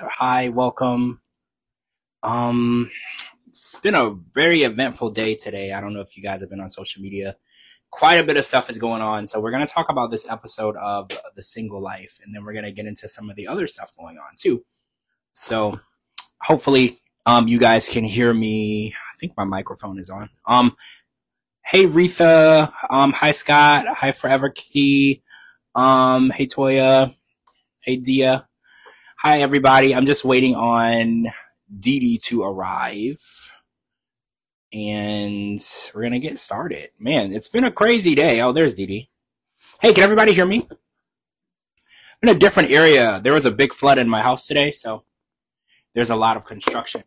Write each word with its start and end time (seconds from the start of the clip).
Hi, 0.00 0.48
welcome. 0.48 1.20
Um, 2.22 2.88
it's 3.48 3.74
been 3.80 3.96
a 3.96 4.14
very 4.32 4.62
eventful 4.62 5.10
day 5.10 5.34
today. 5.34 5.72
I 5.72 5.80
don't 5.80 5.92
know 5.92 6.00
if 6.00 6.16
you 6.16 6.22
guys 6.22 6.40
have 6.40 6.50
been 6.50 6.60
on 6.60 6.70
social 6.70 7.02
media. 7.02 7.34
Quite 7.90 8.14
a 8.14 8.24
bit 8.24 8.36
of 8.36 8.44
stuff 8.44 8.70
is 8.70 8.78
going 8.78 9.02
on. 9.02 9.26
So 9.26 9.40
we're 9.40 9.50
going 9.50 9.66
to 9.66 9.72
talk 9.72 9.90
about 9.90 10.12
this 10.12 10.30
episode 10.30 10.76
of 10.76 11.10
The 11.34 11.42
Single 11.42 11.80
Life, 11.80 12.20
and 12.22 12.32
then 12.32 12.44
we're 12.44 12.52
going 12.52 12.64
to 12.64 12.70
get 12.70 12.86
into 12.86 13.08
some 13.08 13.28
of 13.28 13.34
the 13.34 13.48
other 13.48 13.66
stuff 13.66 13.92
going 13.98 14.18
on 14.18 14.34
too. 14.36 14.64
So 15.32 15.80
hopefully, 16.42 17.00
um, 17.26 17.48
you 17.48 17.58
guys 17.58 17.88
can 17.88 18.04
hear 18.04 18.32
me. 18.32 18.94
I 18.94 19.16
think 19.18 19.32
my 19.36 19.44
microphone 19.44 19.98
is 19.98 20.10
on. 20.10 20.30
Um, 20.46 20.76
hey, 21.64 21.86
Retha. 21.86 22.72
Um, 22.88 23.12
hi, 23.12 23.32
Scott. 23.32 23.86
Hi, 23.88 24.12
Forever 24.12 24.50
Key. 24.50 25.22
Um, 25.74 26.30
hey, 26.30 26.46
Toya. 26.46 27.16
Hey, 27.82 27.96
Dia. 27.96 28.47
Hi, 29.22 29.40
everybody. 29.40 29.96
I'm 29.96 30.06
just 30.06 30.24
waiting 30.24 30.54
on 30.54 31.26
Dee 31.76 31.98
Dee 31.98 32.18
to 32.26 32.44
arrive. 32.44 33.52
And 34.72 35.58
we're 35.92 36.02
going 36.02 36.12
to 36.12 36.20
get 36.20 36.38
started. 36.38 36.90
Man, 37.00 37.32
it's 37.32 37.48
been 37.48 37.64
a 37.64 37.72
crazy 37.72 38.14
day. 38.14 38.40
Oh, 38.40 38.52
there's 38.52 38.74
Dee 38.74 38.86
Dee. 38.86 39.10
Hey, 39.80 39.92
can 39.92 40.04
everybody 40.04 40.32
hear 40.32 40.46
me? 40.46 40.68
in 42.22 42.28
a 42.28 42.34
different 42.34 42.70
area. 42.70 43.20
There 43.20 43.32
was 43.32 43.44
a 43.44 43.50
big 43.50 43.72
flood 43.72 43.98
in 43.98 44.08
my 44.08 44.22
house 44.22 44.46
today, 44.46 44.70
so 44.70 45.02
there's 45.94 46.10
a 46.10 46.16
lot 46.16 46.36
of 46.36 46.46
construction. 46.46 47.02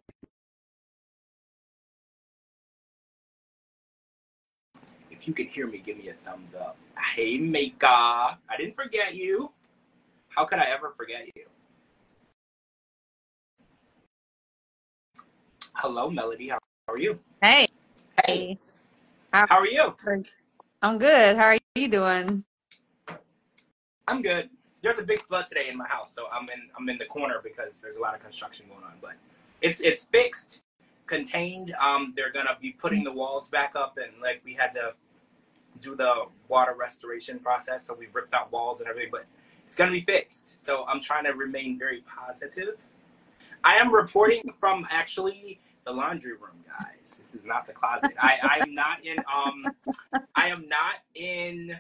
If 5.10 5.30
you 5.30 5.34
can 5.34 5.48
hear 5.48 5.66
me, 5.66 5.78
give 5.78 5.98
me 5.98 6.10
a 6.10 6.14
thumbs 6.26 6.56
up. 6.56 6.78
Hey, 7.16 7.38
Mika. 7.38 7.88
I 7.88 8.58
didn't 8.58 8.76
forget 8.76 9.16
you. 9.16 9.54
How 10.28 10.44
could 10.44 10.60
I 10.60 10.66
ever 10.66 10.90
forget 10.90 11.26
you? 11.38 11.46
Hello, 15.76 16.10
Melody. 16.10 16.50
How 16.50 16.60
are 16.90 16.98
you? 16.98 17.20
Hey, 17.42 17.68
Hey, 18.28 18.58
how, 19.34 19.48
how 19.50 19.58
are 19.60 19.68
you? 19.68 19.96
I'm 20.82 21.00
good. 21.00 21.38
How 21.38 21.44
are 21.46 21.58
you 21.76 21.90
doing? 21.90 22.44
I'm 24.08 24.22
good. 24.22 24.50
There's 24.84 25.00
a 25.00 25.04
big 25.04 25.22
flood 25.24 25.48
today 25.48 25.70
in 25.70 25.78
my 25.78 25.88
house, 25.88 26.14
so 26.14 26.26
I'm 26.32 26.50
in 26.50 26.70
I'm 26.78 26.90
in 26.90 26.98
the 26.98 27.06
corner 27.06 27.42
because 27.44 27.82
there's 27.82 27.98
a 27.98 28.02
lot 28.02 28.16
of 28.16 28.22
construction 28.22 28.68
going 28.70 28.84
on. 28.84 28.94
But 29.02 29.14
it's 29.62 29.82
it's 29.82 30.06
fixed, 30.06 30.64
contained. 31.08 31.74
Um, 31.82 32.14
they're 32.16 32.32
gonna 32.32 32.58
be 32.62 32.72
putting 32.72 33.04
the 33.04 33.14
walls 33.14 33.48
back 33.50 33.74
up, 33.76 33.98
and 33.98 34.22
like 34.22 34.42
we 34.46 34.54
had 34.56 34.72
to 34.74 34.94
do 35.82 35.96
the 35.96 36.26
water 36.50 36.76
restoration 36.80 37.40
process, 37.40 37.86
so 37.88 37.96
we 37.96 38.08
ripped 38.14 38.34
out 38.34 38.52
walls 38.52 38.82
and 38.82 38.90
everything. 38.90 39.12
But 39.12 39.26
it's 39.66 39.76
gonna 39.76 39.92
be 39.92 40.02
fixed. 40.02 40.60
So 40.64 40.86
I'm 40.88 41.02
trying 41.02 41.26
to 41.26 41.32
remain 41.32 41.80
very 41.80 42.02
positive. 42.02 42.78
I 43.64 43.76
am 43.76 43.94
reporting 43.94 44.54
from 44.58 44.86
actually 44.90 45.60
the 45.86 45.94
laundry 45.94 46.34
room, 46.34 46.64
guys. 46.68 47.16
This 47.18 47.34
is 47.34 47.46
not 47.46 47.66
the 47.66 47.74
closet. 47.74 48.12
I 48.20 48.38
I 48.42 48.64
am 48.64 48.74
not 48.74 49.04
in 49.06 49.18
um 49.20 49.64
I 50.36 50.48
am 50.48 50.68
not 50.68 50.96
in 51.16 51.78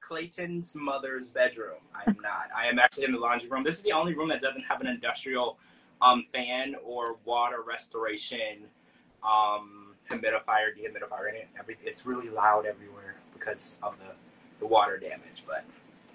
Clayton's 0.00 0.74
mother's 0.74 1.30
bedroom. 1.30 1.80
I 1.94 2.08
am 2.08 2.18
not. 2.22 2.48
I 2.54 2.66
am 2.66 2.78
actually 2.78 3.04
in 3.04 3.12
the 3.12 3.18
laundry 3.18 3.48
room. 3.48 3.64
This 3.64 3.76
is 3.76 3.82
the 3.82 3.92
only 3.92 4.14
room 4.14 4.28
that 4.28 4.40
doesn't 4.40 4.62
have 4.64 4.80
an 4.80 4.86
industrial 4.86 5.58
um, 6.02 6.26
fan 6.32 6.76
or 6.84 7.16
water 7.24 7.62
restoration 7.66 8.66
um, 9.22 9.94
humidifier, 10.10 10.76
dehumidifier 10.76 11.30
in 11.30 11.36
it. 11.36 11.48
Every, 11.58 11.78
it's 11.82 12.04
really 12.04 12.28
loud 12.28 12.66
everywhere 12.66 13.16
because 13.32 13.78
of 13.82 13.94
the, 13.98 14.14
the 14.60 14.66
water 14.66 14.98
damage. 14.98 15.44
But 15.46 15.64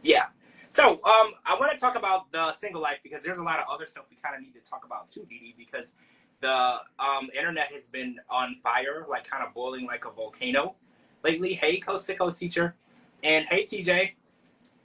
yeah. 0.03 0.27
So 0.69 0.91
um, 0.91 1.33
I 1.45 1.57
want 1.59 1.71
to 1.73 1.79
talk 1.79 1.95
about 1.97 2.31
the 2.31 2.53
single 2.53 2.79
life 2.79 2.99
because 3.01 3.23
there's 3.23 3.39
a 3.39 3.43
lot 3.43 3.57
of 3.57 3.65
other 3.71 3.87
stuff 3.87 4.05
we 4.09 4.17
kind 4.23 4.35
of 4.35 4.41
need 4.41 4.53
to 4.53 4.69
talk 4.69 4.85
about 4.85 5.09
too, 5.09 5.25
Dee, 5.27 5.55
because 5.57 5.95
the 6.41 6.77
um, 6.99 7.29
internet 7.35 7.71
has 7.71 7.87
been 7.87 8.17
on 8.29 8.57
fire, 8.61 9.07
like 9.09 9.27
kind 9.27 9.43
of 9.43 9.51
boiling 9.55 9.87
like 9.87 10.05
a 10.05 10.11
volcano 10.11 10.75
lately. 11.23 11.55
Hey, 11.55 11.79
Coast 11.79 12.05
to 12.05 12.15
Coast 12.15 12.39
teacher. 12.39 12.75
And 13.23 13.47
hey, 13.47 13.65
TJ. 13.65 14.11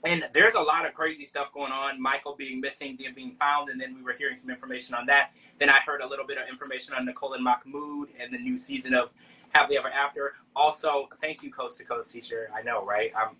And 0.05 0.23
there's 0.33 0.55
a 0.55 0.61
lot 0.61 0.87
of 0.87 0.93
crazy 0.93 1.23
stuff 1.23 1.53
going 1.53 1.71
on. 1.71 2.01
Michael 2.01 2.35
being 2.35 2.59
missing, 2.59 2.97
then 2.99 3.13
being 3.13 3.35
found, 3.39 3.69
and 3.69 3.79
then 3.79 3.95
we 3.95 4.01
were 4.01 4.13
hearing 4.13 4.35
some 4.35 4.49
information 4.49 4.95
on 4.95 5.05
that. 5.05 5.31
Then 5.59 5.69
I 5.69 5.79
heard 5.85 6.01
a 6.01 6.07
little 6.07 6.25
bit 6.25 6.37
of 6.37 6.47
information 6.49 6.93
on 6.93 7.05
Nicole 7.05 7.33
and 7.33 7.43
Mahmoud 7.43 8.09
and 8.19 8.33
the 8.33 8.37
new 8.37 8.57
season 8.57 8.93
of 8.93 9.09
Happily 9.51 9.77
Ever 9.77 9.89
After. 9.89 10.33
Also, 10.55 11.09
thank 11.21 11.41
you, 11.41 11.51
Coast 11.51 11.77
to 11.77 11.85
Coast 11.85 12.11
teacher. 12.11 12.49
I 12.55 12.61
know, 12.61 12.85
right? 12.85 13.11
I'm 13.15 13.35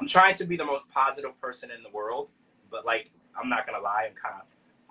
I'm 0.00 0.06
trying 0.06 0.34
to 0.36 0.44
be 0.44 0.56
the 0.56 0.64
most 0.64 0.90
positive 0.90 1.38
person 1.40 1.70
in 1.70 1.82
the 1.82 1.90
world, 1.90 2.30
but 2.70 2.86
like 2.86 3.10
I'm 3.40 3.48
not 3.48 3.66
gonna 3.66 3.82
lie, 3.82 4.06
I'm 4.08 4.14
kind 4.14 4.34
of 4.40 4.46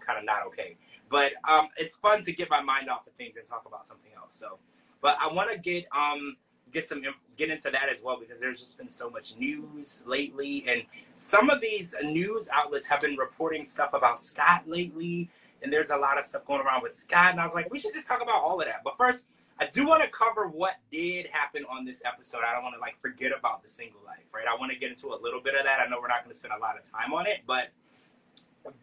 kind 0.06 0.20
of 0.20 0.26
not 0.26 0.46
okay. 0.48 0.78
But 1.10 1.34
um, 1.48 1.68
it's 1.78 1.96
fun 1.96 2.22
to 2.24 2.32
get 2.32 2.50
my 2.50 2.62
mind 2.62 2.90
off 2.90 3.08
of 3.08 3.14
things 3.14 3.38
and 3.38 3.46
talk 3.46 3.64
about 3.66 3.86
something 3.86 4.12
else. 4.18 4.34
So, 4.34 4.60
but 5.02 5.18
I 5.22 5.32
want 5.34 5.52
to 5.52 5.58
get 5.58 5.86
um 5.96 6.38
get 6.72 6.88
some 6.88 7.02
get 7.38 7.50
into 7.50 7.70
that 7.70 7.90
as 7.90 8.02
well 8.02 8.18
because 8.20 8.40
there's 8.40 8.60
just 8.60 8.78
been 8.78 8.90
so 8.90 9.10
much 9.10 9.36
news 9.38 10.04
lately 10.06 10.66
and 10.68 10.84
some 11.14 11.50
of 11.50 11.62
these 11.62 11.96
news 12.04 12.50
outlets 12.54 12.86
have 12.88 13.02
been 13.02 13.16
reporting 13.16 13.64
stuff 13.64 13.94
about 13.94 14.20
Scott 14.20 14.64
lately 14.68 15.30
and 15.62 15.72
there's 15.72 15.92
a 15.92 15.98
lot 15.98 16.18
of 16.18 16.26
stuff 16.26 16.46
going 16.46 16.62
around 16.62 16.84
with 16.84 16.94
Scott 16.94 17.32
and 17.32 17.40
I 17.40 17.44
was 17.44 17.56
like 17.56 17.72
we 17.72 17.80
should 17.80 17.94
just 17.94 18.08
talk 18.08 18.22
about 18.22 18.42
all 18.42 18.60
of 18.60 18.66
that 18.66 18.82
but 18.84 18.98
first 18.98 19.24
I 19.60 19.68
do 19.74 19.88
want 19.88 20.04
to 20.04 20.10
cover 20.10 20.48
what 20.48 20.76
did 20.92 21.28
happen 21.28 21.66
on 21.70 21.86
this 21.86 22.02
episode. 22.06 22.42
I 22.48 22.54
don't 22.54 22.64
want 22.64 22.76
to 22.76 22.82
like 22.82 23.00
forget 23.00 23.32
about 23.38 23.64
the 23.64 23.70
single 23.70 24.00
life 24.06 24.34
right? 24.34 24.46
I 24.48 24.58
want 24.60 24.72
to 24.72 24.78
get 24.78 24.90
into 24.90 25.08
a 25.08 25.20
little 25.22 25.42
bit 25.42 25.56
of 25.56 25.64
that. 25.66 25.80
I 25.80 25.88
know 25.88 26.00
we're 26.02 26.08
not 26.08 26.24
going 26.24 26.32
to 26.32 26.38
spend 26.38 26.54
a 26.54 26.60
lot 26.60 26.78
of 26.78 26.84
time 26.84 27.14
on 27.14 27.28
it 27.28 27.42
but 27.48 27.72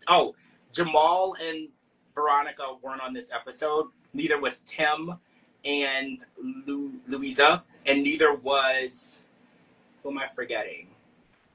oh 0.08 0.34
Jamal 0.72 1.36
and 1.40 1.68
Veronica 2.14 2.76
weren't 2.82 3.00
on 3.00 3.12
this 3.12 3.30
episode. 3.32 3.86
Neither 4.12 4.40
was 4.40 4.60
Tim 4.60 5.18
and 5.64 6.18
Lu- 6.66 7.00
Louisa, 7.08 7.64
and 7.86 8.02
neither 8.02 8.34
was 8.34 9.22
who 10.02 10.10
am 10.10 10.18
I 10.18 10.26
forgetting? 10.34 10.88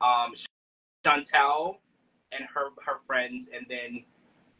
Um, 0.01 0.33
Chantel 1.05 1.77
and 2.31 2.45
her 2.53 2.69
her 2.85 2.99
friends, 3.05 3.49
and 3.53 3.65
then 3.69 4.03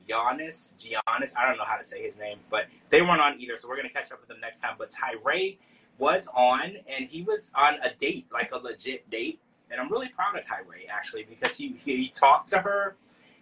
Giannis, 0.09 0.74
Giannis. 0.75 1.34
I 1.38 1.47
don't 1.47 1.58
know 1.58 1.66
how 1.66 1.78
to 1.78 1.84
say 1.84 2.02
his 2.02 2.18
name, 2.18 2.40
but 2.50 2.68
they 2.90 3.02
weren't 3.02 3.22
on 3.22 3.40
either. 3.40 3.58
So 3.58 3.68
we're 3.68 3.78
gonna 3.78 3.90
catch 3.90 4.12
up 4.12 4.20
with 4.20 4.30
them 4.30 4.40
next 4.42 4.62
time. 4.62 4.75
But 4.78 4.92
Tyray 4.92 5.58
was 5.97 6.28
on, 6.34 6.78
and 6.88 7.06
he 7.06 7.22
was 7.22 7.52
on 7.56 7.75
a 7.84 7.94
date, 7.97 8.28
like 8.31 8.52
a 8.52 8.58
legit 8.58 9.09
date, 9.09 9.40
and 9.69 9.80
I'm 9.80 9.92
really 9.92 10.09
proud 10.09 10.38
of 10.38 10.46
Tyray 10.46 10.90
actually 10.90 11.24
because 11.24 11.56
he 11.56 11.74
he, 11.84 11.98
he 11.98 12.08
talked 12.09 12.50
to 12.50 12.59
her, 12.59 12.98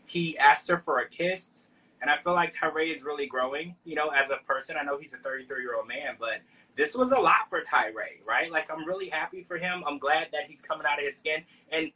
he 0.06 0.38
asked 0.38 0.67
her 0.69 0.79
for 0.79 1.00
a 1.00 1.07
kiss 1.07 1.67
and 2.01 2.09
I 2.11 2.17
feel 2.17 2.33
like 2.33 2.53
Tyray 2.53 2.94
is 2.94 3.03
really 3.03 3.25
growing, 3.25 3.75
you 3.83 3.95
know, 3.95 4.09
as 4.09 4.29
a 4.29 4.38
person. 4.45 4.75
I 4.79 4.83
know 4.83 5.00
he's 5.00 5.13
a 5.13 5.17
33 5.17 5.61
year 5.61 5.75
old 5.75 5.88
man, 5.88 6.16
but 6.19 6.41
this 6.75 6.95
was 6.95 7.11
a 7.11 7.19
lot 7.19 7.50
for 7.50 7.61
Tyray, 7.61 8.25
right? 8.25 8.51
Like, 8.51 8.69
I'm 8.72 8.85
really 8.85 9.09
happy 9.09 9.41
for 9.41 9.57
him. 9.57 9.83
I'm 9.85 9.97
glad 9.97 10.27
that 10.31 10.44
he's 10.47 10.61
coming 10.61 10.85
out 10.89 11.00
of 11.00 11.06
his 11.06 11.17
skin. 11.17 11.44
And 11.72 11.91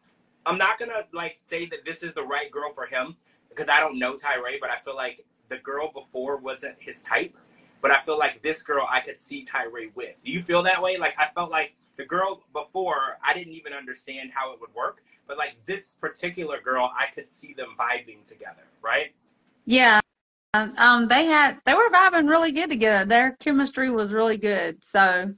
I'm 0.46 0.58
not 0.58 0.80
to, 0.80 1.06
like, 1.14 1.38
say 1.38 1.68
that 1.68 1.86
this 1.86 2.02
is 2.02 2.14
the 2.14 2.24
right 2.24 2.52
girl 2.52 2.72
for 2.74 2.88
him 2.88 3.16
because 3.52 3.70
I 3.70 3.80
don't 3.80 4.00
know 4.00 4.16
Tyray, 4.16 4.60
but 4.60 4.70
I 4.70 4.78
feel 4.78 4.96
like 4.96 5.26
the 5.50 5.58
girl 5.58 5.92
before 5.92 6.38
wasn't 6.38 6.76
his 6.80 7.04
type. 7.04 7.36
But 7.82 7.92
I 7.92 8.02
feel 8.02 8.18
like 8.18 8.42
this 8.42 8.62
girl 8.62 8.88
I 8.90 9.00
could 9.00 9.18
see 9.18 9.46
Tyray 9.46 9.94
with. 9.96 10.16
Do 10.24 10.32
you 10.32 10.44
feel 10.44 10.64
that 10.64 10.82
way? 10.82 10.98
Like, 10.98 11.16
I 11.18 11.34
felt 11.34 11.50
like 11.50 11.74
the 11.98 12.06
girl 12.06 12.44
before, 12.54 13.18
I 13.26 13.34
didn't 13.34 13.54
even 13.54 13.74
understand 13.74 14.32
how 14.34 14.54
it 14.54 14.62
would 14.62 14.74
work. 14.76 15.02
But, 15.28 15.38
like, 15.38 15.56
this 15.66 15.94
particular 16.00 16.62
girl, 16.62 16.92
I 16.96 17.14
could 17.14 17.28
see 17.28 17.54
them 17.54 17.70
vibing 17.80 18.24
together, 18.24 18.64
right? 18.84 19.14
Yeah. 19.66 20.00
Um, 20.54 21.08
they 21.08 21.26
had 21.26 21.60
they 21.66 21.74
were 21.74 21.90
vibing 21.94 22.30
really 22.30 22.52
good 22.52 22.70
together. 22.70 23.08
Their 23.08 23.38
chemistry 23.40 23.90
was 23.90 24.12
really 24.12 24.38
good. 24.38 24.84
So, 24.84 25.34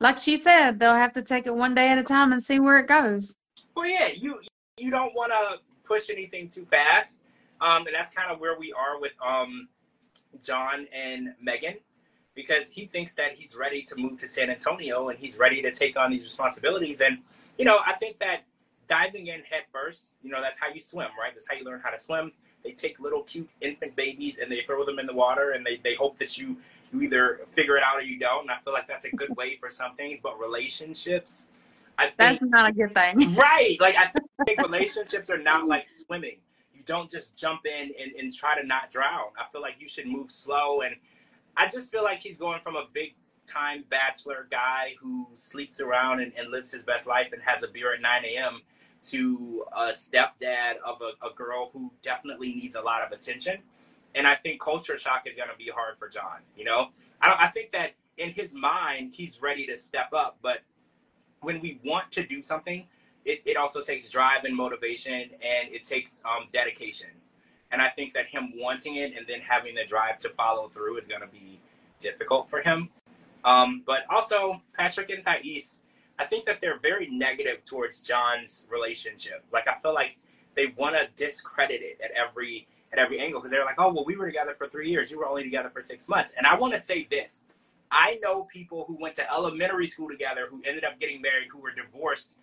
like 0.00 0.16
she 0.16 0.38
said, 0.38 0.78
they'll 0.78 0.94
have 0.94 1.12
to 1.12 1.22
take 1.22 1.46
it 1.46 1.54
one 1.54 1.74
day 1.74 1.88
at 1.88 1.98
a 1.98 2.02
time 2.02 2.32
and 2.32 2.42
see 2.42 2.58
where 2.58 2.78
it 2.78 2.88
goes. 2.88 3.34
Well, 3.76 3.86
yeah, 3.86 4.08
you 4.16 4.40
you 4.78 4.90
don't 4.90 5.14
want 5.14 5.32
to 5.32 5.60
push 5.84 6.08
anything 6.08 6.48
too 6.48 6.64
fast, 6.64 7.19
um, 7.60 7.86
and 7.86 7.94
that's 7.94 8.14
kind 8.14 8.30
of 8.30 8.40
where 8.40 8.58
we 8.58 8.72
are 8.72 9.00
with 9.00 9.12
um, 9.24 9.68
John 10.44 10.86
and 10.94 11.34
Megan, 11.40 11.76
because 12.34 12.68
he 12.70 12.86
thinks 12.86 13.14
that 13.14 13.32
he's 13.34 13.56
ready 13.56 13.82
to 13.82 13.96
move 13.96 14.18
to 14.20 14.28
San 14.28 14.50
Antonio 14.50 15.08
and 15.08 15.18
he's 15.18 15.38
ready 15.38 15.62
to 15.62 15.72
take 15.72 15.96
on 15.96 16.10
these 16.10 16.22
responsibilities. 16.22 17.00
And 17.00 17.18
you 17.58 17.64
know, 17.64 17.80
I 17.86 17.94
think 17.94 18.18
that 18.20 18.42
diving 18.86 19.28
in 19.28 19.40
head 19.42 19.64
first, 19.72 20.08
you 20.22 20.30
know, 20.30 20.40
that's 20.40 20.58
how 20.58 20.68
you 20.72 20.80
swim, 20.80 21.08
right? 21.20 21.32
That's 21.34 21.48
how 21.48 21.54
you 21.56 21.64
learn 21.64 21.80
how 21.82 21.90
to 21.90 21.98
swim. 21.98 22.32
They 22.64 22.72
take 22.72 23.00
little 23.00 23.22
cute 23.22 23.48
infant 23.60 23.96
babies 23.96 24.38
and 24.38 24.50
they 24.50 24.62
throw 24.66 24.84
them 24.84 24.98
in 24.98 25.06
the 25.06 25.14
water 25.14 25.52
and 25.52 25.64
they, 25.64 25.76
they 25.82 25.94
hope 25.94 26.18
that 26.18 26.38
you 26.38 26.56
you 26.92 27.02
either 27.02 27.42
figure 27.52 27.76
it 27.76 27.84
out 27.84 27.98
or 27.98 28.02
you 28.02 28.18
don't. 28.18 28.42
And 28.42 28.50
I 28.50 28.58
feel 28.64 28.72
like 28.72 28.88
that's 28.88 29.04
a 29.04 29.10
good 29.12 29.36
way 29.36 29.56
for 29.56 29.70
some 29.70 29.94
things, 29.94 30.18
but 30.22 30.40
relationships, 30.40 31.46
I 31.98 32.08
think 32.08 32.40
That's 32.40 32.42
not 32.42 32.68
a 32.68 32.72
good 32.72 32.94
thing. 32.94 33.34
right. 33.36 33.76
Like 33.80 33.96
I 33.96 34.10
think 34.44 34.60
relationships 34.62 35.30
are 35.30 35.38
not 35.38 35.68
like 35.68 35.86
swimming. 35.86 36.38
You 36.80 36.86
don't 36.86 37.10
just 37.10 37.36
jump 37.36 37.66
in 37.66 37.92
and, 38.00 38.12
and 38.18 38.34
try 38.34 38.58
to 38.58 38.66
not 38.66 38.90
drown. 38.90 39.28
I 39.38 39.50
feel 39.52 39.60
like 39.60 39.74
you 39.78 39.86
should 39.86 40.06
move 40.06 40.30
slow 40.30 40.80
and 40.80 40.96
I 41.58 41.68
just 41.68 41.92
feel 41.92 42.02
like 42.02 42.20
he's 42.20 42.38
going 42.38 42.60
from 42.62 42.74
a 42.74 42.84
big 42.90 43.14
time 43.46 43.84
bachelor 43.90 44.46
guy 44.50 44.94
who 44.98 45.26
sleeps 45.34 45.78
around 45.80 46.20
and, 46.20 46.32
and 46.38 46.50
lives 46.50 46.70
his 46.70 46.84
best 46.84 47.06
life 47.06 47.34
and 47.34 47.42
has 47.42 47.62
a 47.62 47.68
beer 47.68 47.92
at 47.92 48.00
9 48.00 48.24
a.m. 48.24 48.62
to 49.08 49.64
a 49.76 49.90
stepdad 49.92 50.76
of 50.82 51.02
a, 51.02 51.26
a 51.26 51.34
girl 51.34 51.68
who 51.72 51.92
definitely 52.02 52.54
needs 52.54 52.76
a 52.76 52.80
lot 52.80 53.02
of 53.02 53.12
attention. 53.12 53.58
and 54.14 54.26
I 54.26 54.36
think 54.36 54.60
culture 54.60 54.96
shock 54.98 55.24
is 55.26 55.36
going 55.36 55.50
to 55.50 55.56
be 55.56 55.70
hard 55.70 55.98
for 55.98 56.08
John. 56.08 56.40
You 56.56 56.64
know, 56.64 56.88
I 57.20 57.36
I 57.40 57.46
think 57.48 57.72
that 57.72 57.92
in 58.16 58.30
his 58.30 58.54
mind 58.54 59.12
he's 59.12 59.42
ready 59.42 59.66
to 59.66 59.76
step 59.76 60.14
up, 60.14 60.38
but 60.40 60.60
when 61.42 61.60
we 61.60 61.80
want 61.84 62.10
to 62.12 62.24
do 62.26 62.42
something, 62.42 62.86
it, 63.30 63.42
it 63.46 63.56
also 63.56 63.80
takes 63.80 64.10
drive 64.10 64.44
and 64.44 64.56
motivation, 64.56 65.12
and 65.12 65.68
it 65.70 65.84
takes 65.84 66.22
um, 66.24 66.48
dedication. 66.50 67.08
And 67.70 67.80
I 67.80 67.88
think 67.88 68.14
that 68.14 68.26
him 68.26 68.52
wanting 68.56 68.96
it 68.96 69.16
and 69.16 69.26
then 69.28 69.40
having 69.40 69.76
the 69.76 69.84
drive 69.84 70.18
to 70.20 70.28
follow 70.30 70.68
through 70.68 70.98
is 70.98 71.06
going 71.06 71.20
to 71.20 71.28
be 71.28 71.60
difficult 72.00 72.50
for 72.50 72.60
him. 72.60 72.88
Um, 73.44 73.82
but 73.86 74.00
also, 74.10 74.60
Patrick 74.76 75.10
and 75.10 75.24
Thais, 75.24 75.80
I 76.18 76.24
think 76.24 76.44
that 76.46 76.60
they're 76.60 76.78
very 76.78 77.08
negative 77.08 77.62
towards 77.64 78.00
John's 78.00 78.66
relationship. 78.68 79.44
Like 79.52 79.68
I 79.68 79.78
feel 79.78 79.94
like 79.94 80.18
they 80.56 80.74
want 80.76 80.96
to 80.96 81.08
discredit 81.14 81.80
it 81.80 82.00
at 82.04 82.10
every 82.10 82.66
at 82.92 82.98
every 82.98 83.20
angle 83.20 83.40
because 83.40 83.52
they're 83.52 83.64
like, 83.64 83.76
oh 83.78 83.92
well, 83.92 84.04
we 84.04 84.16
were 84.16 84.26
together 84.26 84.54
for 84.58 84.66
three 84.66 84.90
years, 84.90 85.10
you 85.10 85.18
were 85.18 85.26
only 85.26 85.44
together 85.44 85.70
for 85.70 85.80
six 85.80 86.08
months. 86.08 86.32
And 86.36 86.46
I 86.46 86.56
want 86.56 86.74
to 86.74 86.80
say 86.80 87.06
this: 87.08 87.44
I 87.90 88.18
know 88.20 88.42
people 88.44 88.84
who 88.88 88.98
went 89.00 89.14
to 89.14 89.32
elementary 89.32 89.86
school 89.86 90.08
together 90.10 90.48
who 90.50 90.60
ended 90.66 90.84
up 90.84 90.98
getting 90.98 91.22
married 91.22 91.48
who 91.52 91.60
were 91.60 91.72
divorced 91.72 92.34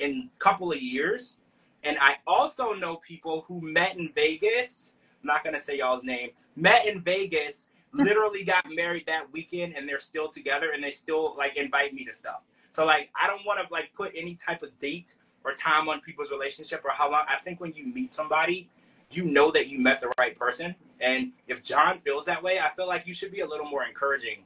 in 0.00 0.30
a 0.34 0.38
couple 0.38 0.72
of 0.72 0.80
years. 0.80 1.36
And 1.82 1.96
I 2.00 2.16
also 2.26 2.74
know 2.74 2.96
people 2.96 3.44
who 3.48 3.60
met 3.60 3.96
in 3.96 4.10
Vegas. 4.14 4.92
I'm 5.22 5.28
not 5.28 5.44
gonna 5.44 5.58
say 5.58 5.78
y'all's 5.78 6.04
name. 6.04 6.30
Met 6.56 6.86
in 6.86 7.00
Vegas, 7.00 7.68
literally 7.92 8.44
got 8.44 8.64
married 8.68 9.06
that 9.06 9.32
weekend, 9.32 9.74
and 9.74 9.88
they're 9.88 9.98
still 9.98 10.28
together, 10.28 10.70
and 10.72 10.82
they 10.82 10.90
still 10.90 11.34
like 11.36 11.56
invite 11.56 11.94
me 11.94 12.04
to 12.04 12.14
stuff. 12.14 12.40
So 12.70 12.86
like, 12.86 13.10
I 13.20 13.26
don't 13.26 13.44
want 13.44 13.66
to 13.66 13.72
like 13.72 13.92
put 13.94 14.12
any 14.14 14.34
type 14.34 14.62
of 14.62 14.76
date 14.78 15.16
or 15.44 15.52
time 15.54 15.88
on 15.88 16.00
people's 16.00 16.30
relationship 16.30 16.82
or 16.84 16.92
how 16.92 17.10
long. 17.10 17.24
I 17.28 17.36
think 17.36 17.60
when 17.60 17.72
you 17.74 17.86
meet 17.86 18.12
somebody, 18.12 18.68
you 19.10 19.24
know 19.24 19.50
that 19.50 19.68
you 19.68 19.78
met 19.78 20.00
the 20.00 20.12
right 20.18 20.36
person. 20.36 20.74
And 21.00 21.32
if 21.48 21.62
John 21.64 21.98
feels 21.98 22.26
that 22.26 22.42
way, 22.42 22.60
I 22.60 22.70
feel 22.70 22.86
like 22.86 23.06
you 23.06 23.14
should 23.14 23.32
be 23.32 23.40
a 23.40 23.46
little 23.46 23.66
more 23.66 23.84
encouraging 23.84 24.44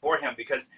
for 0.00 0.18
him 0.18 0.34
because 0.36 0.68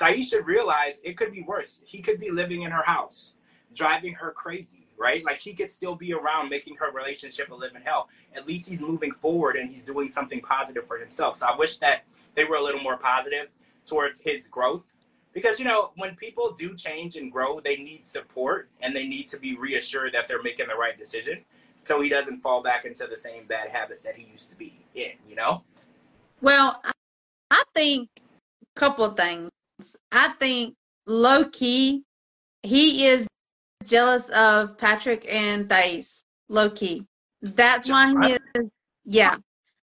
Thais 0.00 0.30
should 0.30 0.46
realize 0.46 0.98
it 1.04 1.18
could 1.18 1.30
be 1.30 1.42
worse. 1.42 1.82
He 1.84 2.00
could 2.00 2.18
be 2.18 2.30
living 2.30 2.62
in 2.62 2.70
her 2.70 2.82
house, 2.82 3.34
driving 3.74 4.14
her 4.14 4.30
crazy, 4.30 4.88
right? 4.98 5.22
Like 5.22 5.40
he 5.40 5.52
could 5.52 5.70
still 5.70 5.94
be 5.94 6.14
around 6.14 6.48
making 6.48 6.76
her 6.76 6.90
relationship 6.90 7.50
a 7.50 7.54
living 7.54 7.82
hell. 7.84 8.08
At 8.34 8.48
least 8.48 8.66
he's 8.66 8.80
moving 8.80 9.12
forward 9.12 9.56
and 9.56 9.70
he's 9.70 9.82
doing 9.82 10.08
something 10.08 10.40
positive 10.40 10.86
for 10.86 10.96
himself. 10.96 11.36
So 11.36 11.46
I 11.46 11.54
wish 11.54 11.76
that 11.78 12.04
they 12.34 12.44
were 12.44 12.56
a 12.56 12.62
little 12.62 12.80
more 12.80 12.96
positive 12.96 13.48
towards 13.84 14.22
his 14.22 14.46
growth 14.48 14.84
because 15.32 15.58
you 15.58 15.64
know 15.64 15.92
when 15.96 16.14
people 16.16 16.52
do 16.52 16.74
change 16.74 17.16
and 17.16 17.32
grow 17.32 17.60
they 17.60 17.76
need 17.76 18.04
support 18.04 18.68
and 18.82 18.94
they 18.94 19.06
need 19.06 19.26
to 19.26 19.38
be 19.38 19.56
reassured 19.56 20.12
that 20.12 20.28
they're 20.28 20.42
making 20.42 20.68
the 20.68 20.74
right 20.74 20.98
decision 20.98 21.38
so 21.82 22.00
he 22.00 22.08
doesn't 22.08 22.38
fall 22.38 22.62
back 22.62 22.84
into 22.84 23.06
the 23.06 23.16
same 23.16 23.46
bad 23.46 23.70
habits 23.70 24.02
that 24.02 24.16
he 24.16 24.30
used 24.30 24.50
to 24.50 24.56
be 24.56 24.84
in 24.94 25.12
you 25.26 25.34
know 25.34 25.62
well 26.42 26.82
i 27.50 27.64
think 27.74 28.08
a 28.76 28.80
couple 28.80 29.04
of 29.04 29.16
things 29.16 29.50
i 30.12 30.32
think 30.38 30.74
low 31.06 31.48
key 31.50 32.02
he 32.62 33.06
is 33.06 33.26
jealous 33.84 34.28
of 34.30 34.76
patrick 34.78 35.26
and 35.28 35.68
thais 35.68 36.22
low 36.48 36.70
key 36.70 37.06
that's 37.42 37.88
why 37.88 38.12
he 38.26 38.32
is 38.32 38.70
yeah. 39.04 39.36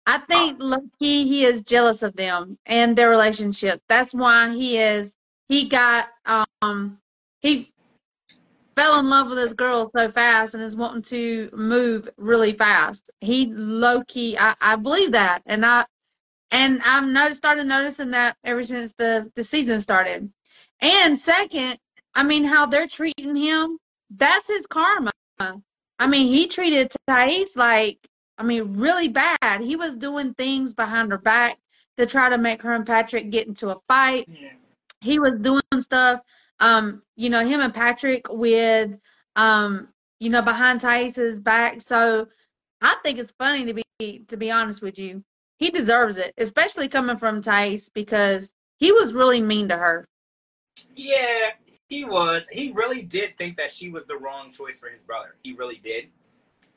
I 0.06 0.20
think 0.20 0.58
low 0.62 0.82
key 1.00 1.28
he 1.28 1.46
is 1.46 1.62
jealous 1.62 2.04
of 2.04 2.16
them 2.16 2.58
and 2.66 2.96
their 2.96 3.10
relationship. 3.10 3.82
That's 3.90 4.14
why 4.14 4.54
he 4.54 4.78
is 4.78 5.12
he 5.50 5.68
got 5.68 6.10
um 6.26 7.00
he 7.42 7.74
fell 8.76 9.00
in 9.00 9.10
love 9.10 9.30
with 9.30 9.38
this 9.38 9.54
girl 9.54 9.90
so 9.96 10.12
fast 10.12 10.54
and 10.54 10.62
is 10.62 10.76
wanting 10.76 11.02
to 11.04 11.50
move 11.54 12.10
really 12.18 12.54
fast. 12.54 13.10
He 13.22 13.52
low 13.52 14.04
key, 14.04 14.38
I, 14.38 14.54
I 14.62 14.76
believe 14.76 15.14
that, 15.14 15.42
and 15.46 15.66
I 15.66 15.86
and 16.56 16.82
I've 16.84 17.08
noticed 17.08 17.38
started 17.38 17.66
noticing 17.66 18.12
that 18.12 18.38
ever 18.44 18.64
since 18.64 18.94
the 18.98 19.32
the 19.36 19.44
season 19.44 19.80
started. 19.82 20.32
And 20.82 21.18
second, 21.18 21.78
I 22.14 22.24
mean 22.24 22.44
how 22.44 22.66
they're 22.68 22.88
treating 22.88 23.36
him. 23.36 23.78
That's 24.10 24.48
his 24.48 24.68
karma. 24.68 25.12
I 25.40 26.08
mean, 26.08 26.28
he 26.28 26.48
treated 26.48 26.92
Thais 27.08 27.56
like 27.56 28.00
I 28.38 28.44
mean 28.44 28.78
really 28.78 29.10
bad. 29.10 29.62
He 29.62 29.76
was 29.76 29.96
doing 29.96 30.34
things 30.34 30.74
behind 30.74 31.12
her 31.12 31.18
back 31.18 31.58
to 31.98 32.06
try 32.06 32.30
to 32.30 32.38
make 32.38 32.62
her 32.62 32.74
and 32.74 32.86
Patrick 32.86 33.30
get 33.32 33.48
into 33.48 33.70
a 33.70 33.80
fight. 33.88 34.28
Yeah 34.28 34.50
he 35.06 35.20
was 35.20 35.40
doing 35.40 35.62
stuff, 35.82 36.22
um, 36.60 37.02
you 37.16 37.30
know, 37.30 37.46
him 37.46 37.62
and 37.62 37.74
Patrick 37.74 38.26
with, 38.30 38.98
um, 39.36 39.90
you 40.20 40.30
know, 40.30 40.42
behind 40.42 40.82
Thais's 40.82 41.40
back. 41.40 41.82
So 41.82 42.28
I 42.82 42.96
think 43.04 43.20
it's 43.20 43.32
funny 43.32 43.66
to 43.66 43.74
be 43.74 44.26
to 44.28 44.38
be 44.38 44.52
honest 44.52 44.82
with 44.82 45.00
you. 45.00 45.24
He 45.58 45.70
deserves 45.72 46.18
it, 46.18 46.34
especially 46.38 46.90
coming 46.90 47.18
from 47.18 47.42
Thais 47.42 47.90
because 47.94 48.52
he 48.78 48.92
was 48.92 49.14
really 49.14 49.42
mean 49.42 49.70
to 49.70 49.78
her. 49.78 50.06
Yeah, 50.94 51.52
he 51.88 52.04
was. 52.04 52.48
He 52.50 52.72
really 52.74 53.02
did 53.02 53.38
think 53.38 53.58
that 53.58 53.72
she 53.72 53.90
was 53.90 54.06
the 54.06 54.18
wrong 54.18 54.52
choice 54.52 54.80
for 54.80 54.90
his 54.90 55.02
brother. 55.02 55.36
He 55.44 55.54
really 55.54 55.80
did. 55.84 56.08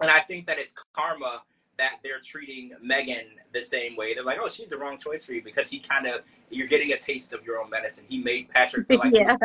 And 0.01 0.11
I 0.11 0.21
think 0.21 0.47
that 0.47 0.59
it's 0.59 0.75
karma 0.95 1.43
that 1.79 1.99
they're 2.03 2.21
treating 2.21 2.73
Megan 2.83 3.27
the 3.53 3.63
same 3.63 3.97
way. 3.97 4.13
They're 4.13 4.25
like, 4.25 4.39
oh, 4.41 4.49
she's 4.49 4.67
the 4.67 4.77
wrong 4.77 4.99
choice 4.99 5.25
for 5.25 5.33
you 5.33 5.43
because 5.43 5.71
he 5.71 5.79
kind 5.79 6.07
of, 6.07 6.23
you're 6.51 6.67
getting 6.67 6.93
a 6.93 6.99
taste 6.99 7.33
of 7.33 7.45
your 7.45 7.61
own 7.61 7.71
medicine. 7.71 8.05
He 8.09 8.19
made 8.19 8.49
Patrick 8.49 8.89
feel 8.89 8.99
like 8.99 9.13
yeah. 9.15 9.37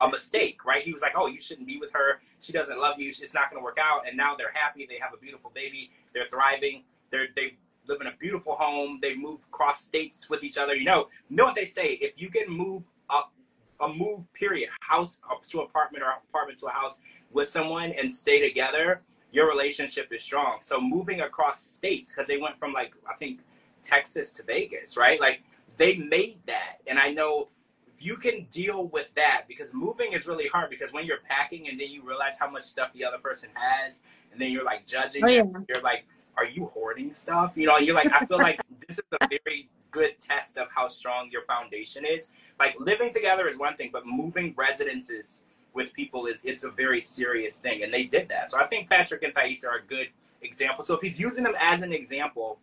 a 0.00 0.08
mistake, 0.08 0.64
right? 0.64 0.82
He 0.82 0.92
was 0.92 1.02
like, 1.02 1.12
oh, 1.16 1.26
you 1.26 1.40
shouldn't 1.40 1.66
be 1.66 1.78
with 1.78 1.92
her. 1.92 2.20
She 2.40 2.52
doesn't 2.52 2.78
love 2.78 3.00
you. 3.00 3.08
It's 3.08 3.34
not 3.34 3.50
going 3.50 3.60
to 3.60 3.64
work 3.64 3.78
out. 3.82 4.06
And 4.06 4.16
now 4.16 4.36
they're 4.36 4.52
happy. 4.54 4.86
They 4.88 4.98
have 5.00 5.12
a 5.12 5.18
beautiful 5.18 5.50
baby. 5.54 5.90
They're 6.14 6.26
thriving. 6.26 6.84
They're, 7.10 7.28
they 7.34 7.56
live 7.88 8.00
in 8.00 8.06
a 8.06 8.16
beautiful 8.18 8.54
home. 8.54 8.98
They 9.00 9.16
move 9.16 9.40
across 9.48 9.80
states 9.82 10.28
with 10.28 10.42
each 10.44 10.58
other. 10.58 10.74
You 10.74 10.84
know, 10.84 11.08
know 11.30 11.44
what 11.44 11.54
they 11.54 11.64
say? 11.64 11.98
If 12.00 12.20
you 12.20 12.28
can 12.28 12.50
move 12.50 12.84
up 13.10 13.32
a 13.80 13.88
move 13.88 14.32
period, 14.32 14.70
house 14.80 15.18
up 15.30 15.46
to 15.46 15.60
apartment 15.60 16.02
or 16.02 16.12
apartment 16.28 16.58
to 16.60 16.66
a 16.66 16.70
house 16.70 16.98
with 17.32 17.48
someone 17.48 17.92
and 17.92 18.10
stay 18.10 18.46
together, 18.46 19.02
your 19.32 19.48
relationship 19.48 20.12
is 20.12 20.22
strong. 20.22 20.58
So 20.62 20.80
moving 20.80 21.20
across 21.20 21.62
states, 21.62 22.12
because 22.12 22.26
they 22.26 22.38
went 22.38 22.58
from 22.58 22.72
like, 22.72 22.94
I 23.08 23.14
think 23.14 23.40
Texas 23.82 24.32
to 24.34 24.42
Vegas, 24.42 24.96
right? 24.96 25.20
Like 25.20 25.42
they 25.76 25.96
made 25.96 26.38
that. 26.46 26.78
And 26.86 26.98
I 26.98 27.10
know 27.10 27.48
if 27.92 28.04
you 28.04 28.16
can 28.16 28.46
deal 28.50 28.86
with 28.88 29.14
that, 29.14 29.44
because 29.48 29.72
moving 29.72 30.12
is 30.12 30.26
really 30.26 30.48
hard 30.48 30.70
because 30.70 30.92
when 30.92 31.06
you're 31.06 31.20
packing 31.24 31.68
and 31.68 31.78
then 31.78 31.90
you 31.90 32.02
realize 32.02 32.38
how 32.38 32.50
much 32.50 32.64
stuff 32.64 32.92
the 32.92 33.04
other 33.04 33.18
person 33.18 33.50
has, 33.54 34.00
and 34.32 34.40
then 34.40 34.50
you're 34.50 34.64
like 34.64 34.86
judging, 34.86 35.24
oh, 35.24 35.28
yeah. 35.28 35.42
you're 35.68 35.82
like, 35.82 36.06
are 36.36 36.46
you 36.46 36.66
hoarding 36.66 37.12
stuff? 37.12 37.52
You 37.54 37.66
know, 37.66 37.78
you're 37.78 37.94
like, 37.94 38.10
I 38.12 38.24
feel 38.26 38.38
like 38.38 38.60
this 38.88 38.98
is 38.98 39.04
a 39.20 39.28
very 39.28 39.68
good 39.90 40.18
test 40.18 40.58
of 40.58 40.68
how 40.74 40.88
strong 40.88 41.30
your 41.30 41.42
foundation 41.42 42.04
is. 42.04 42.28
Like 42.58 42.78
living 42.78 43.12
together 43.12 43.48
is 43.48 43.56
one 43.56 43.76
thing, 43.76 43.90
but 43.92 44.06
moving 44.06 44.54
residences 44.56 45.42
with 45.72 45.92
people 45.92 46.26
is 46.26 46.44
it's 46.44 46.64
a 46.64 46.70
very 46.70 47.00
serious 47.00 47.56
thing, 47.56 47.82
and 47.82 47.92
they 47.92 48.04
did 48.04 48.28
that. 48.28 48.50
So 48.50 48.58
I 48.58 48.66
think 48.66 48.88
Patrick 48.88 49.22
and 49.22 49.34
Thais 49.34 49.64
are 49.64 49.76
a 49.76 49.82
good 49.82 50.08
example. 50.42 50.84
So 50.84 50.94
if 50.94 51.02
he's 51.02 51.20
using 51.20 51.44
them 51.44 51.54
as 51.60 51.82
an 51.82 51.92
example, 51.92 52.58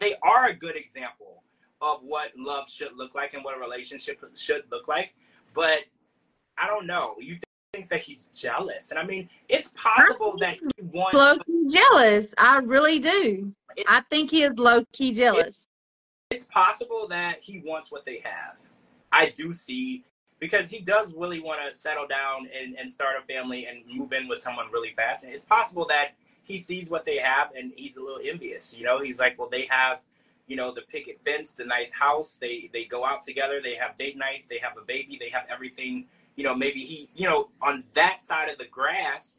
they 0.00 0.14
are 0.22 0.48
a 0.48 0.54
good 0.54 0.76
example 0.76 1.42
of 1.80 2.00
what 2.02 2.30
love 2.36 2.70
should 2.70 2.96
look 2.96 3.14
like 3.14 3.34
and 3.34 3.44
what 3.44 3.56
a 3.56 3.60
relationship 3.60 4.22
should 4.36 4.62
look 4.70 4.88
like. 4.88 5.14
But 5.54 5.80
I 6.58 6.66
don't 6.66 6.86
know. 6.86 7.16
You 7.18 7.38
think 7.72 7.88
that 7.88 8.00
he's 8.00 8.24
jealous, 8.34 8.90
and 8.90 8.98
I 8.98 9.04
mean, 9.04 9.30
it's 9.48 9.68
possible 9.68 10.36
that 10.40 10.56
he 10.56 10.70
wants 10.92 11.16
low 11.16 11.38
key 11.38 11.74
jealous. 11.74 12.34
I 12.36 12.58
really 12.58 12.98
do. 12.98 13.50
It, 13.76 13.86
I 13.88 14.02
think 14.10 14.30
he 14.30 14.42
is 14.42 14.52
low 14.58 14.84
key 14.92 15.14
jealous. 15.14 15.66
It, 16.30 16.36
it's 16.36 16.44
possible 16.44 17.06
that 17.08 17.40
he 17.40 17.62
wants 17.64 17.90
what 17.90 18.04
they 18.04 18.20
have. 18.24 18.58
I 19.10 19.30
do 19.30 19.54
see 19.54 20.04
because 20.38 20.68
he 20.68 20.80
does 20.80 21.14
really 21.14 21.40
want 21.40 21.60
to 21.66 21.74
settle 21.74 22.06
down 22.06 22.46
and, 22.54 22.76
and 22.76 22.90
start 22.90 23.14
a 23.18 23.26
family 23.26 23.66
and 23.66 23.82
move 23.86 24.12
in 24.12 24.28
with 24.28 24.42
someone 24.42 24.66
really 24.70 24.90
fast. 24.90 25.24
And 25.24 25.32
it's 25.32 25.44
possible 25.44 25.86
that 25.86 26.14
he 26.42 26.58
sees 26.58 26.90
what 26.90 27.06
they 27.06 27.18
have 27.18 27.52
and 27.56 27.72
he's 27.74 27.96
a 27.96 28.02
little 28.02 28.20
envious. 28.22 28.74
You 28.74 28.84
know, 28.84 29.00
he's 29.00 29.18
like, 29.18 29.38
well, 29.38 29.48
they 29.48 29.66
have, 29.70 30.00
you 30.46 30.56
know, 30.56 30.72
the 30.72 30.82
picket 30.82 31.20
fence, 31.20 31.54
the 31.54 31.64
nice 31.64 31.94
house. 31.94 32.36
They 32.38 32.68
they 32.70 32.84
go 32.84 33.06
out 33.06 33.22
together. 33.22 33.62
They 33.62 33.76
have 33.76 33.96
date 33.96 34.18
nights. 34.18 34.46
They 34.46 34.58
have 34.58 34.76
a 34.76 34.84
baby. 34.84 35.16
They 35.18 35.30
have 35.30 35.44
everything. 35.50 36.04
You 36.36 36.44
know, 36.44 36.54
maybe 36.54 36.80
he, 36.80 37.08
you 37.14 37.28
know, 37.28 37.50
on 37.60 37.84
that 37.94 38.20
side 38.20 38.48
of 38.48 38.58
the 38.58 38.64
grass, 38.64 39.38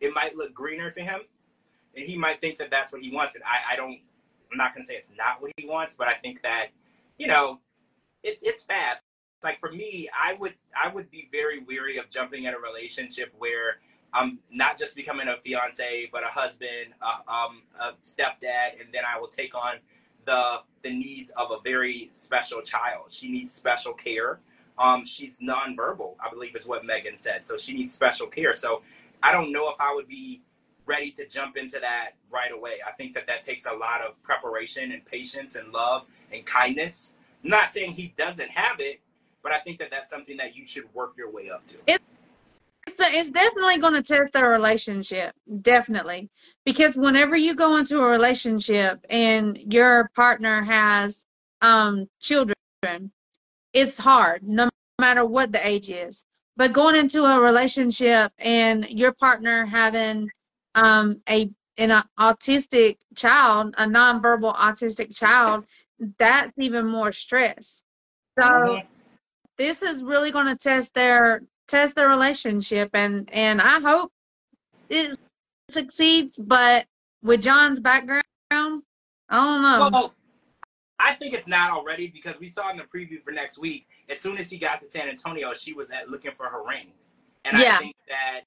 it 0.00 0.12
might 0.14 0.36
look 0.36 0.52
greener 0.52 0.90
to 0.90 1.00
him, 1.00 1.20
and 1.96 2.04
he 2.04 2.16
might 2.16 2.40
think 2.40 2.58
that 2.58 2.70
that's 2.70 2.92
what 2.92 3.02
he 3.02 3.14
wants. 3.14 3.34
And 3.34 3.44
I, 3.44 3.74
I 3.74 3.76
don't. 3.76 4.00
I'm 4.50 4.58
not 4.58 4.74
gonna 4.74 4.84
say 4.84 4.94
it's 4.94 5.12
not 5.16 5.40
what 5.40 5.52
he 5.56 5.66
wants, 5.66 5.94
but 5.94 6.08
I 6.08 6.12
think 6.14 6.42
that, 6.42 6.68
you 7.16 7.26
know, 7.26 7.60
it's 8.22 8.42
it's 8.42 8.62
fast 8.62 9.02
like 9.42 9.60
for 9.60 9.70
me, 9.70 10.08
I 10.18 10.34
would 10.34 10.54
I 10.80 10.88
would 10.88 11.10
be 11.10 11.28
very 11.32 11.60
weary 11.60 11.98
of 11.98 12.10
jumping 12.10 12.44
in 12.44 12.54
a 12.54 12.58
relationship 12.58 13.32
where 13.38 13.78
I'm 14.12 14.38
not 14.50 14.78
just 14.78 14.94
becoming 14.94 15.28
a 15.28 15.36
fiance, 15.38 16.08
but 16.12 16.22
a 16.22 16.28
husband, 16.28 16.94
a, 17.00 17.32
um, 17.32 17.62
a 17.80 17.92
stepdad, 18.02 18.80
and 18.80 18.92
then 18.92 19.04
I 19.06 19.18
will 19.18 19.28
take 19.28 19.54
on 19.54 19.76
the 20.24 20.62
the 20.82 20.90
needs 20.90 21.30
of 21.30 21.50
a 21.50 21.60
very 21.62 22.08
special 22.12 22.62
child. 22.62 23.10
She 23.10 23.30
needs 23.30 23.52
special 23.52 23.92
care. 23.92 24.40
Um, 24.78 25.04
she's 25.04 25.38
nonverbal, 25.38 26.16
I 26.18 26.30
believe 26.30 26.56
is 26.56 26.66
what 26.66 26.84
Megan 26.84 27.16
said. 27.16 27.44
So 27.44 27.56
she 27.56 27.74
needs 27.74 27.92
special 27.92 28.26
care. 28.26 28.54
So 28.54 28.82
I 29.22 29.32
don't 29.32 29.52
know 29.52 29.70
if 29.70 29.76
I 29.80 29.94
would 29.94 30.08
be 30.08 30.42
ready 30.86 31.10
to 31.12 31.26
jump 31.26 31.56
into 31.56 31.78
that 31.80 32.12
right 32.30 32.52
away. 32.52 32.78
I 32.86 32.92
think 32.92 33.14
that 33.14 33.26
that 33.26 33.42
takes 33.42 33.66
a 33.66 33.72
lot 33.72 34.00
of 34.00 34.20
preparation 34.22 34.92
and 34.92 35.04
patience 35.04 35.54
and 35.54 35.72
love 35.72 36.06
and 36.32 36.44
kindness. 36.44 37.12
I'm 37.44 37.50
not 37.50 37.68
saying 37.68 37.92
he 37.92 38.12
doesn't 38.16 38.50
have 38.50 38.80
it, 38.80 39.00
but 39.42 39.52
I 39.52 39.58
think 39.58 39.78
that 39.78 39.90
that's 39.90 40.10
something 40.10 40.36
that 40.38 40.56
you 40.56 40.66
should 40.66 40.92
work 40.94 41.14
your 41.16 41.30
way 41.30 41.50
up 41.50 41.64
to. 41.64 41.76
It, 41.86 42.00
it's, 42.86 43.00
a, 43.00 43.18
it's 43.18 43.30
definitely 43.30 43.78
going 43.78 43.94
to 43.94 44.02
test 44.02 44.32
their 44.32 44.50
relationship, 44.50 45.34
definitely. 45.60 46.30
Because 46.64 46.96
whenever 46.96 47.36
you 47.36 47.54
go 47.54 47.76
into 47.76 47.98
a 47.98 48.06
relationship 48.06 49.04
and 49.08 49.58
your 49.72 50.10
partner 50.14 50.62
has 50.62 51.24
um, 51.60 52.08
children, 52.20 52.54
it's 53.72 53.98
hard, 53.98 54.42
no 54.42 54.68
matter 55.00 55.24
what 55.24 55.52
the 55.52 55.66
age 55.66 55.88
is. 55.88 56.24
But 56.56 56.72
going 56.72 56.96
into 56.96 57.24
a 57.24 57.40
relationship 57.40 58.32
and 58.38 58.86
your 58.88 59.12
partner 59.12 59.64
having 59.64 60.30
um, 60.74 61.22
a 61.28 61.50
an 61.78 62.02
autistic 62.18 62.98
child, 63.14 63.74
a 63.78 63.86
nonverbal 63.86 64.54
autistic 64.54 65.16
child, 65.16 65.64
that's 66.18 66.52
even 66.58 66.86
more 66.86 67.12
stress. 67.12 67.82
So 68.38 68.44
mm-hmm. 68.44 68.86
this 69.56 69.82
is 69.82 70.02
really 70.02 70.30
going 70.30 70.46
to 70.46 70.56
test 70.56 70.92
their 70.94 71.42
test 71.68 71.94
their 71.94 72.08
relationship, 72.08 72.90
and 72.92 73.28
and 73.32 73.60
I 73.60 73.80
hope 73.80 74.12
it 74.90 75.18
succeeds. 75.70 76.38
But 76.38 76.86
with 77.22 77.42
John's 77.42 77.80
background, 77.80 78.24
I 78.50 78.74
don't 79.30 79.62
know. 79.62 79.90
Well, 79.90 80.14
I 81.02 81.14
think 81.14 81.34
it's 81.34 81.48
not 81.48 81.70
already 81.70 82.08
because 82.08 82.38
we 82.38 82.48
saw 82.48 82.70
in 82.70 82.76
the 82.76 82.84
preview 82.84 83.20
for 83.20 83.32
next 83.32 83.58
week. 83.58 83.86
As 84.08 84.20
soon 84.20 84.38
as 84.38 84.50
he 84.50 84.58
got 84.58 84.80
to 84.80 84.86
San 84.86 85.08
Antonio, 85.08 85.52
she 85.54 85.72
was 85.72 85.90
at 85.90 86.08
looking 86.08 86.32
for 86.36 86.48
her 86.48 86.62
ring, 86.66 86.88
and 87.44 87.58
yeah. 87.58 87.76
I 87.76 87.78
think 87.78 87.96
that 88.08 88.42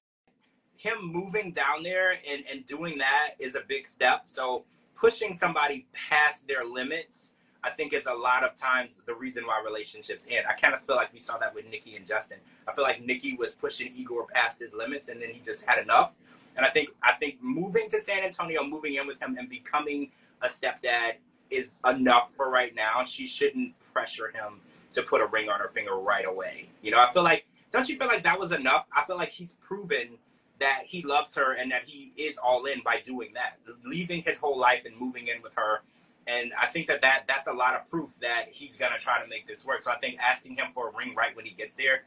him 0.76 0.98
moving 1.02 1.52
down 1.52 1.82
there 1.82 2.12
and, 2.12 2.44
and 2.50 2.64
doing 2.66 2.98
that 2.98 3.30
is 3.38 3.54
a 3.54 3.62
big 3.66 3.86
step. 3.86 4.22
So 4.24 4.64
pushing 4.94 5.34
somebody 5.34 5.86
past 5.92 6.46
their 6.46 6.64
limits, 6.64 7.32
I 7.62 7.70
think 7.70 7.92
is 7.92 8.06
a 8.06 8.14
lot 8.14 8.44
of 8.44 8.54
times 8.56 9.00
the 9.06 9.14
reason 9.14 9.46
why 9.46 9.62
relationships 9.64 10.26
end. 10.30 10.46
I 10.48 10.54
kind 10.54 10.74
of 10.74 10.84
feel 10.84 10.96
like 10.96 11.12
we 11.12 11.18
saw 11.18 11.38
that 11.38 11.54
with 11.54 11.66
Nikki 11.68 11.96
and 11.96 12.06
Justin. 12.06 12.38
I 12.68 12.72
feel 12.72 12.84
like 12.84 13.04
Nikki 13.04 13.34
was 13.34 13.52
pushing 13.52 13.92
Igor 13.94 14.26
past 14.32 14.60
his 14.60 14.74
limits 14.74 15.08
and 15.08 15.20
then 15.20 15.30
he 15.30 15.40
just 15.40 15.66
had 15.66 15.78
enough. 15.78 16.12
And 16.56 16.64
I 16.64 16.70
think 16.70 16.90
I 17.02 17.12
think 17.12 17.42
moving 17.42 17.90
to 17.90 18.00
San 18.00 18.22
Antonio, 18.22 18.64
moving 18.64 18.94
in 18.94 19.06
with 19.06 19.20
him 19.20 19.36
and 19.38 19.48
becoming 19.48 20.10
a 20.42 20.48
stepdad 20.48 21.14
is 21.50 21.78
enough 21.88 22.32
for 22.32 22.50
right 22.50 22.74
now. 22.74 23.02
She 23.04 23.26
shouldn't 23.26 23.78
pressure 23.92 24.28
him 24.28 24.60
to 24.92 25.02
put 25.02 25.20
a 25.20 25.26
ring 25.26 25.48
on 25.48 25.60
her 25.60 25.68
finger 25.68 25.94
right 25.94 26.26
away. 26.26 26.68
You 26.82 26.90
know, 26.90 27.00
I 27.00 27.12
feel 27.12 27.22
like 27.22 27.46
don't 27.72 27.88
you 27.88 27.98
feel 27.98 28.08
like 28.08 28.22
that 28.24 28.38
was 28.38 28.52
enough? 28.52 28.86
I 28.94 29.04
feel 29.04 29.16
like 29.16 29.30
he's 29.30 29.54
proven 29.54 30.18
that 30.58 30.82
he 30.86 31.02
loves 31.02 31.34
her 31.34 31.52
and 31.52 31.70
that 31.70 31.84
he 31.84 32.12
is 32.16 32.38
all 32.38 32.64
in 32.64 32.80
by 32.82 33.00
doing 33.04 33.32
that, 33.34 33.58
leaving 33.84 34.22
his 34.22 34.38
whole 34.38 34.58
life 34.58 34.84
and 34.86 34.96
moving 34.98 35.28
in 35.28 35.42
with 35.42 35.54
her. 35.54 35.82
And 36.26 36.52
I 36.60 36.66
think 36.66 36.88
that, 36.88 37.02
that 37.02 37.24
that's 37.28 37.46
a 37.46 37.52
lot 37.52 37.74
of 37.74 37.88
proof 37.88 38.18
that 38.20 38.46
he's 38.48 38.76
gonna 38.76 38.98
try 38.98 39.22
to 39.22 39.28
make 39.28 39.46
this 39.46 39.64
work. 39.64 39.80
So 39.82 39.92
I 39.92 39.98
think 39.98 40.18
asking 40.18 40.56
him 40.56 40.66
for 40.74 40.88
a 40.88 40.96
ring 40.96 41.14
right 41.14 41.36
when 41.36 41.44
he 41.44 41.52
gets 41.52 41.74
there, 41.74 42.02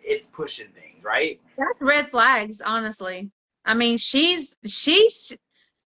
it's 0.00 0.26
pushing 0.26 0.68
things, 0.68 1.04
right? 1.04 1.40
That's 1.56 1.80
red 1.80 2.10
flags, 2.10 2.60
honestly. 2.64 3.30
I 3.64 3.74
mean, 3.74 3.98
she's 3.98 4.56
she's 4.64 5.32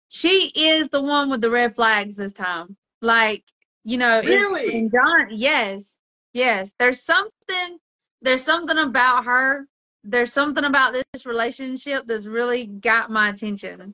she 0.09 0.51
is 0.53 0.89
the 0.89 1.01
one 1.01 1.29
with 1.29 1.41
the 1.41 1.49
red 1.49 1.73
flags 1.75 2.17
this 2.17 2.33
time. 2.33 2.75
Like, 3.01 3.43
you 3.83 3.97
know, 3.97 4.21
really, 4.21 4.89
John, 4.89 5.27
yes, 5.31 5.95
yes. 6.33 6.71
There's 6.77 7.03
something 7.03 7.77
there's 8.21 8.43
something 8.43 8.77
about 8.77 9.25
her 9.25 9.65
there's 10.03 10.33
something 10.33 10.63
about 10.63 10.93
this 10.93 11.25
relationship 11.25 12.05
that's 12.07 12.25
really 12.25 12.65
got 12.65 13.11
my 13.11 13.29
attention. 13.29 13.93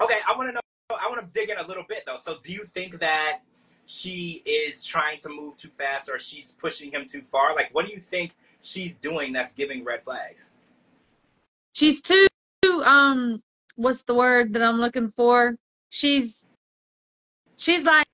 Okay, 0.00 0.18
I 0.26 0.36
want 0.36 0.48
to 0.48 0.52
know. 0.54 0.60
I 0.90 1.08
want 1.08 1.20
to 1.20 1.40
dig 1.40 1.50
in 1.50 1.58
a 1.58 1.66
little 1.66 1.84
bit 1.88 2.04
though. 2.06 2.16
So, 2.16 2.36
do 2.42 2.52
you 2.52 2.64
think 2.64 2.98
that 3.00 3.40
she 3.86 4.42
is 4.44 4.84
trying 4.84 5.18
to 5.20 5.28
move 5.28 5.56
too 5.56 5.70
fast, 5.78 6.08
or 6.08 6.18
she's 6.18 6.52
pushing 6.52 6.90
him 6.90 7.04
too 7.06 7.22
far? 7.22 7.54
Like, 7.54 7.72
what 7.72 7.86
do 7.86 7.92
you 7.92 8.00
think 8.00 8.34
she's 8.60 8.96
doing 8.96 9.32
that's 9.32 9.52
giving 9.52 9.84
red 9.84 10.02
flags? 10.02 10.50
She's 11.74 12.00
too. 12.00 12.26
Um, 12.82 13.42
what's 13.76 14.02
the 14.02 14.14
word 14.14 14.54
that 14.54 14.62
I'm 14.62 14.76
looking 14.76 15.12
for? 15.16 15.56
She's 15.90 16.44
she's 17.56 17.84
like 17.84 18.06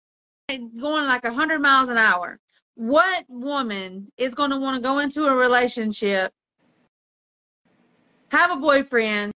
going 0.49 1.07
like 1.07 1.25
a 1.25 1.33
hundred 1.33 1.61
miles 1.61 1.89
an 1.89 1.97
hour. 1.97 2.39
What 2.75 3.25
woman 3.29 4.13
is 4.17 4.35
going 4.35 4.51
to 4.51 4.59
want 4.59 4.77
to 4.77 4.83
go 4.83 4.99
into 4.99 5.25
a 5.25 5.35
relationship 5.35 6.33
have 8.29 8.51
a 8.51 8.57
boyfriend, 8.57 9.33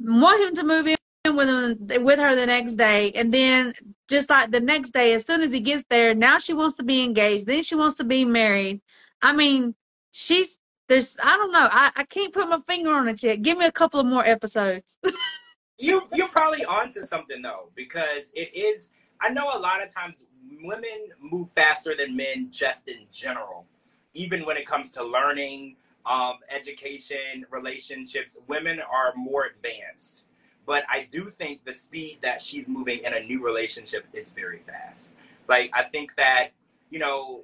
want 0.00 0.42
him 0.42 0.54
to 0.54 0.64
move 0.64 0.86
in 0.86 0.96
with 1.36 1.48
him 1.48 2.04
with 2.04 2.18
her 2.18 2.34
the 2.34 2.46
next 2.46 2.74
day, 2.74 3.12
and 3.12 3.32
then 3.32 3.74
just 4.08 4.30
like 4.30 4.50
the 4.50 4.60
next 4.60 4.92
day, 4.92 5.12
as 5.12 5.26
soon 5.26 5.42
as 5.42 5.52
he 5.52 5.60
gets 5.60 5.84
there, 5.90 6.14
now 6.14 6.38
she 6.38 6.54
wants 6.54 6.76
to 6.76 6.82
be 6.82 7.04
engaged, 7.04 7.46
then 7.46 7.62
she 7.62 7.74
wants 7.74 7.96
to 7.98 8.04
be 8.04 8.24
married. 8.24 8.80
I 9.22 9.34
mean, 9.34 9.74
she's 10.12 10.58
there's 10.88 11.16
I 11.22 11.36
don't 11.36 11.52
know. 11.52 11.68
I, 11.70 11.92
I 11.94 12.04
can't 12.04 12.32
put 12.32 12.48
my 12.48 12.60
finger 12.60 12.90
on 12.90 13.08
it 13.08 13.22
yet. 13.22 13.42
Give 13.42 13.58
me 13.58 13.66
a 13.66 13.72
couple 13.72 14.00
of 14.00 14.06
more 14.06 14.24
episodes. 14.24 14.96
you 15.78 16.02
you're 16.14 16.28
probably 16.28 16.64
onto 16.64 17.02
something 17.02 17.42
though, 17.42 17.70
because 17.74 18.32
it 18.34 18.54
is 18.54 18.90
I 19.20 19.28
know 19.30 19.56
a 19.56 19.60
lot 19.60 19.82
of 19.84 19.92
times 19.92 20.24
women 20.62 21.08
move 21.20 21.50
faster 21.50 21.94
than 21.96 22.16
men 22.16 22.48
just 22.50 22.88
in 22.88 23.06
general. 23.12 23.66
Even 24.14 24.44
when 24.44 24.56
it 24.56 24.66
comes 24.66 24.90
to 24.92 25.04
learning, 25.04 25.76
um, 26.06 26.38
education, 26.50 27.46
relationships, 27.50 28.38
women 28.48 28.80
are 28.80 29.12
more 29.16 29.44
advanced. 29.44 30.24
But 30.66 30.84
I 30.90 31.06
do 31.10 31.30
think 31.30 31.64
the 31.64 31.72
speed 31.72 32.18
that 32.22 32.40
she's 32.40 32.68
moving 32.68 33.00
in 33.04 33.14
a 33.14 33.20
new 33.20 33.44
relationship 33.44 34.06
is 34.12 34.30
very 34.30 34.60
fast. 34.66 35.10
Like, 35.48 35.70
I 35.72 35.82
think 35.82 36.14
that, 36.16 36.50
you 36.90 36.98
know, 36.98 37.42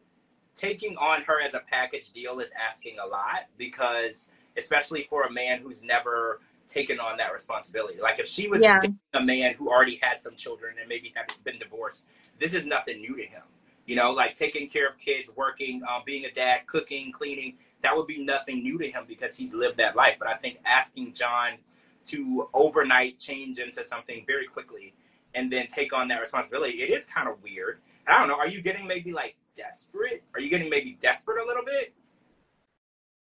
taking 0.55 0.97
on 0.97 1.23
her 1.23 1.43
as 1.43 1.55
a 1.55 1.61
package 1.61 2.11
deal 2.13 2.41
is 2.41 2.51
asking 2.57 2.99
a 2.99 3.07
lot 3.07 3.47
because, 3.59 4.31
especially 4.57 5.07
for 5.09 5.25
a 5.25 5.33
man 5.33 5.61
who's 5.61 5.83
never 5.83 6.41
taken 6.69 7.01
on 7.01 7.17
that 7.19 7.33
responsibility. 7.33 8.01
Like, 8.01 8.19
if 8.19 8.29
she 8.29 8.49
was 8.49 8.61
yeah. 8.61 8.81
a 9.15 9.23
man 9.23 9.55
who 9.55 9.71
already 9.71 9.99
had 10.03 10.21
some 10.21 10.35
children 10.35 10.77
and 10.79 10.89
maybe 10.89 11.13
had 11.15 11.33
been 11.45 11.59
divorced, 11.59 12.05
this 12.39 12.55
is 12.55 12.67
nothing 12.67 13.01
new 13.01 13.17
to 13.17 13.23
him. 13.23 13.43
You 13.87 13.95
know, 13.95 14.11
like 14.13 14.35
taking 14.35 14.69
care 14.69 14.89
of 14.89 14.99
kids, 14.99 15.31
working, 15.37 15.83
um, 15.89 16.03
being 16.05 16.25
a 16.25 16.31
dad, 16.33 16.67
cooking, 16.67 17.13
cleaning 17.13 17.57
that 17.83 17.97
would 17.97 18.07
be 18.07 18.25
nothing 18.25 18.63
new 18.63 18.79
to 18.79 18.91
him 18.91 19.05
because 19.07 19.37
he's 19.37 19.55
lived 19.55 19.77
that 19.79 19.97
life. 19.97 20.17
But 20.19 20.29
I 20.29 20.35
think 20.35 20.59
asking 20.65 21.13
John 21.13 21.59
to 22.09 22.49
overnight 22.55 23.19
change 23.19 23.59
into 23.59 23.85
something 23.85 24.25
very 24.27 24.47
quickly 24.47 24.95
and 25.35 25.53
then 25.53 25.67
take 25.69 25.93
on 25.93 26.09
that 26.09 26.21
responsibility, 26.21 26.83
it 26.83 26.91
is 26.91 27.07
kind 27.07 27.29
of 27.29 27.43
weird. 27.43 27.79
I 28.07 28.19
don't 28.19 28.29
know. 28.29 28.37
Are 28.37 28.49
you 28.49 28.63
getting 28.63 28.87
maybe 28.87 29.13
like 29.13 29.37
desperate? 29.57 30.25
Are 30.35 30.41
you 30.41 30.51
getting 30.51 30.71
maybe 30.71 30.97
desperate 31.01 31.43
a 31.43 31.47
little 31.47 31.65
bit? 31.65 31.95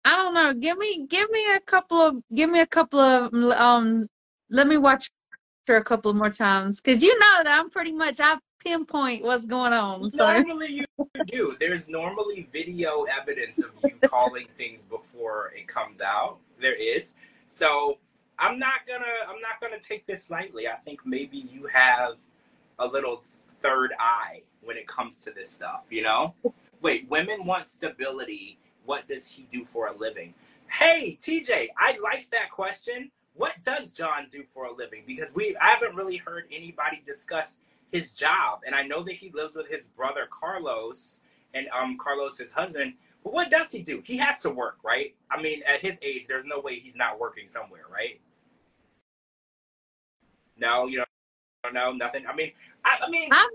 I 0.04 0.16
don't 0.16 0.34
know. 0.34 0.54
Give 0.54 0.78
me 0.78 1.06
give 1.08 1.30
me 1.30 1.44
a 1.54 1.60
couple 1.60 2.00
of 2.00 2.16
give 2.34 2.50
me 2.50 2.60
a 2.60 2.66
couple 2.66 3.00
of 3.00 3.32
um 3.34 4.08
let 4.50 4.66
me 4.66 4.76
watch 4.76 5.10
her 5.66 5.76
a 5.76 5.84
couple 5.84 6.12
more 6.14 6.30
times 6.30 6.80
because 6.80 7.02
you 7.02 7.16
know 7.18 7.44
that 7.44 7.58
I'm 7.58 7.70
pretty 7.70 7.92
much 7.92 8.20
I 8.20 8.38
pinpoint 8.64 9.22
what's 9.22 9.46
going 9.46 9.72
on. 9.72 10.10
So. 10.10 10.32
Normally 10.32 10.72
you 10.72 10.84
do. 11.26 11.56
There's 11.58 11.88
normally 11.88 12.48
video 12.52 13.04
evidence 13.04 13.58
of 13.58 13.70
you 13.84 14.08
calling 14.08 14.46
things 14.56 14.82
before 14.82 15.52
it 15.56 15.66
comes 15.68 16.00
out. 16.00 16.38
There 16.60 16.74
is. 16.74 17.14
So 17.46 17.98
I'm 18.38 18.58
not 18.58 18.86
gonna 18.86 19.04
I'm 19.28 19.40
not 19.40 19.60
gonna 19.60 19.80
take 19.80 20.06
this 20.06 20.30
lightly. 20.30 20.66
I 20.66 20.76
think 20.76 21.00
maybe 21.04 21.38
you 21.38 21.66
have 21.66 22.18
a 22.78 22.86
little 22.86 23.22
third 23.60 23.92
eye 23.98 24.42
when 24.62 24.76
it 24.76 24.86
comes 24.86 25.22
to 25.24 25.30
this 25.30 25.50
stuff, 25.50 25.82
you 25.90 26.02
know? 26.02 26.34
Wait, 26.80 27.08
women 27.10 27.44
want 27.44 27.66
stability. 27.66 28.58
What 28.84 29.08
does 29.08 29.26
he 29.26 29.44
do 29.44 29.64
for 29.64 29.88
a 29.88 29.96
living? 29.96 30.34
Hey, 30.68 31.18
TJ, 31.20 31.68
I 31.76 31.98
like 32.02 32.30
that 32.30 32.50
question. 32.50 33.10
What 33.34 33.54
does 33.62 33.96
John 33.96 34.26
do 34.30 34.44
for 34.48 34.66
a 34.66 34.72
living? 34.72 35.04
Because 35.06 35.34
we 35.34 35.56
I 35.60 35.68
haven't 35.68 35.94
really 35.94 36.16
heard 36.16 36.44
anybody 36.52 37.02
discuss 37.06 37.58
his 37.92 38.12
job. 38.12 38.60
And 38.66 38.74
I 38.74 38.82
know 38.82 39.02
that 39.02 39.14
he 39.14 39.30
lives 39.34 39.54
with 39.54 39.68
his 39.68 39.86
brother 39.88 40.28
Carlos 40.30 41.18
and 41.54 41.66
um 41.68 41.96
Carlos 41.98 42.38
his 42.38 42.52
husband. 42.52 42.94
But 43.24 43.32
what 43.32 43.50
does 43.50 43.70
he 43.70 43.82
do? 43.82 44.02
He 44.04 44.16
has 44.18 44.40
to 44.40 44.50
work, 44.50 44.78
right? 44.82 45.14
I 45.30 45.40
mean, 45.40 45.62
at 45.68 45.80
his 45.80 45.98
age, 46.02 46.26
there's 46.26 46.44
no 46.44 46.60
way 46.60 46.78
he's 46.78 46.96
not 46.96 47.20
working 47.20 47.48
somewhere, 47.48 47.84
right? 47.90 48.20
No, 50.56 50.86
you 50.86 51.04
know 51.72 51.92
nothing. 51.92 52.26
I 52.26 52.34
mean, 52.34 52.52
I, 52.84 52.98
I 53.02 53.10
mean, 53.10 53.28
I've 53.32 53.50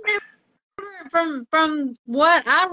from 1.11 1.45
from 1.49 1.97
what 2.05 2.43
I 2.45 2.67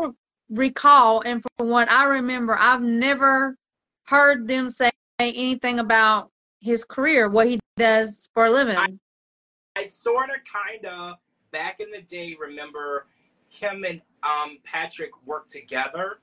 recall 0.51 1.21
and 1.23 1.43
from 1.59 1.69
what 1.69 1.91
I 1.91 2.05
remember, 2.05 2.57
I've 2.59 2.83
never 2.83 3.57
heard 4.05 4.47
them 4.49 4.71
say 4.71 4.91
anything 5.19 5.79
about 5.79 6.31
his 6.61 6.85
career, 6.85 7.29
what 7.31 7.47
he 7.47 7.61
does 7.77 8.29
for 8.35 8.47
a 8.47 8.51
living. 8.51 8.77
I, 8.77 8.89
I 9.77 9.85
sort 9.87 10.31
of, 10.31 10.37
kind 10.45 10.85
of 10.87 11.17
back 11.51 11.81
in 11.81 11.91
the 11.91 12.03
day, 12.03 12.37
remember 12.39 13.07
him 13.49 13.85
and 13.85 14.01
um, 14.23 14.59
Patrick 14.65 15.11
worked 15.27 15.51
together 15.51 16.21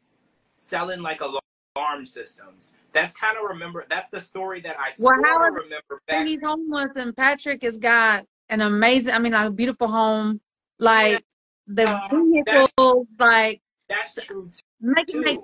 selling 0.55 1.01
like 1.01 1.21
alarm 1.21 2.05
systems. 2.05 2.73
That's 2.91 3.13
kind 3.13 3.37
of 3.37 3.43
remember. 3.49 3.85
That's 3.89 4.09
the 4.09 4.21
story 4.21 4.61
that 4.61 4.75
I 4.79 4.91
Well, 4.99 5.15
sort 5.17 5.49
of 5.49 5.53
remember 5.55 6.01
back. 6.07 6.25
He's 6.25 6.41
homeless, 6.41 6.91
and 6.95 7.15
Patrick 7.15 7.61
has 7.61 7.77
got 7.77 8.25
an 8.49 8.61
amazing. 8.61 9.13
I 9.13 9.19
mean, 9.19 9.33
like 9.33 9.47
a 9.47 9.51
beautiful 9.51 9.87
home. 9.87 10.41
Like 10.79 11.23
the 11.67 11.83
Uh, 11.87 12.07
vehicles, 12.09 13.07
like 13.19 13.61
That's 13.89 14.15
true 14.25 14.49
make 14.81 15.09
it 15.09 15.13
too. 15.13 15.21
make 15.21 15.39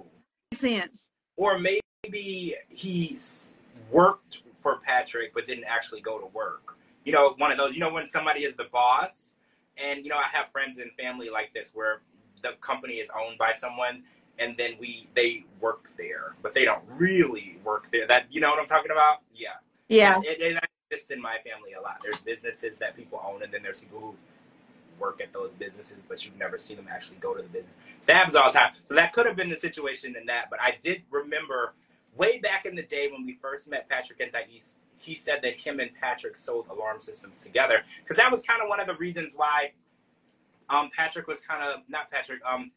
sense. 0.53 1.07
or 1.37 1.59
maybe 1.59 2.55
he's 2.69 3.53
worked 3.91 4.43
for 4.53 4.79
Patrick 4.79 5.33
but 5.33 5.45
didn't 5.45 5.65
actually 5.65 6.01
go 6.01 6.19
to 6.19 6.27
work. 6.27 6.77
You 7.03 7.11
know, 7.11 7.33
one 7.37 7.51
of 7.51 7.57
those. 7.57 7.73
You 7.73 7.79
know, 7.79 7.91
when 7.93 8.07
somebody 8.07 8.41
is 8.41 8.55
the 8.55 8.65
boss, 8.71 9.35
and 9.77 10.03
you 10.03 10.09
know, 10.09 10.17
I 10.17 10.27
have 10.31 10.51
friends 10.51 10.77
and 10.77 10.91
family 10.93 11.29
like 11.29 11.53
this 11.53 11.71
where 11.73 12.01
the 12.41 12.53
company 12.61 12.95
is 12.95 13.09
owned 13.15 13.37
by 13.37 13.51
someone, 13.51 14.03
and 14.39 14.55
then 14.57 14.75
we 14.79 15.07
they 15.13 15.45
work 15.59 15.89
there, 15.97 16.35
but 16.41 16.53
they 16.53 16.65
don't 16.65 16.83
really 16.89 17.57
work 17.63 17.91
there. 17.91 18.07
That 18.07 18.25
you 18.31 18.41
know 18.41 18.49
what 18.49 18.59
I'm 18.59 18.65
talking 18.65 18.91
about? 18.91 19.19
Yeah. 19.35 19.49
Yeah, 19.87 20.19
It, 20.23 20.41
it, 20.41 20.55
it 20.55 20.63
exists 20.89 21.11
in 21.11 21.21
my 21.21 21.37
family 21.45 21.73
a 21.73 21.81
lot. 21.81 21.97
There's 22.01 22.19
businesses 22.19 22.79
that 22.79 22.95
people 22.95 23.21
own, 23.23 23.43
and 23.43 23.53
then 23.53 23.61
there's 23.61 23.79
people 23.79 23.99
who 23.99 24.15
work 24.99 25.21
at 25.21 25.33
those 25.33 25.51
businesses, 25.51 26.05
but 26.07 26.25
you've 26.25 26.37
never 26.37 26.57
seen 26.57 26.77
them 26.77 26.87
actually 26.89 27.17
go 27.17 27.33
to 27.33 27.41
the 27.41 27.49
business. 27.49 27.75
That 28.05 28.15
happens 28.15 28.35
all 28.35 28.51
the 28.51 28.57
time. 28.57 28.73
So 28.85 28.93
that 28.95 29.13
could 29.13 29.25
have 29.25 29.35
been 29.35 29.49
the 29.49 29.55
situation 29.55 30.15
in 30.19 30.25
that. 30.27 30.49
But 30.49 30.61
I 30.61 30.77
did 30.81 31.03
remember 31.11 31.73
way 32.15 32.39
back 32.39 32.65
in 32.65 32.75
the 32.75 32.83
day 32.83 33.09
when 33.11 33.25
we 33.25 33.33
first 33.41 33.69
met 33.69 33.89
Patrick 33.89 34.19
and 34.19 34.31
Thais, 34.31 34.75
he 34.97 35.15
said 35.15 35.39
that 35.43 35.59
him 35.59 35.79
and 35.79 35.91
Patrick 35.99 36.35
sold 36.35 36.67
alarm 36.69 36.99
systems 36.99 37.43
together. 37.43 37.83
Because 38.01 38.17
that 38.17 38.31
was 38.31 38.41
kind 38.41 38.61
of 38.61 38.69
one 38.69 38.79
of 38.79 38.87
the 38.87 38.95
reasons 38.95 39.33
why 39.35 39.71
um, 40.69 40.89
Patrick 40.95 41.27
was 41.27 41.39
kind 41.41 41.63
of, 41.63 41.81
not 41.89 42.09
Patrick, 42.09 42.39
um, 42.45 42.71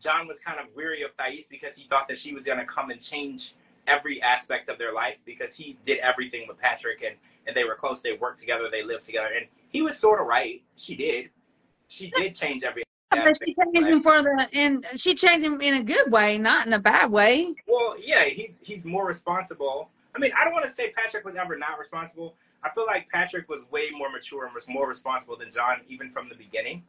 John 0.00 0.26
was 0.26 0.38
kind 0.38 0.58
of 0.58 0.74
weary 0.76 1.02
of 1.02 1.16
Thais 1.16 1.46
because 1.48 1.76
he 1.76 1.86
thought 1.86 2.08
that 2.08 2.18
she 2.18 2.32
was 2.32 2.44
going 2.44 2.58
to 2.58 2.64
come 2.64 2.90
and 2.90 3.00
change 3.00 3.54
every 3.86 4.22
aspect 4.22 4.68
of 4.68 4.78
their 4.78 4.92
life 4.92 5.18
because 5.24 5.54
he 5.54 5.76
did 5.84 5.98
everything 5.98 6.46
with 6.48 6.58
Patrick 6.58 7.02
and, 7.02 7.16
and 7.46 7.56
they 7.56 7.64
were 7.64 7.74
close. 7.74 8.00
They 8.00 8.14
worked 8.14 8.38
together. 8.38 8.68
They 8.70 8.82
lived 8.82 9.04
together. 9.04 9.28
And 9.36 9.46
he 9.68 9.82
was 9.82 9.98
sort 9.98 10.20
of 10.20 10.26
right. 10.26 10.62
She 10.76 10.94
did. 10.94 11.30
She 11.88 12.10
did 12.10 12.34
change 12.34 12.64
every 12.64 12.84
but 13.22 13.38
she 13.44 13.54
changed 13.54 13.88
him 13.88 14.02
for 14.02 14.22
the, 14.22 14.48
and 14.52 14.86
she 14.96 15.14
changed 15.14 15.44
him 15.44 15.60
in 15.60 15.74
a 15.74 15.82
good 15.82 16.10
way, 16.10 16.38
not 16.38 16.66
in 16.66 16.72
a 16.72 16.78
bad 16.78 17.10
way. 17.10 17.54
Well, 17.66 17.96
yeah, 18.00 18.24
he's 18.24 18.60
he's 18.62 18.84
more 18.84 19.06
responsible. 19.06 19.90
I 20.14 20.18
mean, 20.18 20.32
I 20.38 20.44
don't 20.44 20.52
want 20.52 20.64
to 20.64 20.70
say 20.70 20.90
Patrick 20.90 21.24
was 21.24 21.36
ever 21.36 21.56
not 21.56 21.78
responsible. 21.78 22.34
I 22.62 22.70
feel 22.70 22.86
like 22.86 23.08
Patrick 23.10 23.48
was 23.48 23.64
way 23.70 23.90
more 23.96 24.10
mature 24.10 24.46
and 24.46 24.54
was 24.54 24.66
more 24.68 24.88
responsible 24.88 25.36
than 25.36 25.50
John, 25.50 25.80
even 25.88 26.10
from 26.10 26.28
the 26.28 26.34
beginning, 26.34 26.82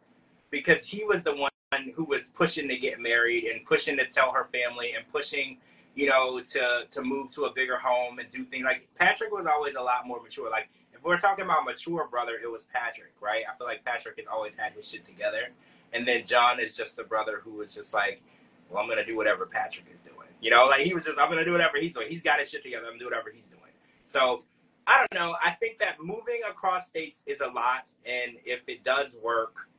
because 0.49 0.85
he 0.85 1.03
was 1.03 1.23
the 1.23 1.35
one 1.35 1.51
who 1.95 2.05
was 2.05 2.29
pushing 2.29 2.67
to 2.69 2.77
get 2.77 2.99
married 2.99 3.45
and 3.45 3.65
pushing 3.65 3.97
to 3.97 4.07
tell 4.07 4.31
her 4.31 4.47
family 4.53 4.93
and 4.95 5.03
pushing, 5.11 5.57
you 5.95 6.07
know, 6.07 6.39
to 6.39 6.85
to 6.89 7.01
move 7.01 7.33
to 7.33 7.45
a 7.45 7.53
bigger 7.53 7.77
home 7.77 8.19
and 8.19 8.29
do 8.29 8.45
things. 8.45 8.63
Like 8.63 8.87
Patrick 8.97 9.31
was 9.31 9.45
always 9.45 9.75
a 9.75 9.81
lot 9.81 10.07
more 10.07 10.21
mature. 10.21 10.49
Like 10.49 10.69
we're 11.05 11.19
talking 11.19 11.45
about 11.45 11.63
mature 11.65 12.07
brother, 12.09 12.33
it 12.41 12.51
was 12.51 12.63
Patrick, 12.63 13.13
right? 13.21 13.43
I 13.51 13.55
feel 13.55 13.67
like 13.67 13.85
Patrick 13.85 14.17
has 14.17 14.27
always 14.27 14.55
had 14.55 14.73
his 14.73 14.87
shit 14.87 15.03
together, 15.03 15.49
and 15.93 16.07
then 16.07 16.25
John 16.25 16.59
is 16.59 16.75
just 16.75 16.97
the 16.97 17.03
brother 17.03 17.41
who 17.43 17.51
was 17.51 17.73
just 17.73 17.93
like, 17.93 18.21
well, 18.69 18.81
I'm 18.81 18.89
gonna 18.89 19.05
do 19.05 19.15
whatever 19.15 19.45
Patrick 19.45 19.85
is 19.93 20.01
doing. 20.01 20.27
You 20.41 20.51
know, 20.51 20.65
like 20.65 20.81
he 20.81 20.93
was 20.93 21.05
just, 21.05 21.19
I'm 21.19 21.29
gonna 21.29 21.45
do 21.45 21.51
whatever 21.51 21.77
he's 21.79 21.93
doing. 21.93 22.09
He's 22.09 22.23
got 22.23 22.39
his 22.39 22.49
shit 22.49 22.63
together. 22.63 22.85
I'm 22.85 22.93
gonna 22.93 22.99
do 22.99 23.05
whatever 23.05 23.29
he's 23.31 23.45
doing. 23.45 23.61
So 24.03 24.43
I 24.87 24.97
don't 24.97 25.19
know. 25.19 25.35
I 25.43 25.51
think 25.51 25.77
that 25.79 26.01
moving 26.01 26.41
across 26.49 26.87
states 26.87 27.21
is 27.27 27.41
a 27.41 27.47
lot, 27.47 27.91
and 28.05 28.33
if 28.43 28.67
it 28.67 28.83
does 28.83 29.17
work, 29.23 29.69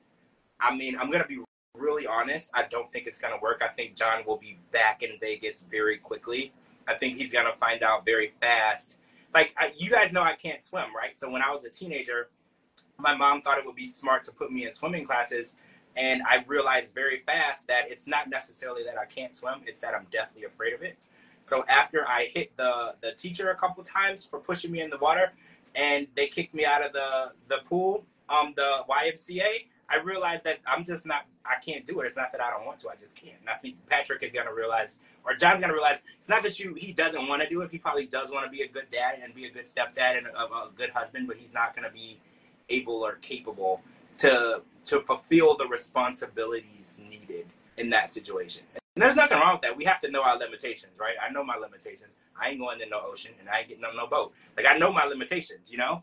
I 0.61 0.75
mean, 0.75 0.97
I'm 0.97 1.11
gonna 1.11 1.27
be 1.27 1.41
really 1.77 2.07
honest. 2.07 2.51
I 2.55 2.65
don't 2.71 2.91
think 2.93 3.07
it's 3.07 3.19
gonna 3.19 3.39
work. 3.43 3.63
I 3.63 3.69
think 3.69 3.97
John 3.97 4.25
will 4.27 4.39
be 4.39 4.59
back 4.71 5.03
in 5.03 5.19
Vegas 5.21 5.65
very 5.69 5.99
quickly. 5.99 6.53
I 6.87 6.95
think 6.95 7.17
he's 7.17 7.33
gonna 7.33 7.53
find 7.53 7.83
out 7.83 8.05
very 8.05 8.29
fast. 8.41 8.97
Like 9.37 9.55
I, 9.59 9.71
you 9.77 9.91
guys 9.91 10.15
know, 10.15 10.23
I 10.23 10.33
can't 10.35 10.63
swim, 10.63 10.97
right? 10.97 11.15
So 11.15 11.29
when 11.29 11.43
I 11.43 11.51
was 11.51 11.63
a 11.63 11.69
teenager, 11.69 12.31
my 12.97 13.15
mom 13.15 13.43
thought 13.43 13.59
it 13.59 13.67
would 13.67 13.77
be 13.77 13.85
smart 13.85 14.25
to 14.25 14.33
put 14.33 14.51
me 14.51 14.65
in 14.65 14.73
swimming 14.73 15.05
classes 15.05 15.57
and 15.95 16.23
I 16.23 16.43
realized 16.47 16.95
very 16.95 17.19
fast 17.19 17.67
that 17.67 17.91
it's 17.91 18.07
not 18.07 18.31
necessarily 18.31 18.83
that 18.85 18.97
I 18.97 19.05
can't 19.05 19.35
swim, 19.35 19.61
it's 19.67 19.79
that 19.81 19.95
I'm 19.95 20.07
deathly 20.11 20.45
afraid 20.45 20.73
of 20.73 20.81
it. 20.81 20.97
So 21.43 21.67
after 21.69 22.09
I 22.09 22.31
hit 22.33 22.57
the, 22.57 22.95
the 23.03 23.13
teacher 23.13 23.51
a 23.51 23.57
couple 23.57 23.85
times 23.85 24.25
for 24.25 24.39
pushing 24.39 24.73
me 24.73 24.81
in 24.81 24.89
the 24.89 24.97
water 24.97 25.33
and 25.75 26.07
they 26.17 26.29
kicked 26.29 26.55
me 26.55 26.65
out 26.65 26.83
of 26.83 26.95
the, 26.95 27.33
the 27.49 27.59
pool, 27.67 28.07
um, 28.31 28.55
the 28.57 28.85
YMCA, 28.89 29.67
I 29.89 30.01
realized 30.03 30.45
that 30.45 30.59
I'm 30.67 30.85
just 30.85 31.07
not, 31.07 31.27
I 31.45 31.63
can't 31.65 31.87
do 31.87 32.01
it. 32.01 32.07
It's 32.07 32.17
not 32.17 32.33
that 32.33 32.41
I 32.41 32.51
don't 32.51 32.67
want 32.67 32.79
to, 32.81 32.89
I 32.89 32.95
just 33.01 33.15
can't. 33.17 33.37
And 33.41 33.49
I 33.49 33.55
think 33.55 33.77
Patrick 33.87 34.23
is 34.23 34.33
going 34.33 34.47
to 34.47 34.55
realize, 34.55 34.99
or 35.25 35.35
John's 35.35 35.61
going 35.61 35.69
to 35.69 35.75
realize, 35.75 36.03
it's 36.19 36.29
not 36.29 36.43
that 36.43 36.59
you 36.59 36.75
he 36.75 36.93
doesn't 36.93 37.29
want 37.29 37.43
to 37.43 37.49
do 37.49 37.63
it. 37.63 37.71
He 37.71 37.79
probably 37.79 38.07
does 38.07 38.31
want 38.31 38.45
to 38.45 38.51
be 38.51 38.63
a 38.63 38.69
good 38.69 38.91
dad 38.91 39.21
and 39.23 39.35
be 39.35 39.47
a 39.47 39.51
good 39.51 39.67
stepdad 39.67 40.19
and 40.19 40.27
a, 40.27 40.41
a 40.41 40.71
good 40.77 40.91
husband, 40.91 41.29
but 41.29 41.37
he's 41.37 41.55
not 41.55 41.75
going 41.75 41.87
to 41.87 41.93
be 41.93 42.19
able 42.69 43.07
or 43.07 43.15
capable 43.17 43.81
to 44.17 44.63
to 44.85 45.01
fulfill 45.01 45.57
the 45.57 45.67
responsibilities 45.67 46.99
needed 47.09 47.47
in 47.77 47.91
that 47.91 48.09
situation. 48.09 48.63
And 48.95 49.03
there's 49.03 49.17
nothing 49.17 49.39
wrong 49.39 49.55
with 49.55 49.63
that. 49.63 49.77
We 49.77 49.85
have 49.85 50.01
to 50.01 50.11
know 50.11 50.23
our 50.23 50.39
limitations, 50.39 50.99
right? 50.99 51.15
I 51.23 51.31
know 51.31 51.45
my 51.45 51.57
limitations. 51.57 52.11
I 52.41 52.51
ain't 52.51 52.59
going 52.59 52.81
in 52.81 52.89
no 52.89 53.01
ocean 53.05 53.33
and 53.39 53.49
I 53.49 53.61
ain't 53.61 53.69
getting 53.69 53.85
on 53.85 53.97
no 53.97 54.07
boat. 54.07 54.33
Like 54.57 54.67
I 54.67 54.79
know 54.79 54.93
my 54.93 55.05
limitations, 55.05 55.71
you 55.71 55.79
know? 55.79 56.03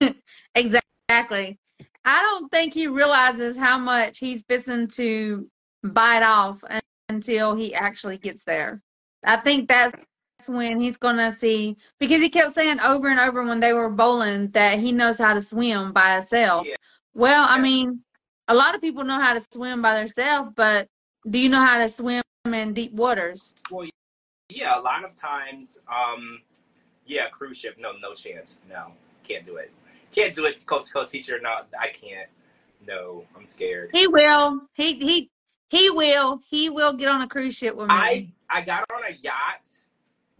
Exactly. 0.54 1.58
I 2.04 2.20
don't 2.22 2.50
think 2.50 2.74
he 2.74 2.86
realizes 2.86 3.56
how 3.56 3.78
much 3.78 4.18
he's 4.18 4.42
fixing 4.42 4.88
to 4.88 5.48
bite 5.82 6.22
off 6.22 6.62
until 7.08 7.54
he 7.54 7.74
actually 7.74 8.18
gets 8.18 8.44
there. 8.44 8.82
I 9.24 9.38
think 9.38 9.68
that's 9.68 9.94
when 10.46 10.80
he's 10.80 10.98
gonna 10.98 11.32
see 11.32 11.76
because 11.98 12.20
he 12.20 12.28
kept 12.28 12.52
saying 12.52 12.80
over 12.80 13.08
and 13.08 13.18
over 13.18 13.42
when 13.44 13.60
they 13.60 13.72
were 13.72 13.88
bowling 13.88 14.50
that 14.50 14.78
he 14.78 14.92
knows 14.92 15.18
how 15.18 15.32
to 15.32 15.40
swim 15.40 15.92
by 15.92 16.16
himself. 16.16 16.66
Yeah. 16.66 16.76
Well, 17.14 17.46
I 17.48 17.60
mean, 17.60 18.00
a 18.48 18.54
lot 18.54 18.74
of 18.74 18.80
people 18.80 19.04
know 19.04 19.20
how 19.20 19.34
to 19.34 19.44
swim 19.52 19.80
by 19.80 19.98
themselves, 19.98 20.50
but 20.54 20.88
do 21.30 21.38
you 21.38 21.48
know 21.48 21.60
how 21.60 21.78
to 21.78 21.88
swim 21.88 22.22
in 22.44 22.74
deep 22.74 22.92
waters? 22.92 23.54
Well, 23.70 23.88
yeah, 24.50 24.78
a 24.78 24.82
lot 24.82 25.04
of 25.04 25.14
times, 25.14 25.78
um, 25.88 26.42
yeah, 27.06 27.28
cruise 27.28 27.56
ship, 27.56 27.76
no, 27.78 27.92
no 28.02 28.12
chance. 28.12 28.58
No, 28.68 28.92
can't 29.22 29.46
do 29.46 29.56
it. 29.56 29.72
Can't 30.14 30.34
do 30.34 30.44
it, 30.46 30.64
coast 30.66 30.88
to 30.88 30.92
coast 30.92 31.10
teacher. 31.10 31.40
No, 31.42 31.60
I 31.78 31.88
can't. 31.88 32.28
No, 32.86 33.24
I'm 33.36 33.44
scared. 33.44 33.90
He 33.92 34.06
will. 34.06 34.60
He 34.74 34.94
he 34.94 35.30
he 35.68 35.90
will. 35.90 36.40
He 36.48 36.70
will 36.70 36.96
get 36.96 37.08
on 37.08 37.22
a 37.22 37.28
cruise 37.28 37.54
ship 37.54 37.74
with 37.74 37.88
me. 37.88 37.94
I 37.94 38.32
I 38.48 38.62
got 38.62 38.84
on 38.94 39.02
a 39.04 39.16
yacht 39.22 39.66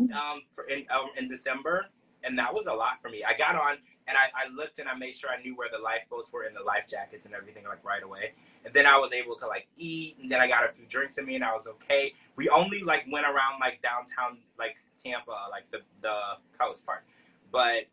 um 0.01 0.43
for 0.55 0.65
in 0.65 0.85
um, 0.95 1.09
in 1.17 1.29
December, 1.29 1.87
and 2.23 2.39
that 2.39 2.53
was 2.53 2.67
a 2.67 2.73
lot 2.73 3.01
for 3.01 3.09
me. 3.09 3.25
I 3.25 3.37
got 3.37 3.57
on 3.57 3.79
and 4.07 4.17
I, 4.17 4.45
I 4.45 4.55
looked 4.55 4.79
and 4.79 4.89
I 4.89 4.95
made 4.95 5.17
sure 5.17 5.31
I 5.31 5.41
knew 5.41 5.57
where 5.57 5.69
the 5.71 5.83
lifeboats 5.83 6.33
were 6.33 6.43
and 6.43 6.55
the 6.55 6.63
life 6.63 6.87
jackets 6.91 7.27
and 7.27 7.35
everything 7.35 7.65
like 7.65 7.83
right 7.85 8.03
away. 8.03 8.33
And 8.65 8.75
then 8.75 8.87
I 8.87 8.99
was 8.99 9.13
able 9.13 9.35
to 9.37 9.47
like 9.47 9.67
eat, 9.77 10.17
and 10.21 10.31
then 10.31 10.41
I 10.41 10.49
got 10.49 10.69
a 10.69 10.73
few 10.73 10.87
drinks 10.87 11.19
in 11.19 11.27
me, 11.27 11.35
and 11.35 11.45
I 11.45 11.53
was 11.53 11.67
okay. 11.67 12.13
We 12.37 12.49
only 12.49 12.83
like 12.83 13.07
went 13.11 13.27
around 13.27 13.61
like 13.61 13.81
downtown 13.83 14.39
like 14.59 14.77
Tampa, 15.03 15.49
like 15.51 15.71
the 15.71 15.81
the 16.03 16.17
coast 16.59 16.85
part, 16.87 17.05
but 17.51 17.85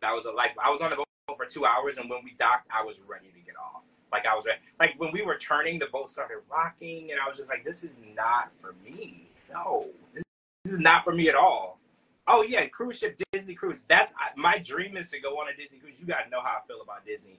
that 0.00 0.12
was 0.12 0.24
a 0.26 0.30
like 0.30 0.52
I 0.62 0.70
was 0.70 0.80
on 0.80 0.90
the 0.90 0.96
boat 0.96 1.03
for 1.32 1.46
two 1.46 1.64
hours, 1.64 1.96
and 1.96 2.10
when 2.10 2.22
we 2.22 2.34
docked, 2.38 2.68
I 2.70 2.84
was 2.84 3.00
ready 3.08 3.28
to 3.28 3.40
get 3.40 3.54
off. 3.56 3.82
Like 4.12 4.26
I 4.26 4.34
was 4.34 4.44
ready. 4.46 4.60
Like 4.78 4.94
when 4.98 5.10
we 5.12 5.22
were 5.22 5.36
turning, 5.38 5.78
the 5.78 5.86
boat 5.86 6.08
started 6.08 6.38
rocking, 6.50 7.10
and 7.10 7.20
I 7.20 7.28
was 7.28 7.36
just 7.36 7.48
like, 7.48 7.64
"This 7.64 7.82
is 7.82 7.96
not 8.14 8.50
for 8.60 8.74
me. 8.84 9.30
No, 9.52 9.86
this, 10.12 10.22
this 10.64 10.74
is 10.74 10.80
not 10.80 11.04
for 11.04 11.14
me 11.14 11.28
at 11.28 11.34
all." 11.34 11.78
Oh 12.26 12.42
yeah, 12.42 12.66
cruise 12.66 12.98
ship, 12.98 13.18
Disney 13.32 13.54
cruise. 13.54 13.84
That's 13.88 14.12
I- 14.18 14.38
my 14.38 14.58
dream 14.58 14.96
is 14.96 15.10
to 15.10 15.20
go 15.20 15.40
on 15.40 15.48
a 15.48 15.56
Disney 15.56 15.78
cruise. 15.78 15.94
You 15.98 16.06
guys 16.06 16.24
know 16.30 16.40
how 16.40 16.58
I 16.62 16.66
feel 16.66 16.80
about 16.82 17.04
Disney, 17.04 17.38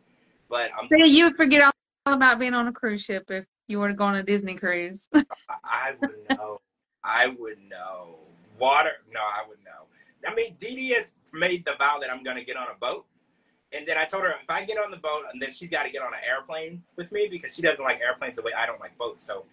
but 0.50 0.71
I'm. 0.80 0.89
See, 0.89 1.06
you 1.06 1.34
forget 1.34 1.62
all 1.63 2.13
about 2.13 2.39
being 2.39 2.54
on 2.54 2.67
a 2.67 2.74
cruise 2.74 3.04
ship 3.04 3.26
if 3.30 3.45
you 3.67 3.80
were 3.80 3.88
to 3.88 3.93
go 3.93 4.04
on 4.06 4.15
a 4.15 4.24
Disney 4.24 4.56
cruise. 4.56 5.08
I 5.63 5.93
would 6.02 6.17
know. 6.30 6.60
I 7.04 7.28
would 7.39 7.60
know. 7.69 8.15
Water? 8.60 8.91
No, 9.12 9.21
I 9.21 9.48
would 9.48 9.60
know. 9.63 9.86
I 10.28 10.34
mean, 10.34 10.56
Dee 10.60 10.89
has 10.89 11.13
made 11.34 11.65
the 11.65 11.76
vow 11.78 12.00
that 12.02 12.10
I'm 12.10 12.24
going 12.24 12.38
to 12.38 12.43
get 12.43 12.58
on 12.58 12.67
a 12.74 12.78
boat. 12.80 13.06
And 13.75 13.88
then 13.88 13.97
I 13.97 14.05
told 14.05 14.23
her 14.23 14.33
if 14.41 14.49
I 14.49 14.63
get 14.63 14.77
on 14.77 14.91
the 14.91 14.97
boat, 14.97 15.23
and 15.31 15.41
then 15.41 15.51
she's 15.51 15.69
got 15.69 15.83
to 15.83 15.89
get 15.89 16.01
on 16.01 16.13
an 16.13 16.19
airplane 16.27 16.83
with 16.95 17.11
me 17.11 17.27
because 17.29 17.55
she 17.55 17.61
doesn't 17.61 17.83
like 17.83 17.99
airplanes 17.99 18.38
the 18.38 18.41
way 18.43 18.51
I 18.57 18.65
don't 18.65 18.79
like 18.79 18.97
boats. 18.97 19.23
So 19.23 19.45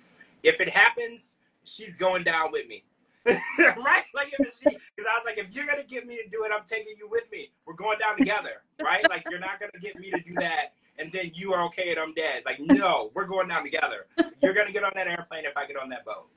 if 0.42 0.61
it 0.61 0.68
happens, 0.68 1.37
she's 1.64 1.96
going 1.96 2.24
down 2.24 2.52
with 2.52 2.68
me. 2.68 2.85
right? 3.26 4.04
Like 4.14 4.35
if 4.38 4.54
she, 4.58 4.64
because 4.64 5.08
I 5.11 5.14
was 5.14 5.22
like, 5.24 5.38
if 5.38 5.54
you're 5.54 5.66
gonna 5.66 5.85
get 5.85 6.06
me 6.06 6.16
to 6.16 6.28
do 6.28 6.44
it, 6.44 6.50
I'm 6.56 6.64
taking 6.66 6.94
you 6.98 7.08
with 7.08 7.30
me. 7.30 7.52
We're 7.66 7.74
going 7.74 7.98
down 7.98 8.18
together, 8.18 8.62
right? 8.82 9.08
Like 9.08 9.24
you're 9.30 9.40
not 9.40 9.61
gonna 9.61 9.72
get 9.80 9.96
me 9.98 10.11
to 10.11 10.20
do 10.20 10.35
that, 10.40 10.74
and 10.98 11.12
then 11.12 11.30
you 11.35 11.52
are 11.52 11.64
okay 11.66 11.90
and 11.90 12.00
I'm 12.00 12.14
dead. 12.14 12.42
Like 12.44 12.58
no, 12.61 13.12
we're 13.14 13.26
going 13.26 13.48
down 13.48 13.62
together. 13.64 14.06
You're 14.42 14.54
gonna 14.54 14.72
get 14.72 14.82
on 14.85 14.92
that 14.96 15.06
airplane 15.06 15.44
if 15.44 15.56
I 15.56 15.66
get 15.66 15.76
on 15.76 15.88
that 15.90 16.04
boat. 16.04 16.28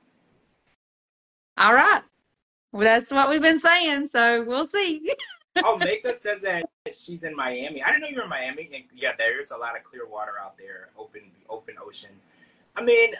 all 1.56 1.74
right. 1.74 2.02
Well, 2.72 2.84
that's 2.84 3.10
what 3.10 3.30
we've 3.30 3.42
been 3.42 3.58
saying, 3.58 4.06
so 4.06 4.44
we'll 4.46 4.66
see. 4.66 5.12
oh, 5.64 5.78
Mika 5.78 6.14
says 6.14 6.42
that 6.42 6.66
she's 6.92 7.22
in 7.22 7.34
Miami. 7.34 7.82
I 7.82 7.88
didn't 7.88 8.02
know 8.02 8.08
you 8.08 8.16
were 8.16 8.24
in 8.24 8.28
Miami. 8.28 8.70
And 8.74 8.84
yeah, 8.94 9.12
there's 9.18 9.50
a 9.50 9.56
lot 9.56 9.76
of 9.76 9.84
clear 9.84 10.06
water 10.06 10.32
out 10.40 10.56
there, 10.58 10.90
open 10.98 11.22
open 11.48 11.76
ocean. 11.84 12.10
I 12.76 12.82
mean, 12.82 13.14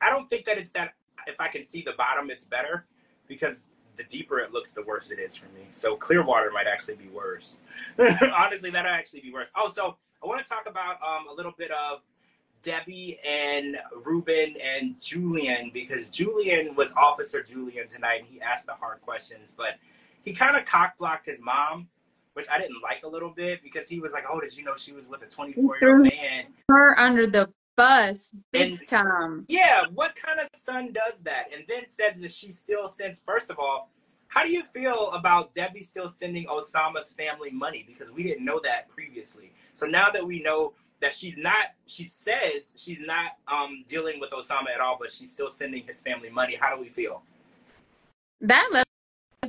I 0.00 0.10
don't 0.10 0.28
think 0.28 0.44
that 0.46 0.58
it's 0.58 0.72
that. 0.72 0.94
If 1.26 1.40
I 1.40 1.48
can 1.48 1.62
see 1.62 1.82
the 1.82 1.92
bottom, 1.92 2.30
it's 2.30 2.44
better 2.44 2.86
because 3.28 3.68
the 3.96 4.04
deeper 4.04 4.38
it 4.40 4.52
looks, 4.52 4.72
the 4.72 4.82
worse 4.82 5.10
it 5.10 5.18
is 5.18 5.36
for 5.36 5.46
me. 5.46 5.66
So 5.70 5.96
clear 5.96 6.24
water 6.24 6.50
might 6.52 6.66
actually 6.66 6.96
be 6.96 7.08
worse. 7.08 7.56
Honestly, 8.36 8.70
that'll 8.70 8.90
actually 8.90 9.20
be 9.20 9.32
worse. 9.32 9.48
Oh, 9.54 9.70
so 9.70 9.96
I 10.22 10.26
want 10.26 10.42
to 10.42 10.48
talk 10.48 10.66
about 10.68 10.96
um, 11.02 11.28
a 11.30 11.34
little 11.34 11.52
bit 11.56 11.70
of 11.70 12.00
Debbie 12.62 13.18
and 13.26 13.76
Ruben 14.04 14.54
and 14.62 15.00
Julian 15.00 15.70
because 15.74 16.08
Julian 16.08 16.74
was 16.74 16.92
Officer 16.96 17.42
Julian 17.42 17.88
tonight 17.88 18.20
and 18.20 18.28
he 18.28 18.40
asked 18.40 18.66
the 18.66 18.74
hard 18.74 19.00
questions, 19.00 19.52
but 19.56 19.78
he 20.24 20.32
kind 20.32 20.56
of 20.56 20.64
cock 20.64 20.96
blocked 20.98 21.26
his 21.26 21.40
mom, 21.40 21.88
which 22.34 22.46
I 22.50 22.58
didn't 22.58 22.80
like 22.82 23.02
a 23.04 23.08
little 23.08 23.30
bit 23.30 23.62
because 23.62 23.88
he 23.88 24.00
was 24.00 24.12
like, 24.12 24.24
"Oh, 24.30 24.40
did 24.40 24.56
you 24.56 24.64
know 24.64 24.76
she 24.76 24.92
was 24.92 25.08
with 25.08 25.22
a 25.22 25.26
24 25.26 25.78
year 25.80 25.96
old 25.98 26.02
man?" 26.02 26.46
Her 26.68 26.98
under 26.98 27.26
the 27.26 27.52
bus, 27.76 28.34
big 28.52 28.72
And- 28.72 28.88
time. 28.88 29.44
Yeah, 29.48 29.84
what 29.94 30.14
kind 30.14 30.38
of 30.40 30.48
son 30.54 30.92
does 30.92 31.20
that? 31.22 31.48
And 31.54 31.64
then 31.68 31.88
said 31.88 32.18
that 32.18 32.30
she 32.30 32.50
still 32.50 32.88
sends. 32.88 33.20
First 33.20 33.50
of 33.50 33.58
all, 33.58 33.90
how 34.28 34.44
do 34.44 34.50
you 34.50 34.62
feel 34.64 35.10
about 35.12 35.52
Debbie 35.54 35.80
still 35.82 36.08
sending 36.08 36.46
Oussama's 36.46 37.12
family 37.12 37.50
money? 37.50 37.84
Because 37.86 38.10
we 38.10 38.22
didn't 38.22 38.44
know 38.44 38.60
that 38.64 38.88
previously. 38.88 39.52
So 39.74 39.86
now 39.86 40.10
that 40.10 40.26
we 40.26 40.40
know 40.42 40.72
that 41.00 41.14
she's 41.14 41.36
not, 41.36 41.66
she 41.86 42.04
says 42.04 42.72
she's 42.76 43.00
not 43.00 43.32
um, 43.48 43.84
dealing 43.86 44.20
with 44.20 44.30
Oussama 44.30 44.70
at 44.74 44.80
all, 44.80 44.96
but 44.98 45.10
she's 45.10 45.32
still 45.32 45.50
sending 45.50 45.82
his 45.84 46.00
family 46.00 46.30
money. 46.30 46.54
How 46.54 46.74
do 46.74 46.80
we 46.80 46.88
feel? 46.88 47.22
That 48.40 48.68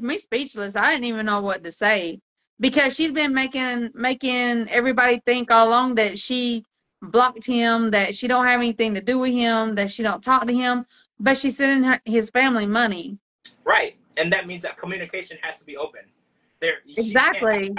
left 0.03 0.13
me 0.13 0.17
speechless. 0.19 0.75
I 0.75 0.91
didn't 0.91 1.05
even 1.05 1.25
know 1.25 1.41
what 1.41 1.63
to 1.63 1.71
say 1.71 2.19
because 2.59 2.95
she's 2.95 3.11
been 3.11 3.33
making 3.33 3.91
making 3.93 4.67
everybody 4.69 5.21
think 5.25 5.49
all 5.49 5.69
along 5.69 5.95
that 5.95 6.19
she 6.19 6.63
blocked 7.01 7.45
him, 7.45 7.91
that 7.91 8.15
she 8.15 8.27
don't 8.27 8.45
have 8.45 8.59
anything 8.59 8.93
to 8.95 9.01
do 9.01 9.19
with 9.19 9.33
him, 9.33 9.75
that 9.75 9.89
she 9.89 10.03
don't 10.03 10.23
talk 10.23 10.47
to 10.47 10.53
him, 10.53 10.85
but 11.19 11.37
she's 11.37 11.57
sending 11.57 11.83
her, 11.89 11.99
his 12.05 12.29
family 12.29 12.65
money. 12.65 13.17
Right, 13.65 13.95
and 14.17 14.31
that 14.31 14.47
means 14.47 14.63
that 14.63 14.77
communication 14.77 15.37
has 15.41 15.59
to 15.59 15.65
be 15.65 15.77
open. 15.77 16.01
There, 16.59 16.77
Exactly. 16.95 17.75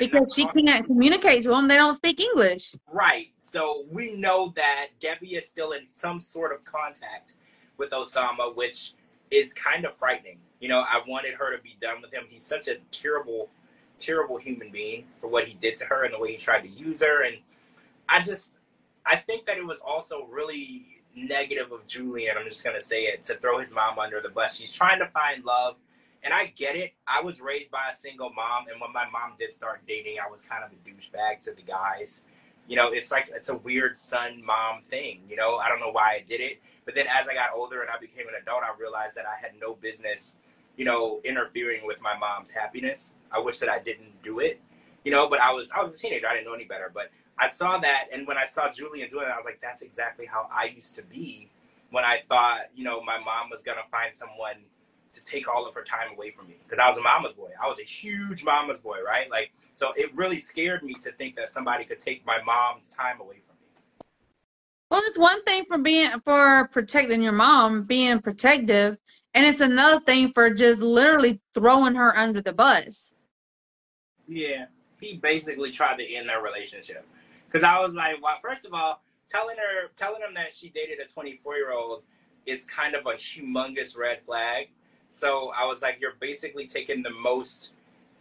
Because 0.00 0.34
she 0.34 0.46
can't 0.46 0.86
communicate 0.86 1.42
to 1.42 1.50
them. 1.50 1.68
They 1.68 1.76
don't 1.76 1.94
speak 1.94 2.20
English. 2.20 2.74
Right. 2.90 3.26
So 3.36 3.84
we 3.92 4.14
know 4.14 4.50
that 4.56 4.86
Debbie 4.98 5.34
is 5.34 5.46
still 5.46 5.72
in 5.72 5.86
some 5.94 6.18
sort 6.18 6.54
of 6.54 6.64
contact 6.64 7.34
with 7.76 7.90
Oussama, 7.90 8.56
which 8.56 8.94
is 9.30 9.52
kind 9.52 9.84
of 9.84 9.94
frightening. 9.94 10.38
You 10.60 10.68
know, 10.68 10.80
I 10.80 11.00
wanted 11.06 11.34
her 11.34 11.56
to 11.56 11.62
be 11.62 11.76
done 11.80 12.00
with 12.02 12.12
him. 12.12 12.24
He's 12.28 12.44
such 12.44 12.68
a 12.68 12.76
terrible, 12.90 13.50
terrible 13.98 14.36
human 14.38 14.70
being 14.70 15.06
for 15.16 15.28
what 15.28 15.46
he 15.46 15.54
did 15.54 15.76
to 15.78 15.84
her 15.86 16.04
and 16.04 16.14
the 16.14 16.18
way 16.18 16.32
he 16.32 16.36
tried 16.36 16.62
to 16.62 16.68
use 16.68 17.00
her. 17.00 17.24
And 17.24 17.38
I 18.08 18.22
just, 18.22 18.52
I 19.06 19.16
think 19.16 19.46
that 19.46 19.56
it 19.56 19.66
was 19.66 19.78
also 19.78 20.26
really 20.30 21.02
negative 21.14 21.72
of 21.72 21.86
Julian. 21.86 22.36
I'm 22.36 22.46
just 22.46 22.64
going 22.64 22.76
to 22.76 22.82
say 22.82 23.02
it 23.02 23.22
to 23.22 23.34
throw 23.34 23.58
his 23.58 23.74
mom 23.74 23.98
under 23.98 24.20
the 24.20 24.28
bus. 24.28 24.56
She's 24.56 24.72
trying 24.72 24.98
to 24.98 25.06
find 25.06 25.44
love. 25.44 25.76
And 26.24 26.34
I 26.34 26.46
get 26.46 26.74
it. 26.74 26.94
I 27.06 27.22
was 27.22 27.40
raised 27.40 27.70
by 27.70 27.90
a 27.92 27.94
single 27.94 28.30
mom. 28.30 28.66
And 28.70 28.80
when 28.80 28.92
my 28.92 29.08
mom 29.08 29.34
did 29.38 29.52
start 29.52 29.82
dating, 29.86 30.16
I 30.18 30.28
was 30.28 30.42
kind 30.42 30.64
of 30.64 30.72
a 30.72 30.88
douchebag 30.88 31.40
to 31.44 31.52
the 31.54 31.62
guys 31.62 32.22
you 32.68 32.76
know 32.76 32.92
it's 32.92 33.10
like 33.10 33.28
it's 33.34 33.48
a 33.48 33.56
weird 33.56 33.96
son 33.96 34.44
mom 34.44 34.82
thing 34.82 35.22
you 35.28 35.34
know 35.34 35.56
i 35.56 35.68
don't 35.68 35.80
know 35.80 35.90
why 35.90 36.12
i 36.14 36.22
did 36.24 36.40
it 36.40 36.60
but 36.84 36.94
then 36.94 37.06
as 37.08 37.26
i 37.26 37.34
got 37.34 37.50
older 37.54 37.80
and 37.80 37.90
i 37.90 37.98
became 37.98 38.28
an 38.28 38.34
adult 38.40 38.62
i 38.62 38.70
realized 38.78 39.16
that 39.16 39.24
i 39.24 39.40
had 39.40 39.52
no 39.58 39.74
business 39.74 40.36
you 40.78 40.86
know 40.86 41.20
interfering 41.24 41.84
with 41.84 42.00
my 42.00 42.16
mom's 42.16 42.50
happiness. 42.50 43.12
I 43.30 43.38
wish 43.38 43.58
that 43.58 43.68
i 43.68 43.78
didn't 43.78 44.22
do 44.22 44.38
it 44.38 44.58
you 45.04 45.12
know 45.12 45.28
but 45.28 45.38
i 45.40 45.52
was 45.52 45.70
i 45.72 45.82
was 45.82 45.94
a 45.94 45.98
teenager. 45.98 46.26
I 46.26 46.34
didn't 46.34 46.46
know 46.46 46.54
any 46.54 46.64
better 46.64 46.90
but 46.92 47.10
i 47.38 47.46
saw 47.46 47.76
that 47.78 48.06
and 48.10 48.26
when 48.26 48.38
i 48.38 48.46
saw 48.46 48.70
julian 48.70 49.10
doing 49.10 49.26
it 49.26 49.30
i 49.30 49.36
was 49.36 49.44
like 49.44 49.60
that's 49.60 49.82
exactly 49.82 50.24
how 50.24 50.48
i 50.50 50.64
used 50.64 50.94
to 50.94 51.02
be 51.02 51.50
when 51.90 52.04
i 52.04 52.22
thought 52.26 52.62
you 52.74 52.84
know 52.84 53.02
my 53.02 53.18
mom 53.18 53.50
was 53.50 53.62
to 53.62 53.74
find 53.90 54.14
someone 54.14 54.56
to 55.12 55.22
take 55.24 55.48
all 55.48 55.66
of 55.66 55.74
her 55.74 55.82
time 55.82 56.12
away 56.14 56.30
from 56.30 56.48
me. 56.48 56.56
Because 56.64 56.78
i 56.78 56.88
was 56.88 56.98
a 56.98 57.02
mama's 57.02 57.32
boy. 57.32 57.50
I 57.62 57.66
was 57.66 57.78
a 57.78 57.84
huge 57.84 58.44
mama's 58.44 58.78
boy 58.78 58.98
right? 59.04 59.30
Like 59.30 59.52
so 59.72 59.92
it 59.96 60.10
really 60.16 60.38
scared 60.38 60.82
me 60.82 60.94
to 60.94 61.12
think 61.12 61.36
that 61.36 61.48
somebody 61.48 61.84
could 61.84 62.00
take 62.00 62.26
my 62.26 62.42
mom's 62.42 62.88
time 62.88 63.20
away 63.20 63.40
from 63.46 63.56
me. 63.60 63.68
Well, 64.90 65.02
it's 65.06 65.18
one 65.18 65.42
thing 65.44 65.64
for 65.68 65.78
being 65.78 66.10
for 66.24 66.68
protecting 66.72 67.22
your 67.22 67.32
mom, 67.32 67.84
being 67.84 68.20
protective, 68.20 68.96
and 69.34 69.44
it's 69.44 69.60
another 69.60 70.00
thing 70.00 70.32
for 70.32 70.52
just 70.52 70.80
literally 70.80 71.40
throwing 71.54 71.94
her 71.94 72.16
under 72.16 72.42
the 72.42 72.52
bus. 72.52 73.12
Yeah, 74.26 74.66
he 75.00 75.16
basically 75.16 75.70
tried 75.70 75.96
to 75.98 76.14
end 76.14 76.28
their 76.28 76.42
relationship 76.42 77.06
because 77.46 77.62
I 77.62 77.78
was 77.80 77.94
like, 77.94 78.22
well, 78.22 78.36
first 78.42 78.66
of 78.66 78.74
all, 78.74 79.02
telling 79.28 79.56
her, 79.56 79.88
telling 79.96 80.22
him 80.22 80.34
that 80.34 80.54
she 80.54 80.70
dated 80.70 80.98
a 81.00 81.06
24 81.06 81.56
year 81.56 81.72
old 81.72 82.02
is 82.46 82.64
kind 82.64 82.94
of 82.94 83.06
a 83.06 83.10
humongous 83.10 83.96
red 83.96 84.22
flag. 84.22 84.68
So 85.12 85.52
I 85.56 85.64
was 85.66 85.82
like, 85.82 85.98
you're 86.00 86.16
basically 86.20 86.66
taking 86.66 87.02
the 87.02 87.10
most 87.10 87.72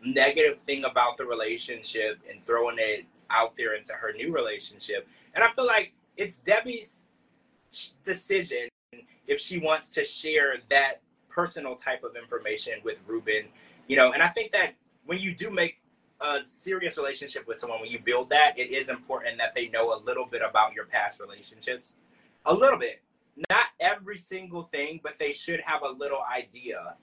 negative 0.05 0.57
thing 0.57 0.83
about 0.85 1.17
the 1.17 1.25
relationship 1.25 2.19
and 2.29 2.43
throwing 2.43 2.77
it 2.79 3.05
out 3.29 3.55
there 3.57 3.75
into 3.75 3.93
her 3.93 4.13
new 4.13 4.33
relationship. 4.33 5.07
And 5.33 5.43
I 5.43 5.51
feel 5.53 5.65
like 5.65 5.93
it's 6.15 6.39
Debbie's 6.39 7.05
decision 8.03 8.69
if 9.27 9.39
she 9.39 9.59
wants 9.59 9.93
to 9.93 10.03
share 10.03 10.57
that 10.69 11.01
personal 11.29 11.75
type 11.75 12.03
of 12.03 12.15
information 12.15 12.73
with 12.83 13.01
Ruben, 13.05 13.45
you 13.87 13.95
know, 13.95 14.11
and 14.13 14.23
I 14.23 14.29
think 14.29 14.51
that 14.51 14.73
when 15.05 15.19
you 15.19 15.33
do 15.33 15.49
make 15.51 15.79
a 16.19 16.43
serious 16.43 16.97
relationship 16.97 17.47
with 17.47 17.57
someone, 17.57 17.79
when 17.81 17.91
you 17.91 17.99
build 17.99 18.29
that, 18.31 18.57
it 18.57 18.71
is 18.71 18.89
important 18.89 19.37
that 19.37 19.53
they 19.53 19.67
know 19.67 19.93
a 19.93 19.99
little 20.03 20.25
bit 20.25 20.41
about 20.47 20.73
your 20.73 20.85
past 20.85 21.19
relationships. 21.19 21.93
A 22.45 22.53
little 22.53 22.79
bit. 22.79 23.01
Not 23.49 23.65
every 23.79 24.17
single 24.17 24.63
thing, 24.63 24.99
but 25.03 25.19
they 25.19 25.31
should 25.31 25.59
have 25.61 25.83
a 25.83 25.89
little 25.89 26.23
idea 26.23 26.95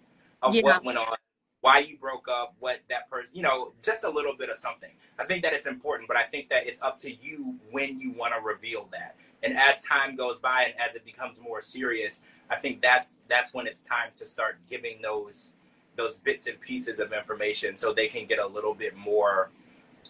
of 0.42 0.54
Yeah. 0.54 0.62
what 0.62 0.84
went 0.84 0.98
on, 0.98 1.16
why 1.60 1.78
you 1.78 1.96
broke 1.96 2.28
up, 2.28 2.54
what 2.58 2.80
that 2.88 3.08
person, 3.08 3.36
you 3.36 3.42
know, 3.42 3.72
just 3.82 4.04
a 4.04 4.10
little 4.10 4.34
bit 4.36 4.50
of 4.50 4.56
something. 4.56 4.90
I 5.18 5.24
think 5.24 5.44
that 5.44 5.52
it's 5.52 5.66
important, 5.66 6.08
but 6.08 6.16
I 6.16 6.24
think 6.24 6.48
that 6.48 6.66
it's 6.66 6.82
up 6.82 6.98
to 6.98 7.12
you 7.12 7.58
when 7.70 8.00
you 8.00 8.10
want 8.10 8.34
to 8.34 8.40
reveal 8.40 8.88
that. 8.92 9.16
And 9.44 9.56
as 9.56 9.82
time 9.82 10.16
goes 10.16 10.38
by 10.38 10.64
and 10.64 10.74
as 10.80 10.94
it 10.94 11.04
becomes 11.04 11.38
more 11.38 11.60
serious, 11.60 12.22
I 12.50 12.56
think 12.56 12.80
that's 12.80 13.18
that's 13.28 13.52
when 13.52 13.66
it's 13.66 13.82
time 13.82 14.10
to 14.18 14.26
start 14.26 14.58
giving 14.68 15.02
those 15.02 15.50
those 15.96 16.18
bits 16.18 16.46
and 16.46 16.60
pieces 16.60 16.98
of 16.98 17.12
information 17.12 17.76
so 17.76 17.92
they 17.92 18.08
can 18.08 18.26
get 18.26 18.38
a 18.38 18.46
little 18.46 18.74
bit 18.74 18.96
more 18.96 19.50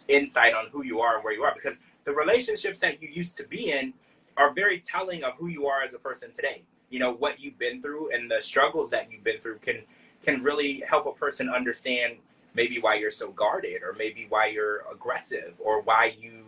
insight 0.09 0.55
on 0.55 0.67
who 0.73 0.85
you 0.85 1.01
are 1.01 1.17
and 1.17 1.25
where 1.25 1.35
you 1.35 1.43
are. 1.43 1.53
Because 1.55 1.81
the 2.05 2.13
relationships 2.13 2.81
that 2.81 3.03
you 3.03 3.09
used 3.11 3.37
to 3.37 3.45
be 3.45 3.71
in 3.71 3.93
are 4.37 4.53
very 4.53 4.79
telling 4.79 5.25
of 5.25 5.37
who 5.37 5.49
you 5.49 5.67
are 5.67 5.83
as 5.83 5.95
a 5.95 5.99
person 5.99 6.33
today. 6.33 6.63
You 6.91 6.99
know 7.01 7.13
what 7.13 7.41
you've 7.41 7.59
been 7.59 7.83
through 7.83 8.13
and 8.13 8.31
the 8.31 8.41
struggles 8.41 8.91
that 8.91 9.11
you've 9.11 9.25
been 9.25 9.41
through 9.41 9.59
can 9.59 9.83
can 10.23 10.43
really 10.43 10.83
help 10.89 11.07
a 11.07 11.13
person 11.13 11.49
understand 11.49 12.17
maybe 12.55 12.79
why 12.79 12.95
you're 12.95 13.11
so 13.11 13.31
guarded 13.31 13.83
or 13.83 13.95
maybe 13.99 14.27
why 14.29 14.47
you're 14.47 14.85
aggressive 14.91 15.61
or 15.63 15.83
why 15.83 16.17
you 16.19 16.45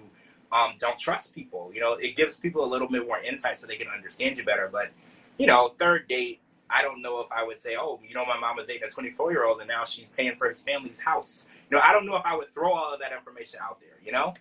um, 0.52 0.74
don't 0.78 0.98
trust 0.98 1.34
people 1.34 1.70
you 1.74 1.80
know 1.80 1.94
it 1.94 2.16
gives 2.16 2.38
people 2.38 2.64
a 2.64 2.70
little 2.70 2.88
bit 2.88 3.06
more 3.06 3.18
insight 3.18 3.58
so 3.58 3.66
they 3.66 3.76
can 3.76 3.88
understand 3.88 4.36
you 4.38 4.44
better 4.44 4.68
but 4.70 4.90
you 5.38 5.46
know 5.46 5.68
third 5.78 6.06
date 6.08 6.40
I 6.68 6.82
don't 6.82 7.00
know 7.00 7.20
if 7.20 7.30
I 7.30 7.44
would 7.44 7.56
say, 7.56 7.76
oh, 7.78 8.00
you 8.06 8.14
know, 8.14 8.24
my 8.24 8.38
mom 8.38 8.56
was 8.56 8.66
dating 8.66 8.84
a 8.88 8.90
24 8.90 9.30
year 9.30 9.44
old 9.44 9.60
and 9.60 9.68
now 9.68 9.84
she's 9.84 10.08
paying 10.08 10.36
for 10.36 10.48
his 10.48 10.60
family's 10.60 11.00
house. 11.00 11.46
You 11.70 11.76
know, 11.76 11.82
I 11.82 11.92
don't 11.92 12.06
know 12.06 12.16
if 12.16 12.24
I 12.24 12.36
would 12.36 12.52
throw 12.52 12.72
all 12.72 12.92
of 12.92 13.00
that 13.00 13.12
information 13.12 13.60
out 13.62 13.80
there, 13.80 13.98
you 14.04 14.12
know? 14.12 14.34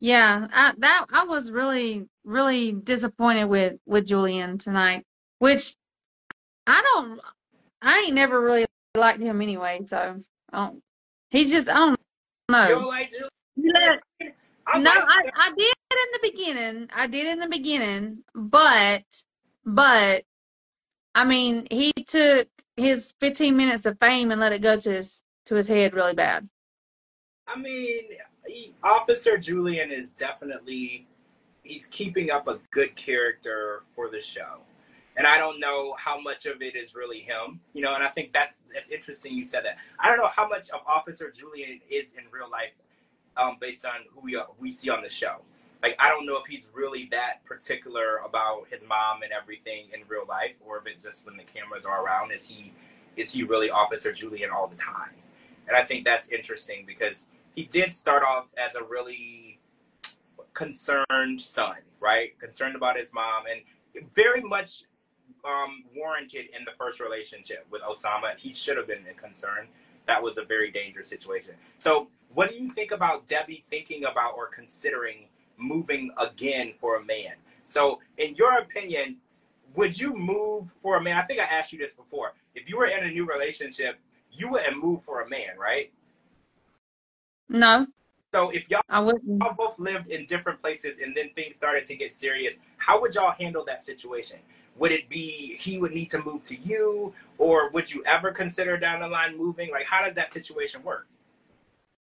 Yeah, 0.00 0.46
I, 0.52 0.74
that 0.78 1.06
I 1.12 1.24
was 1.24 1.50
really, 1.50 2.06
really 2.24 2.72
disappointed 2.72 3.46
with 3.46 3.80
with 3.84 4.06
Julian 4.06 4.58
tonight. 4.58 5.04
Which 5.40 5.74
I 6.66 6.82
don't, 6.94 7.20
I 7.82 8.04
ain't 8.06 8.14
never 8.14 8.40
really 8.40 8.66
liked 8.94 9.20
him 9.20 9.42
anyway. 9.42 9.80
So 9.86 10.20
I 10.52 10.66
don't, 10.66 10.82
he's 11.30 11.50
just 11.50 11.68
I 11.68 11.74
don't 11.74 12.00
know. 12.48 12.86
Like, 12.86 13.10
Julian, 13.10 13.28
Yeah, 13.56 13.96
I 14.68 14.78
no, 14.78 14.90
like 14.90 15.04
I. 15.06 15.30
I 15.34 15.50
did 15.56 15.74
in 15.90 16.12
the 16.12 16.30
beginning. 16.30 16.88
I 16.94 17.06
did 17.06 17.26
in 17.26 17.38
the 17.40 17.48
beginning, 17.48 18.18
but 18.34 19.04
but 19.64 20.24
I 21.14 21.24
mean, 21.24 21.66
he 21.70 21.92
took 22.06 22.48
his 22.76 23.12
15 23.20 23.56
minutes 23.56 23.86
of 23.86 23.98
fame 23.98 24.30
and 24.30 24.40
let 24.40 24.52
it 24.52 24.62
go 24.62 24.78
to 24.78 24.90
his 24.90 25.22
to 25.46 25.54
his 25.54 25.66
head 25.66 25.94
really 25.94 26.14
bad. 26.14 26.48
I 27.46 27.58
mean, 27.58 28.04
he, 28.46 28.72
Officer 28.82 29.38
Julian 29.38 29.90
is 29.90 30.10
definitely, 30.10 31.06
he's 31.62 31.86
keeping 31.86 32.30
up 32.30 32.46
a 32.46 32.60
good 32.70 32.94
character 32.94 33.82
for 33.92 34.10
the 34.10 34.20
show. 34.20 34.60
And 35.16 35.26
I 35.26 35.38
don't 35.38 35.58
know 35.58 35.96
how 35.98 36.20
much 36.20 36.46
of 36.46 36.62
it 36.62 36.76
is 36.76 36.94
really 36.94 37.20
him, 37.20 37.60
you 37.72 37.82
know, 37.82 37.94
and 37.94 38.04
I 38.04 38.08
think 38.08 38.32
that's 38.32 38.62
that's 38.72 38.90
interesting 38.90 39.34
you 39.34 39.44
said 39.44 39.64
that. 39.64 39.78
I 39.98 40.08
don't 40.08 40.18
know 40.18 40.28
how 40.28 40.46
much 40.46 40.70
of 40.70 40.80
Officer 40.86 41.32
Julian 41.36 41.80
is 41.90 42.12
in 42.12 42.24
real 42.30 42.48
life 42.48 42.70
um, 43.38 43.56
based 43.60 43.84
on 43.84 43.92
who 44.10 44.20
we, 44.20 44.40
we 44.58 44.70
see 44.70 44.90
on 44.90 45.02
the 45.02 45.08
show. 45.08 45.36
Like, 45.82 45.94
I 45.98 46.08
don't 46.08 46.26
know 46.26 46.36
if 46.38 46.46
he's 46.46 46.68
really 46.72 47.08
that 47.12 47.44
particular 47.44 48.16
about 48.26 48.66
his 48.70 48.82
mom 48.86 49.22
and 49.22 49.32
everything 49.32 49.86
in 49.94 50.00
real 50.08 50.26
life, 50.28 50.56
or 50.66 50.78
if 50.78 50.86
it's 50.86 51.04
just 51.04 51.24
when 51.24 51.36
the 51.36 51.44
cameras 51.44 51.86
are 51.86 52.04
around, 52.04 52.32
is 52.32 52.46
he 52.46 52.72
is 53.16 53.32
he 53.32 53.42
really 53.42 53.70
Officer 53.70 54.12
Julian 54.12 54.50
all 54.50 54.66
the 54.68 54.76
time? 54.76 55.14
And 55.66 55.76
I 55.76 55.82
think 55.82 56.04
that's 56.04 56.28
interesting 56.28 56.84
because 56.86 57.26
he 57.54 57.64
did 57.64 57.92
start 57.92 58.22
off 58.22 58.46
as 58.56 58.74
a 58.74 58.82
really 58.84 59.60
concerned 60.54 61.40
son, 61.40 61.76
right? 62.00 62.38
Concerned 62.38 62.76
about 62.76 62.96
his 62.96 63.12
mom 63.12 63.44
and 63.50 63.62
very 64.14 64.42
much 64.42 64.84
um, 65.44 65.84
warranted 65.94 66.46
in 66.56 66.64
the 66.64 66.72
first 66.76 67.00
relationship 67.00 67.66
with 67.70 67.82
Oussama. 67.82 68.36
He 68.36 68.52
should 68.52 68.76
have 68.76 68.86
been 68.86 69.04
concerned. 69.16 69.68
That 70.06 70.22
was 70.22 70.38
a 70.38 70.44
very 70.44 70.70
dangerous 70.70 71.08
situation. 71.08 71.54
So, 71.76 72.08
what 72.34 72.50
do 72.50 72.56
you 72.56 72.70
think 72.72 72.92
about 72.92 73.26
Debbie 73.26 73.64
thinking 73.70 74.04
about 74.04 74.34
or 74.36 74.46
considering 74.46 75.26
moving 75.56 76.10
again 76.18 76.72
for 76.76 76.96
a 76.96 77.04
man? 77.04 77.34
So, 77.64 78.00
in 78.16 78.34
your 78.36 78.58
opinion, 78.58 79.16
would 79.74 79.98
you 79.98 80.14
move 80.14 80.72
for 80.80 80.96
a 80.96 81.02
man? 81.02 81.16
I 81.16 81.22
think 81.22 81.40
I 81.40 81.44
asked 81.44 81.72
you 81.72 81.78
this 81.78 81.92
before. 81.92 82.32
If 82.54 82.68
you 82.68 82.76
were 82.78 82.86
in 82.86 83.04
a 83.04 83.10
new 83.10 83.26
relationship, 83.26 83.98
you 84.32 84.50
wouldn't 84.50 84.78
move 84.82 85.02
for 85.02 85.22
a 85.22 85.28
man, 85.28 85.58
right? 85.58 85.92
No, 87.48 87.86
So, 88.34 88.50
if 88.50 88.70
y'all 88.70 88.82
I 88.88 89.00
wouldn't. 89.00 89.42
y'all 89.42 89.54
both 89.54 89.78
lived 89.78 90.08
in 90.08 90.26
different 90.26 90.60
places 90.60 90.98
and 90.98 91.16
then 91.16 91.30
things 91.34 91.54
started 91.54 91.86
to 91.86 91.96
get 91.96 92.12
serious, 92.12 92.60
how 92.76 93.00
would 93.00 93.14
y'all 93.14 93.32
handle 93.32 93.64
that 93.64 93.80
situation? 93.80 94.38
Would 94.76 94.92
it 94.92 95.08
be 95.08 95.56
he 95.56 95.78
would 95.78 95.92
need 95.92 96.10
to 96.10 96.22
move 96.22 96.42
to 96.44 96.56
you, 96.56 97.12
or 97.38 97.70
would 97.70 97.92
you 97.92 98.02
ever 98.06 98.30
consider 98.30 98.76
down 98.76 99.00
the 99.00 99.08
line 99.08 99.36
moving? 99.36 99.70
Like, 99.70 99.86
how 99.86 100.04
does 100.04 100.14
that 100.14 100.32
situation 100.32 100.82
work? 100.84 101.06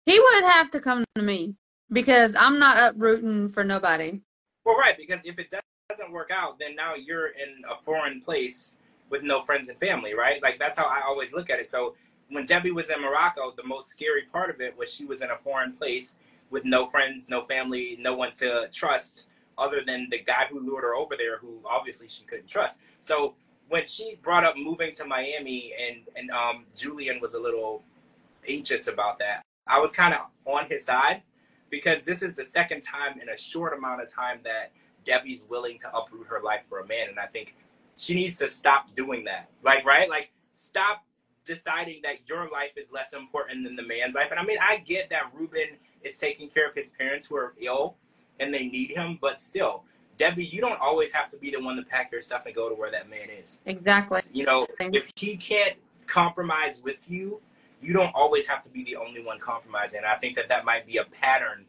He 0.06 0.20
would 0.20 0.44
have 0.44 0.72
to 0.72 0.80
come 0.80 1.06
to 1.16 1.22
me 1.22 1.56
because 1.92 2.36
I'm 2.38 2.60
not 2.60 2.96
uprooting 2.96 3.50
for 3.50 3.64
nobody. 3.64 4.22
Well, 4.66 4.78
right, 4.78 4.98
because 4.98 5.22
if 5.24 5.40
it 5.40 5.54
doesn't 5.90 6.12
work 6.12 6.30
out, 6.32 6.60
then 6.60 6.76
now 6.76 6.96
you're 6.96 7.28
in 7.28 7.64
a 7.70 7.76
foreign 7.76 8.22
place 8.22 8.76
with 9.10 9.24
no 9.24 9.42
friends 9.42 9.70
and 9.70 9.80
family, 9.80 10.14
right? 10.14 10.42
Like, 10.42 10.60
that's 10.60 10.78
how 10.78 10.86
I 10.86 11.02
always 11.06 11.34
look 11.34 11.50
at 11.50 11.60
it. 11.60 11.68
So, 11.68 11.96
when 12.30 12.46
Debbie 12.46 12.72
was 12.72 12.90
in 12.90 13.02
Morocco, 13.02 13.52
the 13.56 13.66
most 13.66 13.90
scary 13.90 14.24
part 14.24 14.50
of 14.50 14.60
it 14.60 14.76
was 14.78 14.92
she 14.92 15.06
was 15.06 15.22
in 15.22 15.30
a 15.30 15.38
foreign 15.38 15.74
place 15.74 16.18
with 16.50 16.66
no 16.66 16.88
friends, 16.88 17.30
no 17.30 17.44
family, 17.46 17.98
no 18.00 18.14
one 18.16 18.34
to 18.36 18.70
trust 18.72 19.28
other 19.58 19.82
than 19.86 20.08
the 20.10 20.20
guy 20.20 20.48
who 20.50 20.60
lured 20.60 20.84
her 20.84 20.96
over 20.96 21.16
there, 21.16 21.38
who 21.38 21.60
obviously 21.66 22.08
she 22.08 22.24
couldn't 22.24 22.48
trust. 22.48 22.80
So 23.02 23.36
when 23.70 23.86
she 23.86 24.16
brought 24.22 24.46
up 24.46 24.56
moving 24.58 24.94
to 24.94 25.06
Miami, 25.06 25.74
and 25.80 26.02
and 26.16 26.32
um, 26.32 26.66
Julian 26.76 27.20
was 27.20 27.34
a 27.34 27.40
little 27.40 27.84
anxious 28.48 28.88
about 28.88 29.20
that, 29.20 29.43
I 29.68 29.80
was 29.80 29.92
kind 29.92 30.14
of 30.14 30.22
on 30.46 30.66
his 30.68 30.84
side 30.86 31.22
because 31.70 32.04
this 32.04 32.22
is 32.22 32.36
the 32.36 32.44
second 32.44 32.82
time 32.82 33.20
in 33.22 33.30
a 33.30 33.38
short 33.38 33.78
amount 33.78 34.02
of 34.02 34.08
time 34.08 34.40
that 34.44 34.72
Debbie's 35.06 35.44
willing 35.50 35.78
to 35.80 35.96
uproot 35.96 36.28
her 36.28 36.42
life 36.42 36.64
for 36.64 36.80
a 36.80 36.88
man, 36.88 37.10
and 37.10 37.20
I 37.20 37.26
think 37.26 37.56
she 37.98 38.14
needs 38.14 38.38
to 38.38 38.48
stop 38.48 38.94
doing 38.96 39.26
that. 39.26 39.50
Like, 39.64 39.86
right? 39.86 40.10
Like, 40.10 40.32
stop 40.52 41.04
deciding 41.46 42.02
that 42.04 42.28
your 42.28 42.50
life 42.50 42.72
is 42.78 42.92
less 42.92 43.14
important 43.14 43.66
than 43.66 43.76
the 43.76 43.84
man's 43.84 44.16
life. 44.16 44.32
And 44.32 44.40
I 44.40 44.44
mean, 44.44 44.58
I 44.62 44.78
get 44.78 45.10
that 45.10 45.32
Ruben 45.34 45.78
is 46.02 46.18
taking 46.18 46.50
care 46.50 46.68
of 46.68 46.74
his 46.74 46.90
parents 46.90 47.28
who 47.28 47.36
are 47.36 47.54
ill 47.62 47.96
and 48.40 48.54
they 48.54 48.68
need 48.68 48.92
him, 48.92 49.18
but 49.22 49.40
still, 49.40 49.84
Debbie, 50.18 50.46
you 50.46 50.62
don't 50.62 50.80
always 50.80 51.12
have 51.12 51.30
to 51.32 51.38
be 51.38 51.52
the 51.52 51.62
one 51.62 51.76
to 51.76 51.84
pack 51.84 52.12
your 52.12 52.22
stuff 52.22 52.46
and 52.46 52.56
go 52.56 52.70
to 52.70 52.76
where 52.76 52.92
that 52.92 53.10
man 53.10 53.30
is. 53.30 53.60
Exactly. 53.66 54.22
You 54.32 54.46
know, 54.46 54.68
if 54.80 55.12
he 55.16 55.36
can't 55.36 55.76
compromise 56.08 56.82
with 56.84 57.10
you, 57.10 57.42
you 57.84 57.94
don't 57.94 58.14
always 58.16 58.48
have 58.48 58.64
to 58.64 58.70
be 58.70 58.84
the 58.84 58.96
only 58.96 59.24
one 59.24 59.40
compromising. 59.40 60.00
And 60.00 60.08
I 60.08 60.16
think 60.16 60.36
that 60.38 60.50
that 60.50 60.66
might 60.66 60.88
be 60.88 60.98
a 60.98 61.06
pattern 61.06 61.66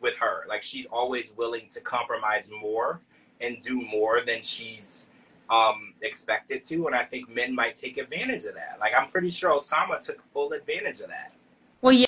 with 0.00 0.16
her. 0.18 0.44
Like 0.48 0.62
she's 0.62 0.86
always 0.86 1.32
willing 1.36 1.68
to 1.70 1.80
compromise 1.80 2.50
more 2.60 3.00
and 3.40 3.60
do 3.60 3.80
more 3.80 4.20
than 4.24 4.42
she's 4.42 5.08
um, 5.50 5.94
expected 6.02 6.62
to. 6.64 6.86
And 6.86 6.94
I 6.94 7.04
think 7.04 7.28
men 7.28 7.54
might 7.54 7.74
take 7.74 7.96
advantage 7.96 8.44
of 8.44 8.54
that. 8.54 8.76
Like 8.80 8.92
I'm 8.96 9.08
pretty 9.08 9.30
sure 9.30 9.50
Oussama 9.50 10.04
took 10.04 10.22
full 10.32 10.52
advantage 10.52 11.00
of 11.00 11.08
that. 11.08 11.32
Well, 11.82 11.92
yeah, 11.92 12.06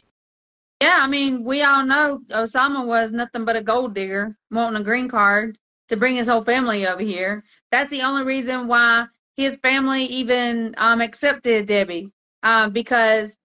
yeah. 0.82 0.98
I 1.00 1.08
mean, 1.08 1.44
we 1.44 1.62
all 1.62 1.84
know 1.84 2.20
Oussama 2.30 2.86
was 2.86 3.12
nothing 3.12 3.44
but 3.44 3.56
a 3.56 3.62
gold 3.62 3.94
digger, 3.94 4.36
wanting 4.50 4.80
a 4.80 4.84
green 4.84 5.08
card 5.08 5.58
to 5.88 5.96
bring 5.96 6.16
his 6.16 6.28
whole 6.28 6.44
family 6.44 6.86
over 6.86 7.02
here. 7.02 7.44
That's 7.70 7.90
the 7.90 8.02
only 8.02 8.24
reason 8.24 8.68
why 8.68 9.06
his 9.36 9.56
family 9.56 10.04
even 10.04 10.74
um, 10.78 11.00
accepted 11.00 11.66
Debbie, 11.66 12.10
um, 12.42 12.72
because 12.72 13.36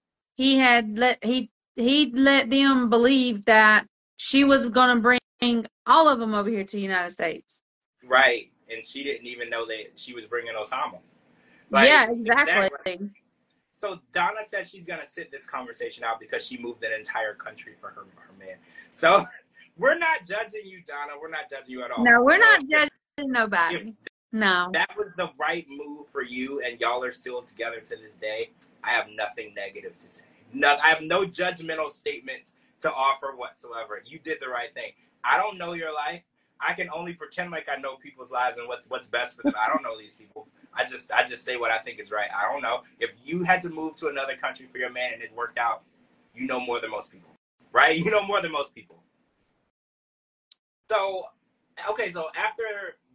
he 0.41 0.57
had 0.57 0.97
let 0.97 1.23
he 1.23 1.51
he 1.75 2.11
let 2.15 2.49
them 2.49 2.89
believe 2.89 3.45
that 3.45 3.85
she 4.17 4.43
was 4.43 4.65
going 4.69 4.95
to 4.95 5.01
bring 5.01 5.65
all 5.85 6.09
of 6.09 6.19
them 6.19 6.33
over 6.33 6.49
here 6.49 6.63
to 6.63 6.75
the 6.77 6.81
United 6.81 7.11
States. 7.11 7.61
Right. 8.03 8.51
And 8.71 8.83
she 8.85 9.03
didn't 9.03 9.27
even 9.27 9.49
know 9.49 9.65
that 9.67 9.91
she 9.95 10.13
was 10.13 10.25
bringing 10.25 10.53
Oussama. 10.55 10.97
yeah, 11.71 12.07
that- 12.07 12.11
exactly. 12.11 13.09
So 13.71 13.99
Donna 14.13 14.41
said 14.47 14.67
she's 14.67 14.85
gonna 14.85 15.05
sit 15.05 15.31
this 15.31 15.47
conversation 15.47 16.03
out 16.03 16.19
because 16.19 16.45
she 16.45 16.55
moved 16.57 16.83
an 16.83 16.91
entire 16.93 17.33
country 17.33 17.73
for 17.79 17.89
her 17.89 18.01
her 18.15 18.33
man. 18.39 18.57
So 18.91 19.25
we're 19.77 19.97
not 19.97 20.19
judging 20.27 20.65
you, 20.65 20.81
Donna. 20.85 21.13
We're 21.19 21.29
not 21.31 21.49
judging 21.49 21.71
you 21.71 21.83
at 21.83 21.89
all. 21.91 22.03
No, 22.03 22.21
we're 22.23 22.37
not 22.37 22.61
If- 22.63 22.69
judging 22.69 23.31
nobody. 23.31 23.75
If 23.75 23.87
No. 24.31 24.69
that 24.73 24.89
was 24.97 25.13
the 25.17 25.29
right 25.39 25.65
move 25.69 26.07
for 26.09 26.21
you, 26.23 26.61
and 26.63 26.79
y'all 26.79 27.03
are 27.03 27.11
still 27.11 27.41
together 27.41 27.79
to 27.79 27.95
this 27.95 28.13
day, 28.21 28.51
I 28.83 28.89
have 28.91 29.07
nothing 29.15 29.53
negative 29.55 29.97
to 29.99 30.09
say. 30.09 30.25
No, 30.53 30.77
I 30.83 30.89
have 30.89 31.01
no 31.01 31.25
judgmental 31.25 31.89
statement 31.89 32.51
to 32.79 32.91
offer 32.91 33.33
whatsoever. 33.35 34.01
You 34.05 34.19
did 34.19 34.39
the 34.41 34.49
right 34.49 34.73
thing. 34.73 34.91
I 35.23 35.37
don't 35.37 35.57
know 35.57 35.73
your 35.73 35.93
life. 35.93 36.21
I 36.59 36.73
can 36.73 36.89
only 36.93 37.13
pretend 37.13 37.51
like 37.51 37.67
I 37.71 37.79
know 37.79 37.95
people's 37.95 38.31
lives 38.31 38.57
and 38.57 38.67
what's 38.67 38.87
what's 38.87 39.07
best 39.07 39.35
for 39.35 39.43
them. 39.43 39.53
I 39.59 39.67
don't 39.67 39.81
know 39.81 39.97
these 39.97 40.13
people. 40.13 40.47
I 40.73 40.85
just 40.85 41.11
I 41.11 41.23
just 41.23 41.43
say 41.43 41.57
what 41.57 41.71
I 41.71 41.79
think 41.79 41.99
is 41.99 42.11
right. 42.11 42.29
I 42.35 42.51
don't 42.51 42.61
know. 42.61 42.81
If 42.99 43.11
you 43.23 43.43
had 43.43 43.61
to 43.63 43.69
move 43.69 43.95
to 43.97 44.07
another 44.07 44.35
country 44.35 44.67
for 44.67 44.77
your 44.77 44.91
man 44.91 45.13
and 45.13 45.23
it 45.23 45.31
worked 45.35 45.57
out, 45.57 45.83
you 46.35 46.45
know 46.45 46.59
more 46.59 46.79
than 46.79 46.91
most 46.91 47.11
people. 47.11 47.29
Right? 47.73 47.97
You 47.97 48.11
know 48.11 48.25
more 48.25 48.41
than 48.41 48.51
most 48.51 48.75
people. 48.75 49.01
So 50.89 51.23
okay, 51.89 52.11
so 52.11 52.27
after 52.35 52.63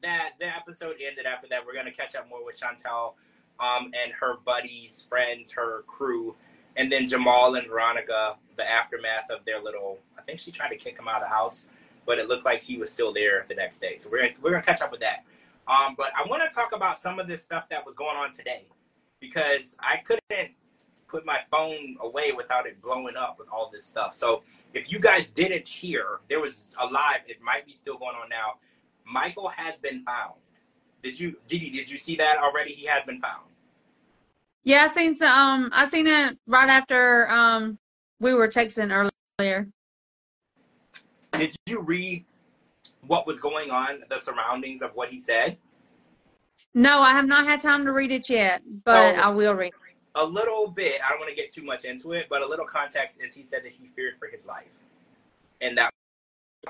that 0.03 0.33
the 0.41 0.47
episode 0.47 0.97
ended 1.07 1.27
after 1.27 1.47
that, 1.49 1.65
we're 1.65 1.75
gonna 1.75 1.93
catch 1.93 2.17
up 2.17 2.29
more 2.29 2.45
with 2.45 2.59
Chantel 2.59 3.15
um 3.61 3.93
and 4.05 4.13
her 4.13 4.39
buddies, 4.45 5.07
friends, 5.09 5.53
her 5.53 5.83
crew, 5.87 6.37
and 6.77 6.91
then 6.93 7.07
Jamal 7.07 7.55
and 7.55 7.69
Veronica, 7.69 8.37
the 8.57 8.71
aftermath 8.71 9.31
of 9.31 9.45
their 9.45 9.63
little 9.63 9.99
I 10.19 10.23
think 10.23 10.41
she 10.41 10.51
tried 10.51 10.69
to 10.69 10.77
kick 10.77 10.99
him 10.99 11.09
out 11.09 11.23
of 11.23 11.29
the 11.29 11.35
house, 11.35 11.65
but 12.05 12.19
it 12.19 12.29
looked 12.29 12.45
like 12.45 12.63
he 12.63 12.79
was 12.79 12.93
still 12.93 13.13
there 13.13 13.47
the 13.49 13.55
next 13.55 13.79
day. 13.79 13.97
So 13.97 14.09
we're 14.11 14.31
we're 14.43 14.51
gonna 14.51 14.63
catch 14.63 14.81
up 14.81 14.91
with 14.91 15.01
that. 15.01 15.25
Um, 15.69 15.95
but 15.97 16.13
I 16.17 16.29
want 16.29 16.49
to 16.49 16.55
talk 16.55 16.73
about 16.73 16.97
some 16.99 17.19
of 17.19 17.27
this 17.27 17.43
stuff 17.43 17.69
that 17.71 17.85
was 17.85 17.95
going 17.95 18.17
on 18.17 18.33
today 18.33 18.67
because 19.21 19.77
I 19.81 19.97
couldn't 19.97 20.53
put 21.09 21.25
my 21.25 21.41
phone 21.51 21.97
away 22.01 22.33
without 22.33 22.67
it 22.67 22.81
blowing 22.81 23.17
up 23.17 23.37
with 23.39 23.49
all 23.49 23.71
this 23.73 23.85
stuff. 23.85 24.15
So 24.15 24.43
if 24.75 24.93
you 24.93 24.99
guys 24.99 25.29
didn't 25.29 25.67
hear, 25.67 26.21
there 26.29 26.41
was 26.41 26.75
a 26.81 26.87
live. 26.87 27.21
It 27.27 27.41
might 27.41 27.67
be 27.67 27.73
still 27.73 27.99
going 27.99 28.15
on 28.15 28.29
now. 28.29 28.55
Michael 29.05 29.49
has 29.49 29.79
been 29.79 30.05
found. 30.05 30.35
Did 31.03 31.19
you, 31.19 31.37
Didi? 31.47 31.71
Did 31.71 31.91
you 31.91 31.99
see 31.99 32.17
that 32.17 32.39
already? 32.39 32.73
He 32.73 32.87
has 32.87 33.05
been 33.05 33.21
found. 33.21 33.47
Yeah, 34.67 34.89
I 34.91 34.93
seen 34.93 35.17
some. 35.17 35.29
Um, 35.29 35.71
I 35.73 35.89
seen 35.89 36.09
it 36.09 36.37
right 36.49 36.69
after 36.69 37.31
um 37.31 37.79
we 38.19 38.35
were 38.35 38.49
texting 38.49 38.91
earlier. 39.39 39.69
Did 41.33 41.55
you 41.67 41.81
read 41.81 42.25
what 43.07 43.29
was 43.29 43.39
going 43.39 43.71
on, 43.71 44.03
the 44.11 44.19
surroundings 44.19 44.83
of 44.83 44.91
what 44.95 45.09
he 45.09 45.21
said? 45.21 45.57
No, 46.75 46.99
I 46.99 47.11
have 47.13 47.27
not 47.27 47.47
had 47.47 47.61
time 47.61 47.85
to 47.85 47.93
read 47.93 48.11
it 48.11 48.29
yet, 48.29 48.63
but 48.85 49.15
Oh. 49.15 49.21
I 49.21 49.29
will 49.29 49.55
read. 49.55 49.73
A 50.17 50.25
little 50.25 50.69
bit. 50.69 51.01
I 51.05 51.11
don't 51.11 51.21
want 51.21 51.31
to 51.31 51.37
get 51.37 51.53
too 51.53 51.63
much 51.63 51.85
into 51.85 52.13
it, 52.13 52.27
but 52.29 52.43
a 52.43 52.47
little 52.47 52.67
context 52.67 53.21
is 53.23 53.35
he 53.35 53.45
said 53.45 53.63
that 53.63 53.73
he 53.73 53.87
feared 53.95 54.15
for 54.19 54.27
his 54.27 54.47
life, 54.47 54.81
and 55.61 55.79
that 55.79 55.93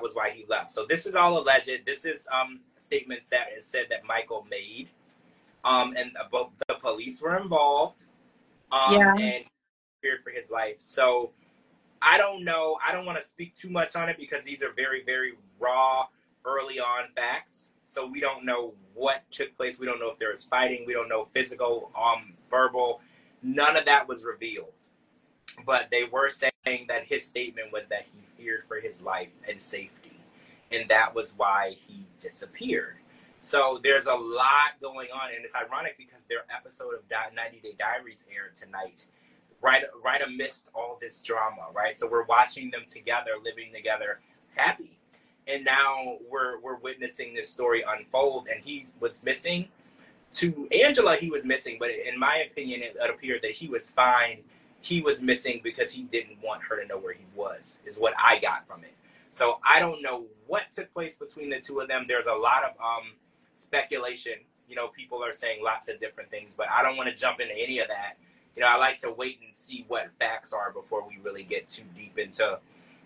was 0.03 0.15
why 0.15 0.31
he 0.31 0.45
left. 0.49 0.71
So 0.71 0.85
this 0.87 1.07
is 1.07 1.15
all 1.15 1.39
alleged. 1.41 1.87
This 1.87 2.05
is 2.05 2.29
um 2.31 2.61
statements 2.77 3.29
that 3.29 3.47
is 3.57 3.65
said 3.65 3.87
that 3.89 4.05
Michael 4.05 4.47
made, 4.51 4.91
um, 5.67 5.95
and 5.97 6.13
the, 6.15 6.47
the 6.69 6.75
police 6.77 7.21
were 7.21 7.37
involved, 7.37 8.05
um, 8.71 8.95
Yeah. 8.95 9.15
and 9.21 9.45
feared 10.01 10.23
for 10.23 10.31
his 10.31 10.51
life. 10.51 10.77
So 10.79 11.33
I 12.01 12.17
don't 12.19 12.45
know. 12.45 12.79
I 12.87 12.93
don't 12.93 13.05
want 13.05 13.19
to 13.19 13.25
speak 13.25 13.55
too 13.55 13.69
much 13.69 13.97
on 13.97 14.09
it 14.09 14.17
because 14.17 14.45
these 14.45 14.63
are 14.63 14.73
very, 14.73 15.03
very 15.03 15.33
raw, 15.59 16.07
early 16.45 16.79
on 16.79 17.09
facts. 17.17 17.71
So 17.85 18.07
we 18.07 18.21
don't 18.21 18.45
know 18.45 18.75
what 18.95 19.25
took 19.31 19.57
place. 19.57 19.79
We 19.79 19.87
don't 19.87 19.99
know 19.99 20.11
if 20.11 20.19
there 20.19 20.31
was 20.31 20.45
fighting. 20.45 20.85
We 20.87 20.93
don't 20.93 21.09
know 21.09 21.25
physical, 21.35 21.91
um, 22.01 22.35
verbal. 22.49 23.01
None 23.43 23.77
of 23.77 23.85
that 23.87 24.07
was 24.07 24.25
revealed. 24.25 24.73
But 25.65 25.89
they 25.91 26.05
were 26.05 26.29
saying 26.29 26.87
that 26.89 27.05
his 27.07 27.25
statement 27.25 27.73
was 27.73 27.89
that 27.89 28.07
he 28.13 28.21
feared 28.43 28.65
for 28.69 28.79
his 28.81 29.03
life 29.03 29.31
and 29.49 29.61
safety. 29.61 30.21
And 30.71 30.89
that 30.89 31.15
was 31.15 31.35
why 31.37 31.77
he 31.87 32.07
disappeared. 32.19 32.97
So 33.41 33.81
there's 33.83 34.07
a 34.07 34.15
lot 34.15 34.81
going 34.81 35.09
on. 35.15 35.31
And 35.35 35.45
it's 35.45 35.55
ironic 35.55 35.97
because 35.97 36.25
their 36.25 36.45
episode 36.55 36.95
of 36.95 37.01
90 37.11 37.61
Day 37.61 37.75
Diaries 37.79 38.27
aired 38.33 38.55
tonight, 38.55 39.07
right, 39.61 39.85
right 40.05 40.21
amidst 40.23 40.71
all 40.75 40.99
this 41.01 41.23
drama, 41.23 41.67
right? 41.75 41.95
So 41.95 42.09
we're 42.09 42.25
watching 42.25 42.71
them 42.71 42.83
together, 42.87 43.33
living 43.43 43.73
together, 43.75 44.21
happy. 44.57 44.99
And 45.47 45.65
now 45.65 46.19
we're 46.29 46.61
we're 46.61 46.79
witnessing 46.79 47.35
this 47.35 47.49
story 47.49 47.85
unfold. 47.87 48.49
And 48.53 48.65
he 48.65 48.87
was 49.01 49.23
missing. 49.23 49.69
To 50.33 50.69
Angela, 50.73 51.17
he 51.17 51.31
was 51.31 51.45
missing, 51.45 51.77
but 51.79 51.91
in 51.91 52.19
my 52.19 52.39
opinion, 52.51 52.83
it, 52.83 52.97
it 53.01 53.11
appeared 53.11 53.43
that 53.43 53.53
he 53.53 53.69
was 53.69 53.91
fine. 53.91 54.41
He 54.81 55.01
was 55.01 55.23
missing 55.23 55.61
because 55.63 55.93
he 55.93 56.03
didn't 56.03 56.43
want 56.43 56.63
her 56.65 56.81
to 56.81 56.87
know 56.87 56.99
where 56.99 57.15
he 57.15 57.25
was, 57.35 57.79
is 57.87 57.97
what 57.97 58.13
I 58.23 58.39
got 58.39 58.67
from 58.67 58.83
it. 58.85 58.93
So 59.31 59.59
I 59.65 59.81
don't 59.81 60.03
know 60.03 60.27
what 60.47 60.71
took 60.75 60.93
place 60.93 61.17
between 61.17 61.51
the 61.51 61.61
two 61.61 61.79
of 61.81 61.89
them. 61.89 62.07
There's 62.09 62.27
a 62.27 62.35
lot 62.35 62.65
of 62.65 62.71
um, 62.81 63.13
speculation 63.57 64.35
You 64.69 64.77
know, 64.77 64.89
people 64.89 65.25
are 65.25 65.33
saying 65.33 65.63
lots 65.65 65.89
of 65.89 66.01
different 66.01 66.31
things, 66.31 66.55
but 66.57 66.69
I 66.71 66.83
don't 66.83 66.97
want 66.97 67.09
to 67.09 67.15
jump 67.15 67.41
into 67.41 67.55
any 67.57 67.79
of 67.81 67.89
that. 67.89 68.19
You 68.57 68.63
know, 68.63 68.69
I 68.69 68.77
like 68.77 69.01
to 69.03 69.13
wait 69.13 69.41
and 69.45 69.55
see 69.55 69.85
what 69.89 70.13
facts 70.19 70.53
are 70.53 70.73
before 70.73 71.07
we 71.07 71.19
really 71.23 71.45
get 71.45 71.69
too 71.69 71.85
deep 71.97 72.19
into 72.19 72.59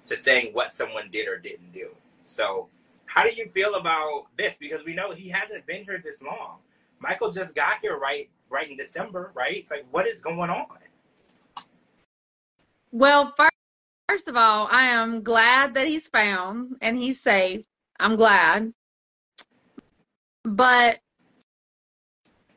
to 0.06 0.16
saying 0.16 0.54
what 0.54 0.72
someone 0.72 1.10
did 1.12 1.28
or 1.28 1.38
didn't 1.38 1.72
do. 1.72 1.90
So, 2.22 2.68
how 3.06 3.24
do 3.24 3.30
you 3.34 3.46
feel 3.48 3.74
about 3.74 4.26
this? 4.38 4.56
Because 4.58 4.84
we 4.84 4.94
know 4.94 5.12
he 5.12 5.28
hasn't 5.28 5.66
been 5.66 5.84
here 5.84 6.00
this 6.02 6.22
long. 6.22 6.58
Michael 7.00 7.30
just 7.32 7.54
got 7.54 7.80
here 7.82 7.98
right 7.98 8.30
right 8.50 8.70
in 8.70 8.76
December, 8.76 9.32
right? 9.34 9.56
It's 9.56 9.70
like 9.70 9.86
what 9.90 10.06
is 10.06 10.22
going 10.22 10.50
on? 10.50 10.78
Well, 12.92 13.34
first, 13.36 13.52
first 14.08 14.28
of 14.28 14.36
all, 14.36 14.68
I 14.70 14.88
am 14.88 15.22
glad 15.22 15.74
that 15.74 15.86
he's 15.88 16.08
found 16.08 16.76
and 16.82 16.98
he's 16.98 17.20
safe. 17.22 17.64
I'm 18.00 18.16
glad. 18.16 18.72
But 20.44 21.00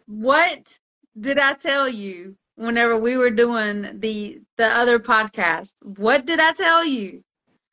what 0.08 0.78
did 1.20 1.38
I 1.38 1.54
tell 1.54 1.88
you 1.90 2.36
whenever 2.56 2.98
we 2.98 3.18
were 3.18 3.32
doing 3.32 4.00
the 4.00 4.40
the 4.58 4.66
other 4.66 5.00
podcast? 5.00 5.74
What 5.82 6.26
did 6.26 6.40
I 6.40 6.54
tell 6.54 6.86
you? 6.86 7.24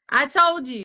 I 0.09 0.27
told 0.27 0.67
you 0.67 0.83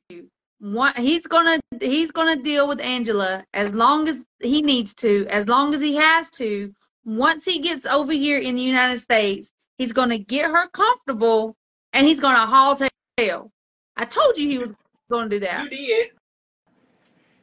what 0.59 0.97
he's 0.97 1.27
gonna 1.27 1.59
he's 1.81 2.11
gonna 2.11 2.41
deal 2.41 2.67
with 2.67 2.79
Angela 2.79 3.43
as 3.53 3.73
long 3.73 4.07
as 4.07 4.23
he 4.39 4.61
needs 4.61 4.93
to, 4.95 5.25
as 5.29 5.47
long 5.47 5.73
as 5.73 5.81
he 5.81 5.95
has 5.95 6.29
to. 6.31 6.73
Once 7.03 7.45
he 7.45 7.59
gets 7.59 7.85
over 7.85 8.11
here 8.11 8.39
in 8.39 8.55
the 8.55 8.61
United 8.61 8.99
States, 8.99 9.51
he's 9.77 9.91
gonna 9.91 10.17
get 10.17 10.49
her 10.49 10.67
comfortable 10.69 11.55
and 11.93 12.07
he's 12.07 12.19
gonna 12.19 12.45
haul 12.45 12.77
tail. 13.17 13.51
I 13.95 14.05
told 14.05 14.37
you 14.37 14.49
he 14.49 14.57
was 14.57 14.71
gonna 15.11 15.29
do 15.29 15.39
that. 15.39 15.63
You 15.63 15.69
did. 15.69 16.11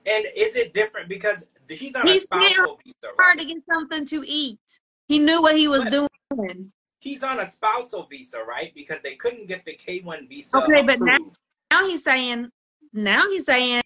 And 0.05 0.25
is 0.37 0.57
it 0.57 0.73
different 0.73 1.09
because 1.09 1.49
he's 1.77 1.95
on 1.97 2.07
He's 2.07 2.23
a 2.23 2.25
spousal 2.25 2.79
visa, 2.85 2.97
Hard 3.05 3.17
right? 3.19 3.39
to 3.39 3.45
get 3.45 3.63
something 3.71 4.07
to 4.07 4.25
eat. 4.27 4.61
He 5.09 5.19
knew 5.19 5.43
what 5.43 5.57
he 5.57 5.69
was 5.69 5.85
But- 5.85 6.09
doing. 6.31 6.73
He's 7.01 7.23
on 7.25 7.41
a 7.41 7.47
spousal 7.51 8.05
visa, 8.05 8.39
right? 8.45 8.73
Because 8.75 9.03
they 9.03 9.17
couldn't 9.17 9.47
get 9.49 9.65
the 9.65 9.75
K1 9.77 10.29
visa 10.29 10.57
Okay, 10.63 10.83
but 10.83 11.01
now- 11.01 11.33
Now 11.71 11.87
he's 11.89 12.05
saying, 12.05 12.51
now 12.93 13.29
he's 13.31 13.47
saying, 13.47 13.83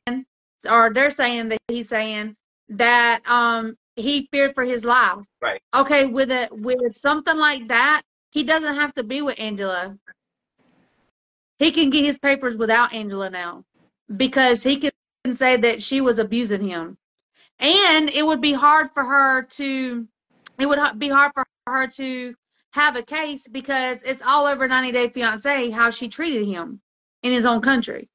or 0.68 0.92
they're 0.92 1.10
saying 1.10 1.48
that 1.50 1.58
he's 1.68 1.88
saying 1.88 2.36
that 2.70 3.22
um 3.26 3.76
he 3.94 4.28
feared 4.32 4.54
for 4.54 4.64
his 4.64 4.84
life. 4.84 5.24
Right. 5.40 5.62
Okay, 5.74 6.06
with 6.06 6.30
a 6.30 6.48
with 6.50 6.94
something 6.94 7.36
like 7.36 7.68
that, 7.68 8.02
he 8.32 8.42
doesn't 8.44 8.74
have 8.74 8.92
to 8.94 9.04
be 9.04 9.22
with 9.22 9.38
Angela. 9.38 9.96
He 11.58 11.72
can 11.72 11.90
get 11.90 12.04
his 12.04 12.18
papers 12.18 12.56
without 12.56 12.92
Angela 12.92 13.30
now 13.30 13.64
because 14.14 14.62
he 14.62 14.78
can 14.78 15.34
say 15.34 15.56
that 15.58 15.80
she 15.82 16.00
was 16.02 16.18
abusing 16.18 16.66
him. 16.68 16.98
And 17.58 18.10
it 18.10 18.24
would 18.24 18.40
be 18.40 18.52
hard 18.52 18.90
for 18.92 19.04
her 19.04 19.42
to 19.42 20.06
it 20.58 20.66
would 20.66 20.78
be 20.98 21.08
hard 21.08 21.32
for 21.34 21.44
her 21.66 21.86
to 21.86 22.34
have 22.72 22.96
a 22.96 23.02
case 23.02 23.48
because 23.48 24.02
it's 24.02 24.22
all 24.24 24.46
over 24.46 24.68
90 24.68 24.92
Day 24.92 25.08
Fiance 25.08 25.70
how 25.70 25.90
she 25.90 26.08
treated 26.08 26.46
him 26.46 26.80
in 27.22 27.32
his 27.32 27.46
own 27.46 27.60
country. 27.60 28.08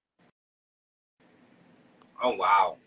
Oh 2.24 2.36
wow. 2.36 2.78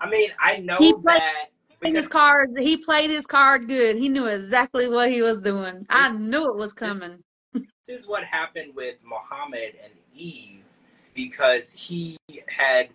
I 0.00 0.08
mean, 0.08 0.30
I 0.38 0.58
know 0.58 0.76
He 0.76 0.92
played 0.92 1.20
that 1.20 1.46
His 1.82 1.94
because 1.94 2.08
card, 2.08 2.50
he 2.58 2.76
played 2.76 3.10
his 3.10 3.26
card 3.26 3.66
good. 3.68 3.96
He 3.96 4.08
knew 4.08 4.26
exactly 4.26 4.88
what 4.88 5.10
he 5.10 5.22
was 5.22 5.40
doing. 5.40 5.86
I 5.88 6.12
knew 6.12 6.48
it 6.50 6.56
was 6.56 6.72
coming. 6.72 7.22
this 7.54 7.64
is 7.88 8.06
what 8.06 8.24
happened 8.24 8.74
with 8.74 8.96
Muhammad 9.04 9.74
and 9.82 9.92
Yve 10.14 10.60
because 11.14 11.70
he 11.72 12.16
had 12.48 12.90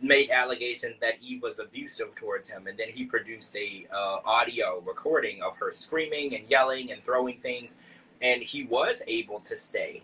made 0.00 0.30
allegations 0.30 0.98
that 1.00 1.20
Yve 1.22 1.42
was 1.42 1.58
abusive 1.58 2.14
towards 2.14 2.48
him, 2.48 2.66
and 2.66 2.78
then 2.78 2.88
he 2.88 3.04
produced 3.04 3.56
a 3.56 3.86
uh, 3.92 4.18
audio 4.24 4.82
recording 4.86 5.42
of 5.42 5.56
her 5.56 5.70
screaming 5.72 6.34
and 6.34 6.48
yelling 6.48 6.92
and 6.92 7.02
throwing 7.02 7.38
things, 7.38 7.78
and 8.20 8.42
he 8.42 8.64
was 8.64 9.02
able 9.06 9.40
to 9.40 9.56
stay, 9.56 10.02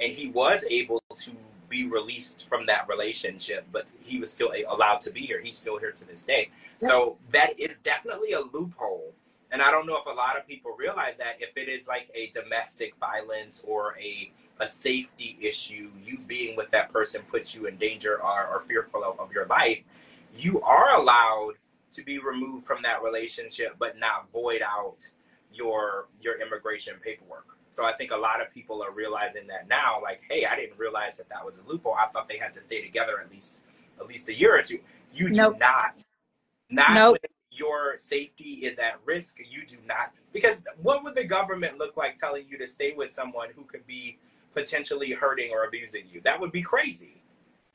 and 0.00 0.12
he 0.12 0.28
was 0.28 0.64
able 0.70 1.02
to 1.14 1.32
be 1.68 1.86
released 1.86 2.48
from 2.48 2.66
that 2.66 2.88
relationship, 2.88 3.66
but 3.72 3.86
he 4.00 4.18
was 4.18 4.32
still 4.32 4.52
allowed 4.68 5.00
to 5.02 5.10
be 5.10 5.20
here. 5.20 5.40
He's 5.40 5.58
still 5.58 5.78
here 5.78 5.92
to 5.92 6.06
this 6.06 6.24
day. 6.24 6.50
So 6.80 7.16
that 7.30 7.58
is 7.58 7.78
definitely 7.78 8.32
a 8.32 8.40
loophole. 8.40 9.12
And 9.50 9.62
I 9.62 9.70
don't 9.70 9.86
know 9.86 9.96
if 9.96 10.06
a 10.06 10.16
lot 10.16 10.36
of 10.36 10.46
people 10.46 10.76
realize 10.78 11.16
that 11.18 11.36
if 11.40 11.56
it 11.56 11.68
is 11.68 11.88
like 11.88 12.10
a 12.14 12.30
domestic 12.30 12.96
violence 12.96 13.64
or 13.66 13.96
a 13.98 14.32
a 14.60 14.66
safety 14.66 15.36
issue, 15.40 15.90
you 16.04 16.18
being 16.26 16.56
with 16.56 16.70
that 16.70 16.92
person 16.92 17.22
puts 17.30 17.54
you 17.54 17.66
in 17.66 17.76
danger 17.76 18.22
or, 18.22 18.46
or 18.46 18.60
fearful 18.60 19.04
of, 19.04 19.18
of 19.20 19.32
your 19.32 19.46
life, 19.46 19.82
you 20.36 20.60
are 20.62 20.98
allowed 21.00 21.54
to 21.90 22.02
be 22.04 22.18
removed 22.18 22.64
from 22.66 22.82
that 22.82 23.02
relationship 23.02 23.74
but 23.78 23.98
not 23.98 24.30
void 24.32 24.62
out 24.62 25.08
your 25.52 26.08
your 26.20 26.40
immigration 26.40 26.94
paperwork. 27.02 27.46
So 27.70 27.84
I 27.84 27.92
think 27.92 28.10
a 28.10 28.16
lot 28.16 28.40
of 28.40 28.52
people 28.52 28.82
are 28.82 28.92
realizing 28.92 29.46
that 29.48 29.68
now 29.68 30.00
like, 30.02 30.20
hey, 30.28 30.46
I 30.46 30.56
didn't 30.56 30.78
realize 30.78 31.16
that 31.18 31.28
that 31.28 31.44
was 31.44 31.58
a 31.58 31.68
loophole. 31.68 31.94
I 31.94 32.06
thought 32.08 32.28
they 32.28 32.38
had 32.38 32.52
to 32.52 32.60
stay 32.60 32.82
together 32.82 33.20
at 33.22 33.30
least 33.30 33.62
at 33.98 34.06
least 34.06 34.28
a 34.28 34.34
year 34.34 34.58
or 34.58 34.62
two. 34.62 34.78
You 35.12 35.30
do 35.30 35.32
Nope. 35.36 35.58
not. 35.58 36.04
Not 36.70 36.94
Nope. 36.94 37.18
your 37.50 37.96
safety 37.96 38.64
is 38.66 38.78
at 38.78 38.98
risk. 39.04 39.38
You 39.48 39.64
do 39.66 39.76
not. 39.86 40.12
Because 40.32 40.62
what 40.82 41.02
would 41.04 41.14
the 41.14 41.24
government 41.24 41.78
look 41.78 41.96
like 41.96 42.16
telling 42.16 42.44
you 42.48 42.58
to 42.58 42.66
stay 42.66 42.92
with 42.94 43.10
someone 43.10 43.48
who 43.54 43.64
could 43.64 43.86
be 43.86 44.18
potentially 44.56 45.12
hurting 45.12 45.52
or 45.52 45.64
abusing 45.64 46.04
you? 46.10 46.20
That 46.22 46.40
would 46.40 46.50
be 46.50 46.62
crazy. 46.62 47.22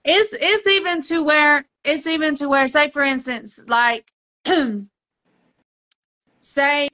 It's 0.03 0.33
it's 0.33 0.67
even 0.67 1.01
to 1.03 1.23
where 1.23 1.63
it's 1.85 2.07
even 2.07 2.35
to 2.35 2.49
where 2.49 2.67
say 2.67 2.89
for 2.89 3.03
instance 3.03 3.59
like 3.67 4.05
say 6.41 6.89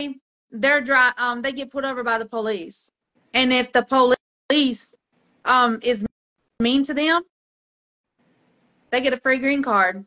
they're 0.51 0.81
dry 0.81 1.11
um 1.17 1.41
they 1.41 1.53
get 1.53 1.71
put 1.71 1.85
over 1.85 2.03
by 2.03 2.19
the 2.19 2.25
police 2.25 2.91
and 3.33 3.53
if 3.53 3.71
the 3.71 3.83
police 4.49 4.93
um 5.45 5.79
is 5.81 6.05
mean 6.59 6.83
to 6.83 6.93
them 6.93 7.23
they 8.91 9.01
get 9.01 9.13
a 9.13 9.17
free 9.17 9.39
green 9.39 9.63
card 9.63 10.05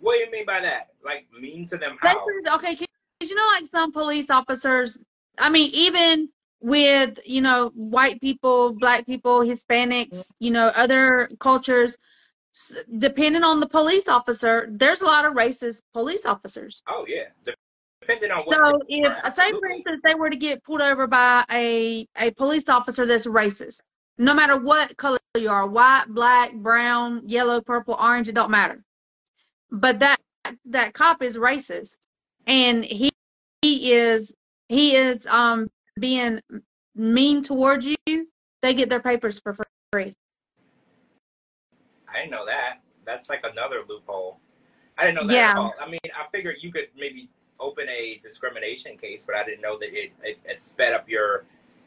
What 0.00 0.14
do 0.14 0.24
you 0.24 0.30
mean 0.32 0.46
by 0.46 0.60
that? 0.60 0.90
Like 1.04 1.26
mean 1.40 1.66
to 1.68 1.76
them 1.76 1.96
how? 2.00 2.24
for- 2.24 2.54
okay 2.56 2.76
you 3.20 3.34
know 3.36 3.46
like 3.56 3.66
some 3.66 3.92
police 3.92 4.30
officers 4.30 4.98
i 5.38 5.48
mean 5.48 5.70
even 5.72 6.28
with 6.62 7.18
you 7.24 7.40
know 7.40 7.70
white 7.74 8.20
people 8.20 8.74
black 8.78 9.04
people 9.06 9.40
hispanics 9.40 10.32
you 10.38 10.50
know 10.50 10.66
other 10.74 11.28
cultures. 11.40 11.96
Depending 12.98 13.42
on 13.42 13.60
the 13.60 13.68
police 13.68 14.08
officer 14.08 14.68
there's 14.70 15.00
a 15.00 15.06
lot 15.06 15.24
of 15.24 15.32
racist 15.32 15.80
police 15.92 16.26
officers. 16.26 16.82
Oh 16.86 17.06
yeah. 17.08 17.28
Depending 18.00 18.30
on 18.30 18.42
what 18.42 18.56
so 18.56 18.80
if 18.88 19.24
are, 19.24 19.32
say 19.32 19.50
for 19.52 19.68
instance 19.68 20.00
they 20.04 20.14
were 20.14 20.28
to 20.28 20.36
get 20.36 20.62
pulled 20.64 20.82
over 20.82 21.06
by 21.06 21.44
a 21.50 22.06
a 22.16 22.30
police 22.32 22.68
officer 22.68 23.06
that's 23.06 23.26
racist 23.26 23.80
no 24.18 24.34
matter 24.34 24.58
what 24.58 24.96
color 24.96 25.18
you 25.36 25.48
are 25.48 25.66
white 25.66 26.04
black 26.08 26.52
brown 26.54 27.22
yellow 27.26 27.60
purple 27.60 27.94
orange 27.94 28.28
it 28.28 28.34
don't 28.34 28.50
matter. 28.50 28.84
But 29.70 30.00
that 30.00 30.20
that 30.66 30.92
cop 30.92 31.22
is 31.22 31.36
racist 31.36 31.96
and 32.46 32.84
he 32.84 33.10
he 33.62 33.92
is 33.92 34.34
he 34.68 34.96
is 34.96 35.26
um 35.26 35.70
being 36.02 36.40
mean 36.94 37.42
towards 37.42 37.86
you 37.86 37.96
they 38.60 38.74
get 38.74 38.90
their 38.90 39.00
papers 39.00 39.40
for 39.42 39.56
free 39.92 40.14
I 42.12 42.18
didn't 42.18 42.32
know 42.32 42.44
that. 42.44 42.80
That's 43.06 43.30
like 43.30 43.42
another 43.42 43.84
loophole. 43.88 44.38
I 44.98 45.04
didn't 45.06 45.14
know 45.16 45.26
that 45.28 45.34
Yeah. 45.34 45.50
at 45.52 45.56
all. 45.56 45.74
I 45.80 45.88
mean, 45.88 46.00
I 46.14 46.26
figured 46.30 46.56
you 46.60 46.70
could 46.70 46.88
maybe 46.94 47.30
open 47.58 47.88
a 47.88 48.18
discrimination 48.22 48.98
case, 48.98 49.22
but 49.26 49.34
I 49.34 49.44
didn't 49.44 49.62
know 49.62 49.78
that 49.78 49.88
it, 49.94 50.12
it, 50.22 50.38
it 50.44 50.58
sped 50.58 50.92
up 50.92 51.08
your 51.08 51.44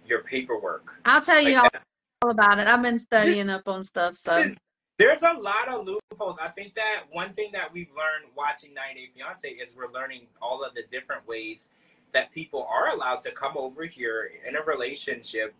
your 0.07 0.21
paperwork. 0.23 0.99
i'll 1.05 1.21
tell 1.21 1.41
you 1.41 1.55
Like 1.55 1.73
all, 1.75 1.81
all 2.23 2.29
about 2.31 2.59
it 2.59 2.67
i've 2.67 2.81
been 2.81 2.99
studying 2.99 3.49
up 3.49 3.67
on 3.67 3.83
stuff 3.83 4.15
so 4.17 4.35
This 4.35 4.55
there's 4.97 5.23
a 5.23 5.33
lot 5.33 5.67
of 5.67 5.85
loopholes. 5.85 6.37
I 6.41 6.47
think 6.49 6.73
that 6.75 7.03
one 7.11 7.33
thing 7.33 7.49
that 7.51 7.73
we've 7.73 7.89
learned 7.89 8.31
watching 8.35 8.73
90 8.73 8.93
Day 9.01 9.09
Fiance 9.13 9.49
is 9.49 9.73
we're 9.75 9.91
learning 9.91 10.27
all 10.41 10.63
of 10.63 10.73
the 10.73 10.83
different 10.89 11.27
ways 11.27 11.69
that 12.13 12.31
people 12.31 12.67
are 12.71 12.89
allowed 12.89 13.19
to 13.21 13.31
come 13.31 13.57
over 13.57 13.85
here 13.85 14.31
in 14.47 14.55
a 14.55 14.61
relationship 14.61 15.53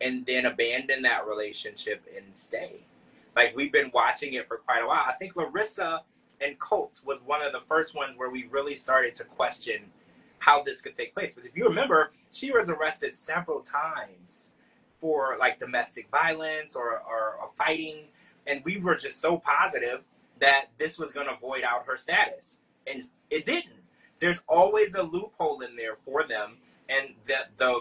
and 0.00 0.26
then 0.26 0.46
abandon 0.46 1.02
that 1.02 1.26
relationship 1.26 2.04
and 2.16 2.36
stay. 2.36 2.84
Like 3.34 3.56
we've 3.56 3.72
been 3.72 3.90
watching 3.94 4.34
it 4.34 4.46
for 4.46 4.58
quite 4.58 4.82
a 4.82 4.86
while. 4.86 5.04
I 5.06 5.12
think 5.12 5.36
Larissa 5.36 6.02
and 6.40 6.58
Colt 6.58 7.00
was 7.04 7.20
one 7.24 7.42
of 7.42 7.52
the 7.52 7.60
first 7.60 7.94
ones 7.94 8.14
where 8.16 8.30
we 8.30 8.46
really 8.50 8.74
started 8.74 9.14
to 9.16 9.24
question 9.24 9.84
how 10.38 10.62
this 10.62 10.80
could 10.80 10.94
take 10.94 11.14
place. 11.14 11.34
But 11.34 11.46
if 11.46 11.56
you 11.56 11.64
remember, 11.66 12.12
she 12.30 12.50
was 12.50 12.68
arrested 12.68 13.14
several 13.14 13.60
times 13.60 14.52
for 14.98 15.36
like 15.38 15.58
domestic 15.58 16.10
violence 16.10 16.76
or, 16.76 17.00
or, 17.00 17.36
or 17.40 17.50
fighting 17.56 18.08
and 18.46 18.62
we 18.64 18.78
were 18.78 18.96
just 18.96 19.20
so 19.20 19.38
positive 19.38 20.02
that 20.40 20.66
this 20.78 20.98
was 20.98 21.12
going 21.12 21.28
to 21.28 21.36
void 21.36 21.62
out 21.62 21.86
her 21.86 21.96
status 21.96 22.58
and 22.86 23.04
it 23.30 23.46
didn't 23.46 23.81
there's 24.22 24.42
always 24.48 24.94
a 24.94 25.02
loophole 25.02 25.60
in 25.60 25.76
there 25.76 25.96
for 26.02 26.26
them 26.26 26.56
and 26.88 27.08
the 27.26 27.34
the 27.58 27.80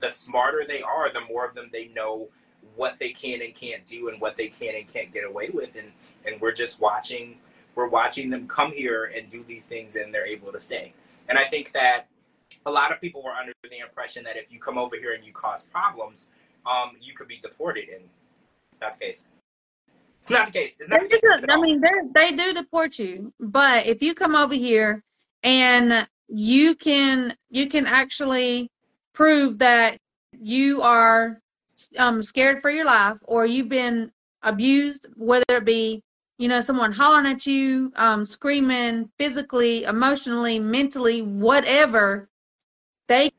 the 0.00 0.10
smarter 0.10 0.64
they 0.66 0.80
are 0.80 1.12
the 1.12 1.20
more 1.22 1.46
of 1.46 1.54
them 1.54 1.68
they 1.72 1.88
know 1.88 2.28
what 2.76 2.98
they 2.98 3.10
can 3.10 3.42
and 3.42 3.54
can't 3.54 3.84
do 3.84 4.08
and 4.08 4.20
what 4.20 4.36
they 4.36 4.48
can 4.48 4.74
and 4.74 4.90
can't 4.92 5.12
get 5.12 5.24
away 5.24 5.50
with 5.52 5.76
and 5.76 5.92
and 6.24 6.40
we're 6.40 6.52
just 6.52 6.80
watching 6.80 7.36
we're 7.74 7.88
watching 7.88 8.30
them 8.30 8.46
come 8.46 8.72
here 8.72 9.12
and 9.16 9.28
do 9.28 9.42
these 9.44 9.64
things 9.64 9.96
and 9.96 10.12
they're 10.12 10.26
able 10.26 10.52
to 10.52 10.60
stay. 10.60 10.92
And 11.28 11.38
I 11.38 11.44
think 11.44 11.72
that 11.72 12.06
a 12.66 12.70
lot 12.70 12.92
of 12.92 13.00
people 13.00 13.22
were 13.22 13.32
under 13.32 13.52
the 13.62 13.78
impression 13.78 14.24
that 14.24 14.36
if 14.36 14.52
you 14.52 14.60
come 14.60 14.78
over 14.78 14.96
here 14.96 15.12
and 15.12 15.24
you 15.24 15.32
cause 15.32 15.64
problems, 15.64 16.28
um, 16.66 16.92
you 17.00 17.14
could 17.14 17.28
be 17.28 17.38
deported, 17.38 17.88
and 17.88 18.04
it's 18.70 18.80
not 18.80 18.98
the 18.98 19.06
case. 19.06 19.24
It's 20.20 20.30
not 20.30 20.46
the 20.46 20.52
case. 20.52 20.76
It's 20.78 20.88
not 20.88 21.02
the 21.02 21.08
case. 21.08 21.20
I 21.48 21.60
mean, 21.60 21.80
they 21.80 21.88
they 22.14 22.36
do 22.36 22.52
deport 22.52 22.98
you, 22.98 23.32
but 23.40 23.86
if 23.86 24.02
you 24.02 24.14
come 24.14 24.36
over 24.36 24.54
here 24.54 25.02
and 25.42 26.08
you 26.28 26.74
can 26.74 27.36
you 27.50 27.68
can 27.68 27.86
actually 27.86 28.70
prove 29.12 29.58
that 29.58 29.98
you 30.32 30.82
are 30.82 31.40
um, 31.98 32.22
scared 32.22 32.62
for 32.62 32.70
your 32.70 32.84
life 32.84 33.18
or 33.24 33.44
you've 33.46 33.68
been 33.68 34.10
abused, 34.42 35.06
whether 35.16 35.44
it 35.48 35.64
be 35.64 36.02
you 36.38 36.48
know 36.48 36.60
someone 36.60 36.92
hollering 36.92 37.26
at 37.26 37.46
you, 37.46 37.92
um, 37.96 38.24
screaming, 38.24 39.10
physically, 39.18 39.84
emotionally, 39.84 40.58
mentally, 40.58 41.22
whatever, 41.22 42.28
they 43.08 43.30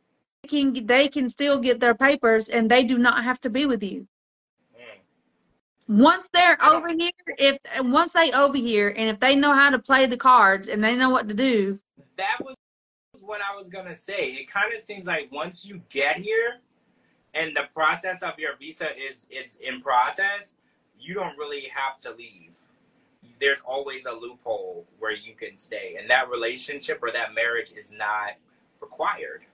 can 0.48 0.86
they 0.86 1.08
can 1.08 1.30
still 1.30 1.60
get 1.60 1.80
their 1.80 1.96
papers 1.96 2.50
and 2.50 2.70
they 2.70 2.84
do 2.84 2.98
not 2.98 3.24
have 3.24 3.40
to 3.42 3.50
be 3.50 3.66
with 3.66 3.84
you. 3.84 4.08
Once 5.94 6.28
they're 6.34 6.58
over 6.66 6.88
here, 6.90 7.12
if 7.38 7.60
once 7.82 8.14
they 8.14 8.32
over 8.32 8.58
here 8.58 8.90
and 8.98 9.10
if 9.10 9.20
they 9.20 9.36
know 9.36 9.54
how 9.54 9.70
to 9.70 9.78
play 9.78 10.08
the 10.08 10.18
cards 10.18 10.68
and 10.68 10.84
they 10.84 10.96
know 10.96 11.12
what 11.12 11.28
to 11.28 11.36
do, 11.36 11.78
that 12.18 12.38
was 12.42 12.56
what 13.22 13.42
I 13.42 13.56
was 13.56 13.70
gonna 13.70 13.96
say. 13.96 14.32
It 14.32 14.50
kind 14.50 14.74
of 14.74 14.82
seems 14.82 15.06
like 15.06 15.32
once 15.32 15.64
you 15.64 15.82
get 15.90 16.18
here, 16.18 16.58
and 17.36 17.56
the 17.56 17.66
process 17.76 18.24
of 18.24 18.40
your 18.40 18.56
visa 18.58 18.90
is 18.98 19.28
is 19.30 19.58
in 19.58 19.82
process, 19.82 20.56
you 21.00 21.14
don't 21.14 21.38
really 21.38 21.72
have 21.76 22.00
to 22.00 22.12
leave. 22.12 22.58
There's 23.40 23.62
always 23.64 24.08
a 24.08 24.14
loophole 24.14 24.88
where 24.98 25.14
you 25.14 25.36
can 25.36 25.56
stay, 25.56 25.98
and 26.00 26.10
that 26.10 26.28
relationship 26.28 27.00
or 27.04 27.12
that 27.12 27.36
marriage 27.36 27.72
is 27.72 27.92
not 27.92 28.32
required. 28.82 29.46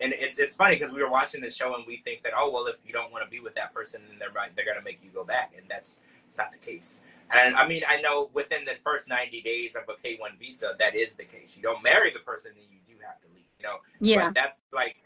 And 0.00 0.12
it's 0.16 0.38
it's 0.38 0.54
funny 0.54 0.76
because 0.76 0.92
we 0.92 1.02
were 1.02 1.10
watching 1.10 1.40
the 1.40 1.50
show 1.50 1.74
and 1.74 1.84
we 1.86 1.98
think 1.98 2.22
that 2.22 2.32
oh 2.36 2.50
well 2.50 2.66
if 2.66 2.76
you 2.86 2.92
don't 2.92 3.10
want 3.10 3.24
to 3.24 3.30
be 3.30 3.40
with 3.40 3.54
that 3.56 3.74
person 3.74 4.00
then 4.08 4.18
they're 4.18 4.30
right 4.30 4.54
they're 4.54 4.66
gonna 4.66 4.84
make 4.84 5.00
you 5.02 5.10
go 5.10 5.24
back 5.24 5.52
and 5.56 5.66
that's 5.68 5.98
it's 6.26 6.36
not 6.36 6.52
the 6.52 6.58
case. 6.58 7.00
And 7.32 7.56
I 7.56 7.66
mean 7.66 7.82
I 7.88 8.00
know 8.00 8.30
within 8.32 8.64
the 8.64 8.74
first 8.84 9.08
ninety 9.08 9.40
days 9.40 9.74
of 9.74 9.82
a 9.88 10.00
K 10.00 10.16
one 10.18 10.32
visa 10.38 10.74
that 10.78 10.94
is 10.94 11.14
the 11.14 11.24
case. 11.24 11.56
You 11.56 11.62
don't 11.62 11.82
marry 11.82 12.12
the 12.12 12.20
person 12.20 12.52
then 12.54 12.66
you 12.70 12.78
do 12.86 13.00
have 13.04 13.20
to 13.22 13.26
leave. 13.34 13.44
You 13.58 13.66
know, 13.66 13.76
yeah, 14.00 14.26
but 14.26 14.34
that's 14.34 14.62
like 14.72 14.96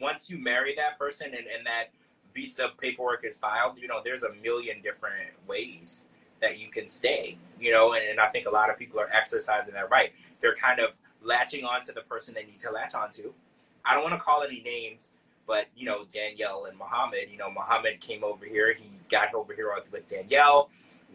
once 0.00 0.30
you 0.30 0.38
marry 0.38 0.74
that 0.76 0.98
person 0.98 1.28
and, 1.28 1.46
and 1.46 1.66
that 1.66 1.90
visa 2.32 2.68
paperwork 2.78 3.24
is 3.24 3.36
filed, 3.36 3.78
you 3.78 3.88
know, 3.88 4.00
there's 4.04 4.22
a 4.22 4.32
million 4.42 4.80
different 4.82 5.30
ways 5.46 6.04
that 6.40 6.58
you 6.58 6.70
can 6.70 6.86
stay, 6.86 7.36
you 7.60 7.70
know, 7.70 7.92
and, 7.92 8.02
and 8.08 8.20
I 8.20 8.28
think 8.28 8.46
a 8.46 8.50
lot 8.50 8.70
of 8.70 8.78
people 8.78 8.98
are 8.98 9.10
exercising 9.12 9.74
that 9.74 9.90
right. 9.90 10.12
They're 10.40 10.54
kind 10.54 10.80
of 10.80 10.90
latching 11.22 11.64
on 11.64 11.82
to 11.82 11.92
the 11.92 12.00
person 12.02 12.34
they 12.34 12.44
need 12.44 12.60
to 12.60 12.72
latch 12.72 12.94
onto. 12.94 13.32
I 13.84 13.94
don't 13.94 14.02
want 14.02 14.14
to 14.14 14.20
call 14.20 14.42
any 14.42 14.60
names, 14.60 15.10
but 15.46 15.66
you 15.76 15.86
know, 15.86 16.04
Danielle 16.12 16.66
and 16.66 16.78
Muhammad, 16.78 17.28
you 17.30 17.38
know, 17.38 17.50
Muhammad 17.50 18.00
came 18.00 18.24
over 18.24 18.44
here, 18.44 18.72
he 18.74 18.98
got 19.08 19.34
over 19.34 19.54
here 19.54 19.72
with- 19.92 20.06
Danielle. 20.06 20.70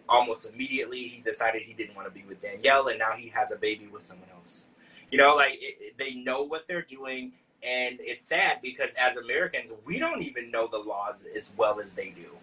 Almost 0.07 0.47
immediately, 0.47 0.99
he 1.07 1.21
decided 1.21 1.63
he 1.63 1.73
didn't 1.73 1.95
want 1.95 2.07
to 2.07 2.13
be 2.13 2.25
with 2.27 2.39
Danielle, 2.39 2.87
and 2.89 2.99
now 2.99 3.13
he 3.15 3.29
has 3.29 3.51
a 3.51 3.55
baby 3.55 3.87
with 3.87 4.03
someone 4.03 4.29
else. 4.37 4.65
You 5.11 5.17
know, 5.17 5.35
like 5.35 5.53
it, 5.55 5.77
it- 5.79 5.97
they 5.97 6.13
know 6.15 6.43
what 6.43 6.67
they're 6.67 6.83
doing, 6.83 7.31
and 7.63 7.97
it's 7.99 8.23
sad 8.25 8.59
because 8.61 8.93
as 8.99 9.17
Americans, 9.17 9.71
we 9.85 9.97
don't 9.97 10.21
even 10.21 10.51
know 10.51 10.67
the 10.67 10.77
laws 10.77 11.25
as 11.35 11.53
well 11.57 11.79
as 11.79 11.95
they 11.95 12.09
do. 12.09 12.37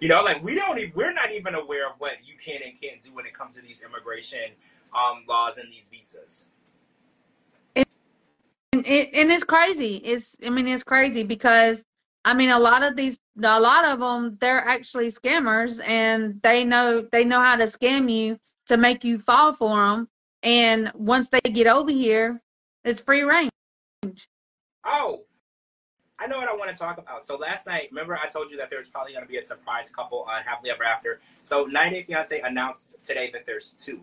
You 0.00 0.08
know, 0.08 0.22
like 0.22 0.42
we 0.42 0.54
don't, 0.54 0.78
even, 0.78 0.92
we're 0.94 1.12
not 1.12 1.30
even 1.32 1.54
aware 1.54 1.86
of 1.88 1.94
what 1.98 2.26
you 2.26 2.34
can 2.36 2.60
and 2.64 2.80
can't 2.80 3.00
do 3.02 3.12
when 3.12 3.26
it 3.26 3.34
comes 3.34 3.56
to 3.56 3.62
these 3.62 3.82
immigration 3.82 4.52
um, 4.94 5.24
laws 5.28 5.58
and 5.58 5.70
these 5.70 5.88
visas. 5.92 6.46
And 8.84 8.92
it, 8.92 9.10
and 9.14 9.30
it's 9.30 9.44
crazy. 9.44 9.96
It's 9.96 10.36
I 10.44 10.50
mean 10.50 10.66
it's 10.66 10.82
crazy 10.82 11.24
because 11.24 11.84
I 12.24 12.34
mean 12.34 12.50
a 12.50 12.58
lot 12.58 12.82
of 12.82 12.96
these 12.96 13.18
a 13.42 13.60
lot 13.60 13.84
of 13.84 14.00
them 14.00 14.38
they're 14.40 14.60
actually 14.60 15.08
scammers 15.08 15.80
and 15.86 16.40
they 16.42 16.64
know 16.64 17.06
they 17.12 17.24
know 17.24 17.40
how 17.40 17.56
to 17.56 17.64
scam 17.64 18.10
you 18.10 18.38
to 18.66 18.76
make 18.76 19.04
you 19.04 19.18
fall 19.18 19.54
for 19.54 19.76
them. 19.76 20.08
And 20.42 20.90
once 20.94 21.28
they 21.28 21.40
get 21.40 21.66
over 21.66 21.90
here, 21.90 22.40
it's 22.84 23.00
free 23.00 23.22
range. 23.22 23.50
Oh, 24.84 25.22
I 26.18 26.26
know 26.26 26.38
what 26.38 26.48
I 26.48 26.56
want 26.56 26.70
to 26.70 26.76
talk 26.76 26.98
about. 26.98 27.22
So 27.22 27.36
last 27.36 27.66
night, 27.66 27.88
remember 27.92 28.18
I 28.18 28.28
told 28.28 28.50
you 28.50 28.56
that 28.56 28.70
there's 28.70 28.88
probably 28.88 29.12
going 29.12 29.24
to 29.24 29.28
be 29.28 29.38
a 29.38 29.42
surprise 29.42 29.90
couple 29.90 30.22
on 30.22 30.42
Happily 30.42 30.72
Ever 30.72 30.82
After. 30.82 31.20
So 31.40 31.64
90 31.64 31.96
Day 31.96 32.02
Fiance 32.02 32.40
announced 32.40 32.96
today 33.04 33.30
that 33.32 33.46
there's 33.46 33.70
two, 33.72 34.00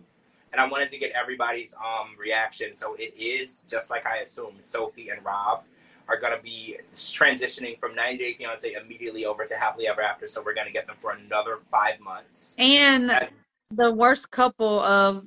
and 0.52 0.60
I 0.60 0.68
wanted 0.68 0.90
to 0.90 0.98
get 0.98 1.12
everybody's 1.12 1.74
um 1.74 2.16
reaction. 2.18 2.74
So 2.74 2.94
it 2.94 3.16
is 3.18 3.64
just 3.68 3.90
like 3.90 4.06
I 4.06 4.18
assumed. 4.18 4.62
Sophie 4.62 5.08
and 5.10 5.24
Rob 5.24 5.64
are 6.08 6.18
going 6.18 6.36
to 6.36 6.42
be 6.42 6.76
transitioning 6.92 7.78
from 7.78 7.94
90 7.94 8.18
Day 8.18 8.32
Fiance 8.34 8.72
immediately 8.72 9.24
over 9.24 9.44
to 9.44 9.54
Happily 9.54 9.86
Ever 9.86 10.02
After. 10.02 10.26
So 10.26 10.42
we're 10.44 10.54
going 10.54 10.66
to 10.66 10.72
get 10.72 10.86
them 10.86 10.96
for 11.00 11.12
another 11.12 11.58
five 11.70 12.00
months. 12.00 12.56
And 12.58 13.10
As- 13.10 13.30
the 13.70 13.92
worst 13.92 14.30
couple 14.32 14.80
of 14.80 15.26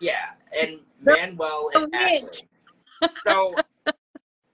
Yeah, 0.00 0.30
and 0.58 0.80
Manuel 1.02 1.70
and 1.74 1.94
Ashley. 1.94 2.48
So 3.26 3.54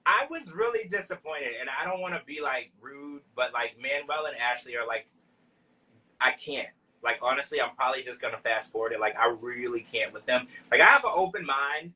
I 0.04 0.26
was 0.28 0.50
really 0.52 0.88
disappointed, 0.88 1.52
and 1.60 1.68
I 1.70 1.84
don't 1.84 2.00
want 2.00 2.14
to 2.14 2.22
be 2.26 2.40
like 2.40 2.72
rude, 2.80 3.22
but 3.36 3.52
like 3.52 3.76
Manuel 3.80 4.26
and 4.26 4.36
Ashley 4.36 4.76
are 4.76 4.86
like, 4.86 5.06
I 6.20 6.32
can't. 6.32 6.68
Like 7.02 7.18
honestly, 7.22 7.60
I'm 7.60 7.74
probably 7.74 8.02
just 8.02 8.20
gonna 8.20 8.38
fast 8.38 8.70
forward 8.70 8.92
it. 8.92 9.00
Like 9.00 9.16
I 9.18 9.34
really 9.40 9.86
can't 9.92 10.12
with 10.12 10.26
them. 10.26 10.48
Like 10.70 10.80
I 10.80 10.86
have 10.86 11.04
an 11.04 11.12
open 11.14 11.46
mind, 11.46 11.92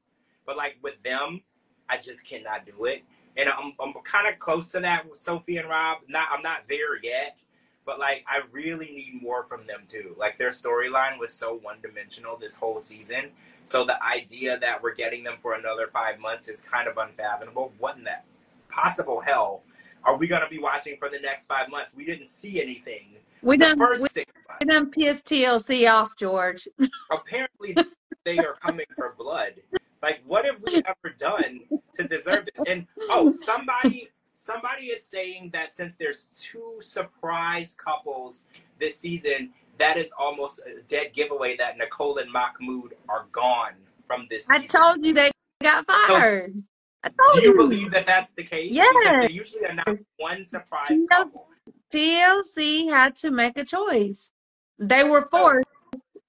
but 0.46 0.56
like 0.56 0.76
with 0.82 1.02
them, 1.02 1.42
I 1.88 1.98
just 1.98 2.24
cannot 2.26 2.66
do 2.66 2.86
it. 2.86 3.02
And 3.36 3.48
I'm 3.48 3.72
I'm 3.80 3.92
kind 4.04 4.28
of 4.28 4.38
close 4.38 4.72
to 4.72 4.80
that 4.80 5.08
with 5.08 5.18
Sophie 5.18 5.56
and 5.58 5.68
Rob. 5.68 5.98
Not 6.08 6.28
I'm 6.32 6.42
not 6.42 6.62
there 6.68 6.98
yet, 7.02 7.38
but 7.84 7.98
like 7.98 8.24
I 8.26 8.42
really 8.52 8.86
need 8.86 9.20
more 9.22 9.44
from 9.44 9.66
them 9.66 9.82
too. 9.86 10.14
Like 10.18 10.38
their 10.38 10.50
storyline 10.50 11.18
was 11.18 11.32
so 11.32 11.54
one 11.56 11.78
dimensional 11.82 12.36
this 12.36 12.56
whole 12.56 12.78
season. 12.78 13.30
So 13.64 13.84
the 13.84 14.02
idea 14.02 14.58
that 14.58 14.82
we're 14.82 14.94
getting 14.94 15.24
them 15.24 15.36
for 15.42 15.54
another 15.54 15.88
five 15.92 16.18
months 16.18 16.48
is 16.48 16.60
kind 16.60 16.88
of 16.88 16.96
unfathomable. 16.98 17.72
What 17.78 17.96
in 17.96 18.04
that 18.04 18.24
possible 18.68 19.20
hell 19.20 19.62
are 20.04 20.16
we 20.16 20.26
gonna 20.26 20.48
be 20.48 20.58
watching 20.58 20.96
for 20.96 21.08
the 21.08 21.18
next 21.18 21.46
five 21.46 21.68
months? 21.70 21.92
We 21.94 22.04
didn't 22.04 22.26
see 22.26 22.60
anything 22.62 23.16
we 23.44 23.56
the 23.56 23.66
done 23.66 23.78
first 23.78 24.02
we, 24.02 24.08
six 24.08 24.32
we 24.60 24.66
done 24.66 24.90
pissed 24.90 25.24
TLC 25.26 25.90
off, 25.90 26.16
George. 26.16 26.66
Apparently 27.12 27.76
they 28.24 28.38
are 28.38 28.54
coming 28.54 28.86
for 28.96 29.14
blood. 29.18 29.54
Like 30.02 30.20
what 30.26 30.44
have 30.44 30.62
we 30.62 30.82
ever 30.86 31.14
done 31.16 31.60
to 31.94 32.04
deserve 32.04 32.46
this? 32.54 32.64
And 32.66 32.86
oh 33.10 33.30
somebody 33.44 34.08
somebody 34.32 34.86
is 34.86 35.04
saying 35.06 35.50
that 35.52 35.70
since 35.72 35.94
there's 35.96 36.26
two 36.38 36.78
surprise 36.82 37.74
couples 37.82 38.44
this 38.78 38.98
season, 38.98 39.50
that 39.78 39.96
is 39.96 40.12
almost 40.18 40.60
a 40.66 40.82
dead 40.82 41.12
giveaway 41.12 41.56
that 41.56 41.78
Nicole 41.78 42.18
and 42.18 42.30
Mahmoud 42.30 42.94
are 43.08 43.26
gone 43.32 43.74
from 44.06 44.26
this 44.28 44.48
I 44.50 44.60
season. 44.60 44.80
told 44.80 45.04
you 45.06 45.14
they 45.14 45.30
got 45.62 45.86
fired. 45.86 46.62
I 47.02 47.08
told 47.08 47.34
Do 47.34 47.42
you 47.42 47.54
believe 47.54 47.90
that 47.92 48.06
that's 48.06 48.32
the 48.32 48.44
case? 48.44 48.70
Yes. 48.72 48.86
Because 49.02 49.28
they 49.28 49.32
usually 49.34 49.74
not 49.74 49.98
one 50.18 50.44
surprise 50.44 50.86
Yeah. 50.90 51.06
couple. 51.10 51.46
TLC 51.94 52.88
had 52.88 53.14
to 53.16 53.30
make 53.30 53.56
a 53.56 53.64
choice. 53.64 54.30
They 54.78 55.04
were 55.04 55.22
So- 55.22 55.38
forced 55.38 55.68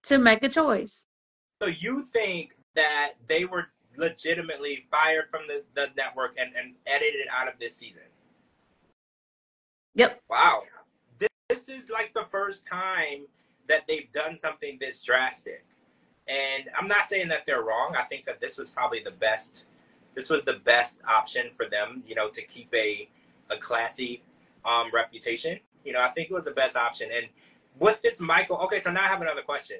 to 0.03 0.19
make 0.19 0.43
a 0.43 0.49
choice. 0.49 1.05
So 1.61 1.67
you 1.69 2.03
think 2.03 2.55
that 2.75 3.13
they 3.25 3.45
were 3.45 3.67
legitimately 3.97 4.85
fired 4.91 5.29
from 5.31 5.47
the, 5.47 5.63
the 5.73 5.89
network 5.97 6.35
and, 6.37 6.53
and 6.55 6.75
edited 6.85 7.27
out 7.31 7.47
of 7.47 7.57
this 7.59 7.75
season? 7.75 8.03
Yep. 9.95 10.21
Wow. 10.29 10.63
This, 11.17 11.29
this 11.49 11.69
is 11.69 11.89
like 11.89 12.13
the 12.13 12.25
first 12.29 12.67
time 12.67 13.25
that 13.67 13.87
they've 13.87 14.11
done 14.11 14.35
something 14.37 14.77
this 14.79 15.01
drastic. 15.01 15.65
And 16.27 16.69
I'm 16.77 16.87
not 16.87 17.05
saying 17.05 17.29
that 17.29 17.45
they're 17.47 17.63
wrong. 17.63 17.95
I 17.97 18.03
think 18.03 18.25
that 18.25 18.39
this 18.41 18.57
was 18.57 18.69
probably 18.69 19.01
the 19.01 19.11
best 19.11 19.65
this 20.13 20.29
was 20.29 20.45
the 20.45 20.61
best 20.63 21.01
option 21.05 21.49
for 21.49 21.65
them, 21.67 22.01
you 22.07 22.15
know, 22.15 22.29
to 22.29 22.41
keep 22.41 22.73
a 22.73 23.09
a 23.49 23.57
classy 23.57 24.23
um 24.65 24.89
reputation. 24.93 25.59
You 25.83 25.93
know, 25.93 26.01
I 26.01 26.09
think 26.11 26.29
it 26.29 26.33
was 26.33 26.45
the 26.45 26.51
best 26.51 26.75
option. 26.75 27.09
And 27.15 27.27
with 27.79 28.01
this 28.01 28.19
Michael 28.19 28.57
okay, 28.65 28.79
so 28.79 28.91
now 28.91 29.03
I 29.03 29.07
have 29.07 29.21
another 29.21 29.41
question. 29.41 29.77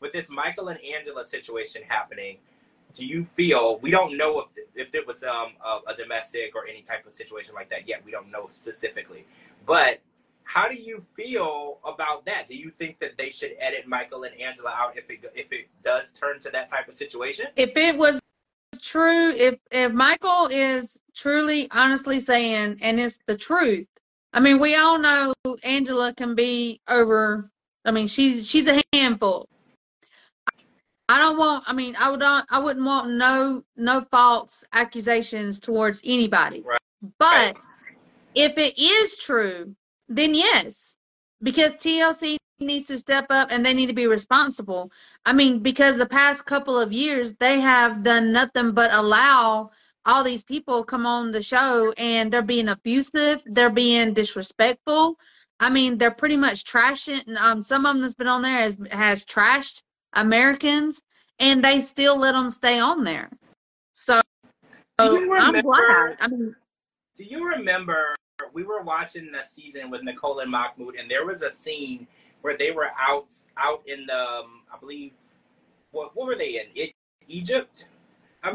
With 0.00 0.12
this 0.12 0.30
Michael 0.30 0.68
and 0.68 0.78
Angela 0.82 1.24
situation 1.24 1.82
happening, 1.86 2.38
do 2.94 3.06
you 3.06 3.24
feel 3.24 3.78
we 3.80 3.90
don't 3.90 4.16
know 4.16 4.40
if 4.40 4.48
if 4.74 4.94
it 4.94 5.06
was 5.06 5.22
um 5.22 5.52
a, 5.64 5.92
a 5.92 5.96
domestic 5.96 6.54
or 6.54 6.66
any 6.66 6.82
type 6.82 7.06
of 7.06 7.12
situation 7.12 7.54
like 7.54 7.70
that 7.70 7.88
yet? 7.88 8.04
We 8.04 8.10
don't 8.10 8.30
know 8.30 8.46
specifically, 8.48 9.26
but 9.66 10.00
how 10.44 10.68
do 10.68 10.74
you 10.74 11.00
feel 11.14 11.78
about 11.84 12.26
that? 12.26 12.48
Do 12.48 12.56
you 12.56 12.70
think 12.70 12.98
that 12.98 13.16
they 13.16 13.30
should 13.30 13.52
edit 13.60 13.86
Michael 13.86 14.24
and 14.24 14.38
Angela 14.40 14.70
out 14.70 14.96
if 14.96 15.08
it 15.08 15.20
if 15.34 15.52
it 15.52 15.68
does 15.82 16.10
turn 16.10 16.40
to 16.40 16.50
that 16.50 16.68
type 16.68 16.88
of 16.88 16.94
situation? 16.94 17.46
If 17.56 17.70
it 17.76 17.96
was 17.96 18.20
true, 18.82 19.30
if 19.30 19.58
if 19.70 19.92
Michael 19.92 20.48
is 20.50 20.98
truly 21.14 21.68
honestly 21.70 22.20
saying 22.20 22.78
and 22.80 22.98
it's 22.98 23.18
the 23.26 23.36
truth. 23.36 23.86
I 24.32 24.40
mean, 24.40 24.60
we 24.60 24.76
all 24.76 24.98
know 24.98 25.34
Angela 25.62 26.14
can 26.14 26.34
be 26.34 26.80
over 26.88 27.50
I 27.84 27.92
mean, 27.92 28.06
she's 28.06 28.46
she's 28.46 28.68
a 28.68 28.82
handful. 28.92 29.48
I 31.08 31.18
don't 31.18 31.38
want. 31.38 31.64
I 31.66 31.72
mean, 31.72 31.96
I 31.98 32.10
would. 32.10 32.20
not 32.20 32.46
I 32.50 32.58
wouldn't 32.60 32.84
want 32.84 33.10
no 33.10 33.64
no 33.76 34.02
false 34.10 34.64
accusations 34.72 35.58
towards 35.60 36.00
anybody. 36.04 36.62
Right. 36.62 36.78
But 37.18 37.56
if 38.34 38.58
it 38.58 38.78
is 38.78 39.18
true, 39.18 39.74
then 40.08 40.34
yes, 40.34 40.96
because 41.42 41.74
TLC 41.74 42.36
needs 42.60 42.88
to 42.88 42.98
step 42.98 43.26
up 43.30 43.48
and 43.50 43.64
they 43.64 43.72
need 43.72 43.86
to 43.86 43.94
be 43.94 44.06
responsible. 44.06 44.92
I 45.24 45.32
mean, 45.32 45.60
because 45.60 45.96
the 45.96 46.06
past 46.06 46.44
couple 46.44 46.78
of 46.78 46.92
years 46.92 47.32
they 47.40 47.58
have 47.60 48.02
done 48.02 48.32
nothing 48.32 48.72
but 48.72 48.92
allow 48.92 49.70
all 50.06 50.24
these 50.24 50.42
people 50.42 50.84
come 50.84 51.06
on 51.06 51.32
the 51.32 51.42
show 51.42 51.92
and 51.96 52.32
they're 52.32 52.42
being 52.42 52.68
abusive, 52.68 53.42
they're 53.46 53.70
being 53.70 54.14
disrespectful. 54.14 55.16
I 55.58 55.68
mean, 55.68 55.98
they're 55.98 56.14
pretty 56.14 56.36
much 56.36 56.64
trashing. 56.64 57.36
Um, 57.36 57.62
some 57.62 57.84
of 57.84 57.94
them 57.94 58.02
that's 58.02 58.14
been 58.14 58.26
on 58.26 58.42
there 58.42 58.52
has 58.52 58.78
has 58.90 59.24
trashed 59.24 59.82
Americans, 60.14 61.02
and 61.38 61.62
they 61.62 61.82
still 61.82 62.18
let 62.18 62.32
them 62.32 62.48
stay 62.50 62.78
on 62.78 63.04
there. 63.04 63.28
So 63.92 64.20
Do 64.98 65.04
you 65.04 65.36
I'm 65.36 65.60
glad. 65.60 66.16
I 66.20 66.28
mean, 66.28 66.56
Do 67.16 67.24
you 67.24 67.46
remember 67.46 68.16
we 68.54 68.62
were 68.62 68.82
watching 68.82 69.30
the 69.30 69.42
season 69.42 69.90
with 69.90 70.02
Nicole 70.02 70.40
and 70.40 70.50
Mahmoud, 70.50 70.94
and 70.96 71.10
there 71.10 71.26
was 71.26 71.42
a 71.42 71.50
scene 71.50 72.06
where 72.40 72.56
they 72.56 72.70
were 72.70 72.90
out 72.98 73.32
out 73.58 73.82
in 73.86 74.06
the, 74.06 74.18
um, 74.18 74.62
I 74.72 74.78
believe, 74.78 75.12
what 75.90 76.16
what 76.16 76.26
were 76.26 76.36
they 76.36 76.60
in? 76.60 76.90
Egypt. 77.28 77.86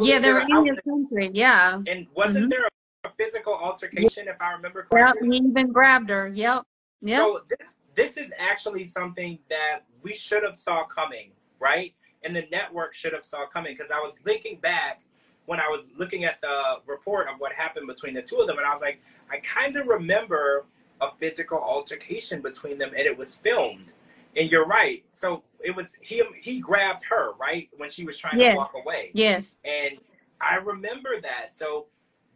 Yeah, 0.02 0.20
they 0.20 0.34
were 0.34 0.40
in 0.42 0.66
your 0.66 0.76
country. 0.82 1.30
Yeah. 1.34 1.82
and 1.88 2.08
wasn't 2.16 2.48
Mhm. 2.48 2.50
there 2.50 2.68
a 3.04 3.10
physical 3.18 3.54
altercation, 3.54 4.28
if 4.28 4.42
I 4.42 4.52
remember 4.54 4.80
Yep. 4.80 4.90
correctly? 4.90 5.30
He 5.30 5.38
even 5.38 5.72
grabbed 5.72 6.10
her. 6.10 6.28
Yep. 6.30 6.64
Yep. 7.02 7.18
So 7.20 7.40
this 7.50 7.76
this 7.94 8.18
is 8.18 8.34
actually 8.38 8.84
something 8.84 9.40
that 9.50 9.84
we 10.02 10.14
should 10.14 10.44
have 10.44 10.58
saw 10.58 10.84
coming, 10.84 11.32
right? 11.60 11.96
And 12.24 12.36
the 12.36 12.46
network 12.52 12.94
should 12.94 13.14
have 13.14 13.24
saw 13.24 13.46
coming 13.48 13.74
because 13.74 13.90
I 13.90 14.00
was 14.00 14.20
linking 14.26 14.58
back 14.60 15.00
when 15.46 15.62
I 15.62 15.70
was 15.70 15.92
looking 15.96 16.26
at 16.26 16.42
the 16.42 16.82
report 16.88 17.30
of 17.30 17.40
what 17.40 17.54
happened 17.54 17.88
between 17.88 18.14
the 18.14 18.22
two 18.22 18.36
of 18.38 18.48
them, 18.48 18.58
and 18.58 18.68
I 18.68 18.72
was 18.72 18.82
like, 18.82 19.02
I 19.30 19.38
kind 19.38 19.78
of 19.78 19.88
remember 19.88 20.66
a 21.00 21.10
physical 21.12 21.58
altercation 21.58 22.42
between 22.42 22.78
them, 22.80 22.90
and 22.90 23.00
it 23.08 23.18
was 23.18 23.36
filmed. 23.38 23.94
And 24.36 24.52
you're 24.52 24.66
right. 24.66 25.04
So 25.12 25.44
it 25.64 25.76
was 25.76 25.96
him. 26.02 26.28
He 26.38 26.60
grabbed 26.60 27.04
her 27.10 27.34
right 27.34 27.70
when 27.78 27.90
she 27.90 28.04
was 28.04 28.18
trying 28.18 28.40
Yes. 28.40 28.54
to 28.54 28.58
walk 28.58 28.74
away. 28.76 29.12
yes. 29.14 29.58
And 29.64 29.98
I 30.42 30.56
remember 30.56 31.20
that. 31.22 31.52
So 31.52 31.88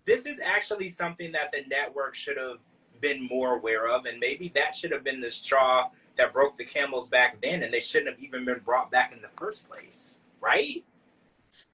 this 0.06 0.26
is 0.26 0.40
actually 0.40 0.90
something 0.90 1.32
that 1.34 1.52
the 1.52 1.64
network 1.70 2.16
should 2.16 2.38
have 2.38 2.58
been 3.02 3.28
more 3.28 3.56
aware 3.58 3.88
of. 3.90 4.06
And 4.06 4.20
maybe 4.20 4.50
that 4.56 4.74
should 4.74 4.92
have 4.92 5.04
been 5.04 5.20
the 5.20 5.30
straw 5.32 5.90
that 6.18 6.34
broke 6.34 6.58
the 6.58 6.66
camel's 6.66 7.08
back 7.08 7.40
then. 7.42 7.64
And 7.64 7.74
they 7.74 7.80
shouldn't 7.82 8.10
have 8.16 8.24
even 8.24 8.46
been 8.46 8.60
brought 8.60 8.90
back 8.92 9.12
in 9.14 9.22
the 9.22 9.30
first 9.38 9.70
place. 9.70 10.18
Right? 10.42 10.84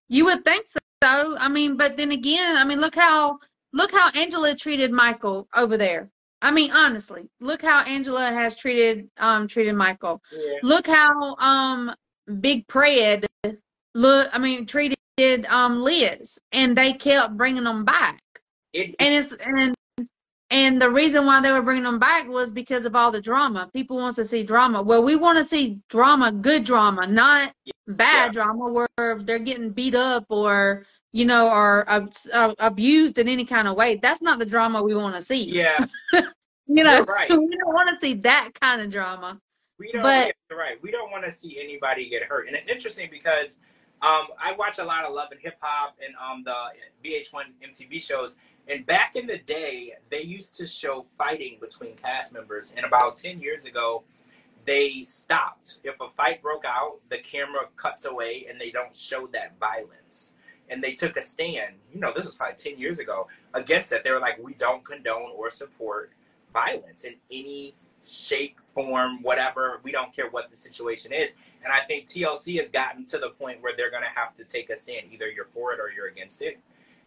You 0.07 0.25
would 0.25 0.43
think 0.43 0.67
so. 0.67 0.79
I 1.37 1.47
mean, 1.49 1.77
but 1.77 1.97
then 1.97 2.11
again, 2.11 2.55
I 2.55 2.63
mean, 2.65 2.79
look 2.79 2.95
how 2.95 3.39
look 3.73 3.91
how 3.91 4.09
Angela 4.15 4.55
treated 4.55 4.91
Michael 4.91 5.47
over 5.55 5.77
there. 5.77 6.09
I 6.41 6.51
mean, 6.51 6.71
honestly, 6.71 7.29
look 7.39 7.61
how 7.61 7.83
Angela 7.83 8.31
has 8.31 8.55
treated 8.55 9.09
um 9.17 9.47
treated 9.47 9.75
Michael. 9.75 10.21
Yeah. 10.31 10.59
Look 10.63 10.87
how 10.87 11.35
um 11.37 11.95
Big 12.41 12.67
Pred 12.67 13.25
look. 13.93 14.29
I 14.31 14.39
mean, 14.39 14.65
treated 14.65 14.97
um 15.47 15.77
Liz, 15.77 16.37
and 16.51 16.77
they 16.77 16.93
kept 16.93 17.37
bringing 17.37 17.63
them 17.63 17.85
back. 17.85 18.19
It, 18.73 18.95
And 18.99 19.13
it's 19.13 19.33
and 19.33 19.75
and 20.51 20.81
the 20.81 20.89
reason 20.89 21.25
why 21.25 21.41
they 21.41 21.51
were 21.51 21.61
bringing 21.61 21.83
them 21.83 21.99
back 21.99 22.27
was 22.27 22.51
because 22.51 22.85
of 22.85 22.95
all 22.95 23.11
the 23.11 23.21
drama. 23.21 23.69
People 23.73 23.97
wants 23.97 24.17
to 24.17 24.25
see 24.25 24.43
drama. 24.43 24.81
Well, 24.83 25.03
we 25.03 25.15
want 25.15 25.37
to 25.37 25.45
see 25.45 25.79
drama, 25.89 26.31
good 26.31 26.63
drama, 26.63 27.07
not 27.07 27.53
bad 27.87 28.33
drama 28.33 28.71
where 28.71 29.19
they're 29.19 29.39
getting 29.39 29.71
beat 29.71 29.95
up 29.95 30.25
or 30.29 30.85
you 31.15 31.23
know 31.23 31.47
are 31.47 31.85
uh, 31.87 32.53
abused 32.59 33.17
in 33.17 33.29
any 33.29 33.45
kind 33.45 33.69
of 33.69 33.77
way. 33.77 33.95
That's 33.95 34.21
not 34.21 34.37
the 34.37 34.45
drama 34.45 34.83
we 34.83 34.93
want 34.93 35.15
to 35.15 35.21
see. 35.21 35.45
yeah, 35.45 35.85
you 36.67 36.83
know, 36.83 37.03
right. 37.03 37.29
we 37.29 37.57
don't 37.57 37.73
want 37.73 37.87
to 37.87 37.95
see 37.95 38.15
that 38.15 38.49
kind 38.59 38.81
of 38.81 38.91
drama. 38.91 39.39
we 39.79 39.93
don't. 39.93 40.03
But- 40.03 40.33
yeah, 40.51 40.57
right. 40.57 40.77
We 40.81 40.91
don't 40.91 41.11
want 41.11 41.23
to 41.23 41.31
see 41.31 41.57
anybody 41.57 42.09
get 42.09 42.23
hurt. 42.23 42.47
And 42.47 42.55
it's 42.55 42.67
interesting 42.67 43.07
because 43.09 43.59
um, 44.01 44.27
I 44.37 44.53
watch 44.59 44.77
a 44.77 44.83
lot 44.83 45.05
of 45.05 45.13
Love 45.13 45.29
and 45.31 45.39
Hip 45.39 45.55
Hop 45.61 45.95
and 46.05 46.13
um, 46.17 46.43
the 46.43 47.09
VH1 47.09 47.43
MTV 47.65 48.01
shows. 48.01 48.35
And 48.67 48.85
back 48.85 49.15
in 49.15 49.25
the 49.25 49.37
day, 49.37 49.93
they 50.11 50.21
used 50.21 50.57
to 50.57 50.67
show 50.67 51.05
fighting 51.17 51.59
between 51.61 51.95
cast 51.95 52.33
members. 52.33 52.73
And 52.75 52.85
about 52.85 53.15
10 53.15 53.39
years 53.39 53.63
ago, 53.63 54.03
they 54.65 55.03
stopped. 55.03 55.77
If 55.83 56.01
a 56.01 56.09
fight 56.09 56.41
broke 56.41 56.65
out, 56.65 56.99
the 57.09 57.19
camera 57.19 57.67
cuts 57.77 58.03
away 58.03 58.47
and 58.49 58.59
they 58.59 58.71
don't 58.71 58.93
show 58.93 59.27
that 59.27 59.57
violence. 59.59 60.33
And 60.69 60.83
they 60.83 60.93
took 60.93 61.15
a 61.17 61.21
stand, 61.21 61.75
you 61.93 61.99
know, 61.99 62.11
this 62.13 62.25
was 62.25 62.35
probably 62.35 62.55
10 62.55 62.79
years 62.79 62.99
ago, 62.99 63.27
against 63.53 63.91
it. 63.91 64.03
They 64.03 64.11
were 64.11 64.19
like, 64.19 64.43
we 64.43 64.53
don't 64.55 64.83
condone 64.83 65.31
or 65.35 65.49
support 65.49 66.11
violence 66.53 67.03
in 67.03 67.15
any 67.31 67.75
shape, 68.07 68.59
form, 68.73 69.21
whatever. 69.21 69.79
We 69.83 69.91
don't 69.91 70.13
care 70.15 70.29
what 70.29 70.49
the 70.49 70.55
situation 70.57 71.13
is. 71.13 71.33
And 71.63 71.71
I 71.73 71.81
think 71.81 72.05
TLC 72.05 72.59
has 72.59 72.69
gotten 72.71 73.05
to 73.05 73.17
the 73.17 73.29
point 73.31 73.61
where 73.61 73.73
they're 73.75 73.91
going 73.91 74.03
to 74.03 74.09
have 74.19 74.35
to 74.37 74.43
take 74.43 74.69
a 74.69 74.77
stand. 74.77 75.07
Either 75.11 75.29
you're 75.29 75.47
for 75.53 75.73
it 75.73 75.79
or 75.79 75.91
you're 75.91 76.07
against 76.07 76.41
it. 76.41 76.59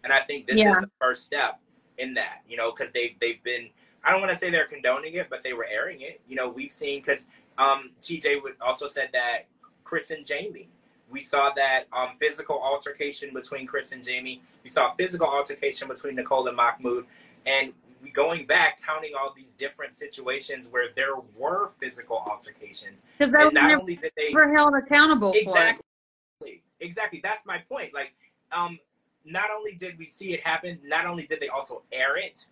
And 0.05 0.13
I 0.13 0.21
think 0.21 0.47
this 0.47 0.59
Yeah. 0.59 0.73
is 0.73 0.77
the 0.83 0.91
first 1.01 1.25
step 1.25 1.61
in 1.99 2.15
that, 2.15 2.43
you 2.49 2.57
know, 2.57 2.71
because 2.71 2.93
they've, 2.93 3.17
they've 3.21 3.43
been, 3.43 3.71
I 4.05 4.13
don't 4.13 4.21
want 4.21 4.33
to 4.33 4.39
say 4.39 4.51
they're 4.51 4.67
condoning 4.67 5.15
it, 5.15 5.29
but 5.29 5.43
they 5.43 5.53
were 5.53 5.67
airing 5.67 6.01
it. 6.01 6.21
You 6.29 6.37
know, 6.37 6.49
we've 6.49 6.73
seen, 6.73 7.01
because 7.01 7.27
um, 7.59 7.91
TJ 8.01 8.43
would 8.43 8.55
also 8.61 8.87
said 8.87 9.11
that 9.13 9.47
Chris 9.85 10.11
and 10.11 10.25
Jamie, 10.25 10.69
we 11.11 11.21
saw 11.21 11.51
that 11.57 11.85
um, 11.93 12.11
physical 12.19 12.61
altercation 12.63 13.33
between 13.33 13.67
Chris 13.67 13.93
and 13.93 14.05
Jamie. 14.05 14.43
We 14.63 14.71
saw 14.71 14.95
physical 14.95 15.27
altercation 15.27 15.89
between 15.89 16.17
Nicole 16.17 16.47
and 16.47 16.57
Mahmoud. 16.57 17.07
And 17.47 17.73
we 18.03 18.11
going 18.11 18.47
back, 18.47 18.81
counting 18.83 19.13
all 19.19 19.33
these 19.35 19.53
different 19.53 19.95
situations 19.95 20.69
where 20.71 20.89
there 20.95 21.17
were 21.37 21.71
physical 21.81 22.23
altercations. 22.29 23.05
Because 23.19 23.33
they 23.33 23.49
not 23.51 23.81
only 23.81 23.97
did 23.97 24.13
they 24.17 24.33
were 24.33 24.53
held 24.53 24.75
accountable 24.75 25.33
for 25.33 25.39
it. 25.39 25.43
exactly 25.43 26.63
exactly 26.81 27.21
that's 27.23 27.45
my 27.45 27.59
point 27.59 27.93
like 27.93 28.15
um 28.53 28.79
not 29.25 29.47
only 29.57 29.73
did 29.75 29.99
we 29.99 30.07
see 30.07 30.33
it 30.33 30.47
happen 30.47 30.79
not 30.85 31.07
only 31.07 31.27
did 31.27 31.41
they 31.41 31.49
also 31.49 31.83
air 31.91 32.17
it 32.17 32.47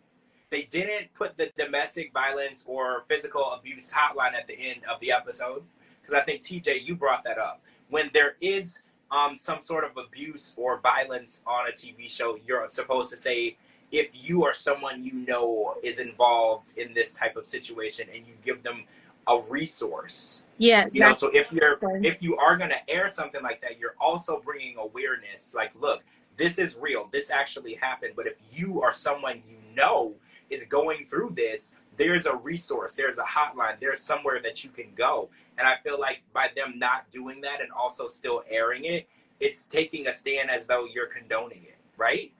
they 0.50 0.62
didn't 0.62 1.12
put 1.14 1.36
the 1.36 1.50
domestic 1.56 2.12
violence 2.12 2.64
or 2.66 3.04
physical 3.08 3.52
abuse 3.52 3.92
hotline 3.92 4.34
at 4.34 4.46
the 4.46 4.58
end 4.58 4.80
of 4.92 4.98
the 5.00 5.12
episode 5.12 5.62
because 6.02 6.14
i 6.14 6.20
think 6.22 6.42
tj 6.42 6.84
you 6.84 6.96
brought 6.96 7.22
that 7.22 7.38
up 7.38 7.62
when 7.90 8.10
there 8.12 8.36
is 8.40 8.80
um 9.10 9.36
some 9.36 9.60
sort 9.60 9.84
of 9.84 9.96
abuse 9.96 10.54
or 10.56 10.80
violence 10.80 11.42
on 11.46 11.68
a 11.68 11.72
tv 11.72 12.08
show 12.08 12.38
you're 12.46 12.68
supposed 12.68 13.10
to 13.10 13.16
say 13.16 13.56
if 13.92 14.08
you 14.12 14.42
or 14.42 14.52
someone 14.52 15.04
you 15.04 15.12
know 15.12 15.76
is 15.82 16.00
involved 16.00 16.76
in 16.76 16.92
this 16.94 17.14
type 17.14 17.36
of 17.36 17.46
situation 17.46 18.08
and 18.14 18.26
you 18.26 18.34
give 18.44 18.62
them 18.62 18.84
a 19.28 19.40
resource. 19.48 20.42
Yeah, 20.58 20.86
you 20.90 21.00
know 21.00 21.12
so 21.12 21.28
if 21.34 21.52
you're 21.52 21.78
if 22.02 22.22
you 22.22 22.36
are 22.38 22.56
going 22.56 22.70
to 22.70 22.90
air 22.90 23.08
something 23.08 23.42
like 23.42 23.60
that 23.60 23.78
you're 23.78 23.94
also 24.00 24.40
bringing 24.42 24.78
awareness 24.78 25.54
like 25.54 25.70
look 25.78 26.02
this 26.38 26.58
is 26.58 26.78
real 26.80 27.10
this 27.12 27.30
actually 27.30 27.74
happened 27.74 28.14
but 28.16 28.26
if 28.26 28.36
you 28.50 28.80
or 28.80 28.90
someone 28.90 29.42
you 29.46 29.58
know 29.74 30.14
is 30.48 30.64
going 30.64 31.04
through 31.04 31.30
this 31.36 31.74
there's 31.96 32.26
a 32.26 32.36
resource 32.36 32.94
there's 32.94 33.18
a 33.18 33.22
hotline 33.22 33.78
there's 33.80 34.00
somewhere 34.00 34.40
that 34.42 34.64
you 34.64 34.70
can 34.70 34.86
go 34.94 35.28
and 35.58 35.66
i 35.66 35.74
feel 35.82 35.98
like 35.98 36.22
by 36.32 36.48
them 36.56 36.78
not 36.78 37.10
doing 37.10 37.40
that 37.40 37.60
and 37.60 37.70
also 37.72 38.06
still 38.06 38.42
airing 38.48 38.84
it 38.84 39.08
it's 39.40 39.66
taking 39.66 40.06
a 40.06 40.12
stand 40.12 40.50
as 40.50 40.66
though 40.66 40.86
you're 40.86 41.08
condoning 41.08 41.62
it 41.64 41.78
right 41.96 42.32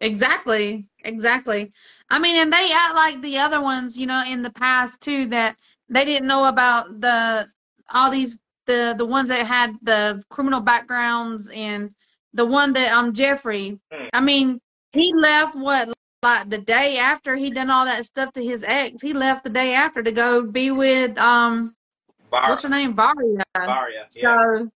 Exactly, 0.00 0.86
exactly. 1.04 1.72
I 2.10 2.18
mean, 2.18 2.36
and 2.36 2.52
they 2.52 2.70
act 2.72 2.94
like 2.94 3.22
the 3.22 3.38
other 3.38 3.62
ones, 3.62 3.96
you 3.96 4.06
know, 4.06 4.22
in 4.28 4.42
the 4.42 4.50
past 4.50 5.00
too, 5.00 5.26
that 5.28 5.56
they 5.88 6.04
didn't 6.04 6.28
know 6.28 6.44
about 6.44 7.00
the 7.00 7.46
all 7.90 8.10
these 8.10 8.38
the 8.66 8.94
the 8.98 9.06
ones 9.06 9.28
that 9.28 9.46
had 9.46 9.74
the 9.82 10.22
criminal 10.28 10.60
backgrounds 10.60 11.48
and 11.48 11.94
the 12.34 12.44
one 12.44 12.72
that 12.74 12.92
um 12.92 13.14
Jeffrey. 13.14 13.78
Mm. 13.92 14.08
I 14.12 14.20
mean, 14.20 14.60
he 14.92 15.12
left 15.14 15.56
what 15.56 15.88
like 16.22 16.48
the 16.50 16.58
day 16.58 16.98
after 16.98 17.36
he 17.36 17.50
done 17.50 17.70
all 17.70 17.84
that 17.84 18.04
stuff 18.04 18.32
to 18.32 18.44
his 18.44 18.64
ex. 18.66 19.00
He 19.00 19.12
left 19.12 19.44
the 19.44 19.50
day 19.50 19.74
after 19.74 20.02
to 20.02 20.12
go 20.12 20.46
be 20.46 20.70
with 20.70 21.16
um 21.18 21.74
Var- 22.30 22.50
what's 22.50 22.62
her 22.62 22.68
name 22.68 22.94
Varya. 22.94 23.44
Varya, 23.54 24.06
yeah. 24.14 24.36
So, 24.56 24.70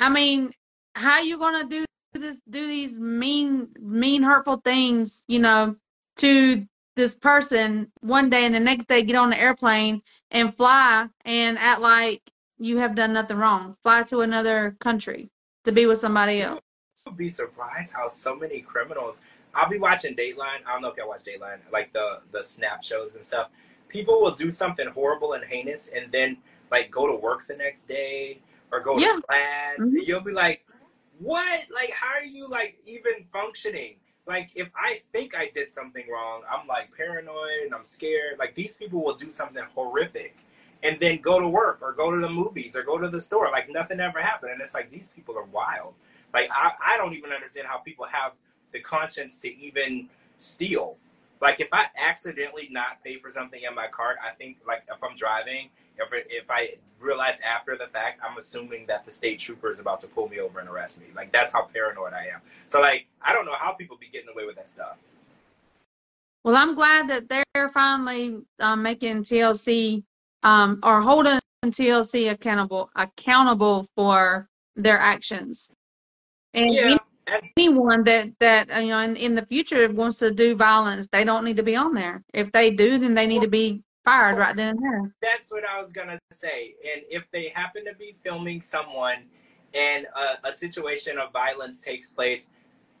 I 0.00 0.08
mean, 0.08 0.52
how 0.94 1.20
you 1.22 1.38
gonna 1.38 1.68
do 1.68 1.84
this? 2.14 2.38
Do 2.48 2.66
these 2.66 2.98
mean, 2.98 3.68
mean, 3.80 4.22
hurtful 4.22 4.58
things, 4.64 5.22
you 5.28 5.38
know, 5.38 5.76
to 6.18 6.66
this 6.96 7.14
person 7.14 7.90
one 8.00 8.30
day, 8.30 8.44
and 8.44 8.54
the 8.54 8.60
next 8.60 8.86
day 8.86 9.02
get 9.02 9.16
on 9.16 9.30
the 9.30 9.40
airplane 9.40 10.02
and 10.30 10.54
fly 10.56 11.08
and 11.24 11.58
act 11.58 11.80
like 11.80 12.22
you 12.58 12.78
have 12.78 12.94
done 12.94 13.12
nothing 13.12 13.38
wrong. 13.38 13.76
Fly 13.82 14.02
to 14.04 14.20
another 14.20 14.76
country 14.80 15.30
to 15.64 15.72
be 15.72 15.86
with 15.86 15.98
somebody 15.98 16.42
else. 16.42 16.60
would 17.06 17.16
be 17.16 17.28
surprised 17.28 17.92
how 17.92 18.08
so 18.08 18.36
many 18.36 18.60
criminals. 18.60 19.20
I'll 19.54 19.68
be 19.68 19.78
watching 19.78 20.14
Dateline. 20.14 20.64
I 20.66 20.72
don't 20.72 20.82
know 20.82 20.88
if 20.90 20.96
y'all 20.96 21.08
watch 21.08 21.24
Dateline, 21.24 21.58
like 21.72 21.92
the 21.92 22.20
the 22.32 22.42
snap 22.42 22.82
shows 22.84 23.14
and 23.14 23.24
stuff. 23.24 23.48
People 23.88 24.20
will 24.20 24.30
do 24.34 24.50
something 24.50 24.86
horrible 24.88 25.34
and 25.34 25.44
heinous, 25.44 25.88
and 25.88 26.10
then 26.12 26.38
like 26.70 26.90
go 26.90 27.06
to 27.06 27.20
work 27.22 27.46
the 27.46 27.56
next 27.56 27.86
day 27.86 28.40
or 28.70 28.80
go 28.80 28.98
Yeah. 28.98 29.16
to 29.16 29.22
class. 29.22 29.78
Mhm. 29.78 30.06
You'll 30.06 30.20
be 30.22 30.32
like, 30.32 30.64
what? 31.18 31.60
Like, 31.74 31.90
how 31.90 32.14
are 32.14 32.24
you 32.24 32.48
like 32.48 32.76
even 32.86 33.24
functioning? 33.30 33.96
Like, 34.26 34.50
if 34.54 34.68
I 34.74 35.00
think 35.12 35.36
I 35.36 35.50
did 35.52 35.70
something 35.70 36.08
wrong, 36.08 36.42
I'm 36.50 36.66
like 36.66 36.96
paranoid 36.96 37.64
and 37.64 37.74
I'm 37.74 37.84
scared. 37.84 38.38
Like, 38.38 38.54
these 38.54 38.74
people 38.76 39.02
will 39.04 39.14
do 39.16 39.30
something 39.30 39.62
horrific 39.74 40.36
and 40.82 40.98
then 41.00 41.18
go 41.20 41.40
to 41.40 41.48
work 41.48 41.80
or 41.82 41.92
go 41.92 42.10
to 42.12 42.18
the 42.20 42.28
movies 42.30 42.74
or 42.76 42.82
go 42.84 42.98
to 42.98 43.08
the 43.08 43.20
store. 43.20 43.50
Like, 43.50 43.68
nothing 43.68 44.00
ever 44.00 44.22
happened. 44.22 44.52
And 44.52 44.60
it's 44.60 44.74
like, 44.74 44.90
these 44.90 45.08
people 45.08 45.36
are 45.36 45.44
wild. 45.44 45.94
Like, 46.32 46.48
I, 46.52 46.72
I 46.80 46.96
don't 46.96 47.12
even 47.14 47.32
understand 47.32 47.66
how 47.66 47.78
people 47.78 48.06
have 48.06 48.32
the 48.72 48.80
conscience 48.80 49.38
to 49.40 49.56
even 49.60 50.08
steal. 50.38 50.96
Like, 51.40 51.60
if 51.60 51.68
I 51.72 51.86
accidentally 52.00 52.68
not 52.70 53.02
pay 53.02 53.16
for 53.16 53.30
something 53.30 53.62
in 53.68 53.74
my 53.74 53.88
cart, 53.88 54.18
I 54.24 54.30
think, 54.30 54.58
like, 54.66 54.84
if 54.88 55.02
I'm 55.02 55.16
driving, 55.16 55.70
if, 55.98 56.08
if 56.12 56.50
I 56.50 56.74
realize 57.00 57.34
after 57.44 57.76
the 57.76 57.88
fact, 57.88 58.20
I'm 58.24 58.38
assuming 58.38 58.86
that 58.86 59.04
the 59.04 59.10
state 59.10 59.40
trooper 59.40 59.68
is 59.68 59.80
about 59.80 60.00
to 60.02 60.06
pull 60.08 60.28
me 60.28 60.38
over 60.38 60.60
and 60.60 60.68
arrest 60.68 61.00
me. 61.00 61.06
Like, 61.16 61.32
that's 61.32 61.52
how 61.52 61.62
paranoid 61.64 62.12
I 62.12 62.26
am. 62.26 62.40
So, 62.66 62.80
like, 62.80 63.06
I 63.20 63.32
don't 63.32 63.44
know 63.44 63.56
how 63.56 63.72
people 63.72 63.96
be 63.96 64.08
getting 64.12 64.28
away 64.28 64.46
with 64.46 64.56
that 64.56 64.68
stuff. 64.68 64.96
Well, 66.44 66.56
I'm 66.56 66.74
glad 66.74 67.08
that 67.08 67.28
they're 67.28 67.70
finally 67.70 68.38
um, 68.58 68.82
making 68.82 69.22
TLC 69.22 70.02
um, 70.42 70.80
or 70.82 71.00
holding 71.00 71.40
TLC 71.64 72.32
accountable 72.32 72.90
accountable 72.96 73.86
for 73.94 74.48
their 74.74 74.98
actions. 74.98 75.70
And 76.54 76.72
Yeah. 76.72 76.98
Anyone 77.56 78.04
that 78.04 78.30
that 78.40 78.82
you 78.82 78.90
know 78.90 78.98
in, 78.98 79.16
in 79.16 79.34
the 79.34 79.46
future 79.46 79.90
wants 79.92 80.18
to 80.18 80.32
do 80.32 80.56
violence, 80.56 81.08
they 81.12 81.24
don't 81.24 81.44
need 81.44 81.56
to 81.56 81.62
be 81.62 81.76
on 81.76 81.94
there. 81.94 82.22
If 82.34 82.50
they 82.52 82.70
do, 82.72 82.98
then 82.98 83.14
they 83.14 83.26
need 83.26 83.42
to 83.42 83.48
be 83.48 83.82
fired 84.04 84.36
right 84.36 84.56
then 84.56 84.70
and 84.70 84.82
there. 84.82 85.14
that's 85.22 85.50
what 85.50 85.64
I 85.64 85.80
was 85.80 85.92
gonna 85.92 86.18
say. 86.32 86.74
And 86.92 87.02
if 87.08 87.24
they 87.30 87.48
happen 87.54 87.84
to 87.84 87.94
be 87.94 88.16
filming 88.24 88.60
someone 88.60 89.24
and 89.74 90.06
a, 90.16 90.48
a 90.48 90.52
situation 90.52 91.18
of 91.18 91.32
violence 91.32 91.80
takes 91.80 92.10
place, 92.10 92.48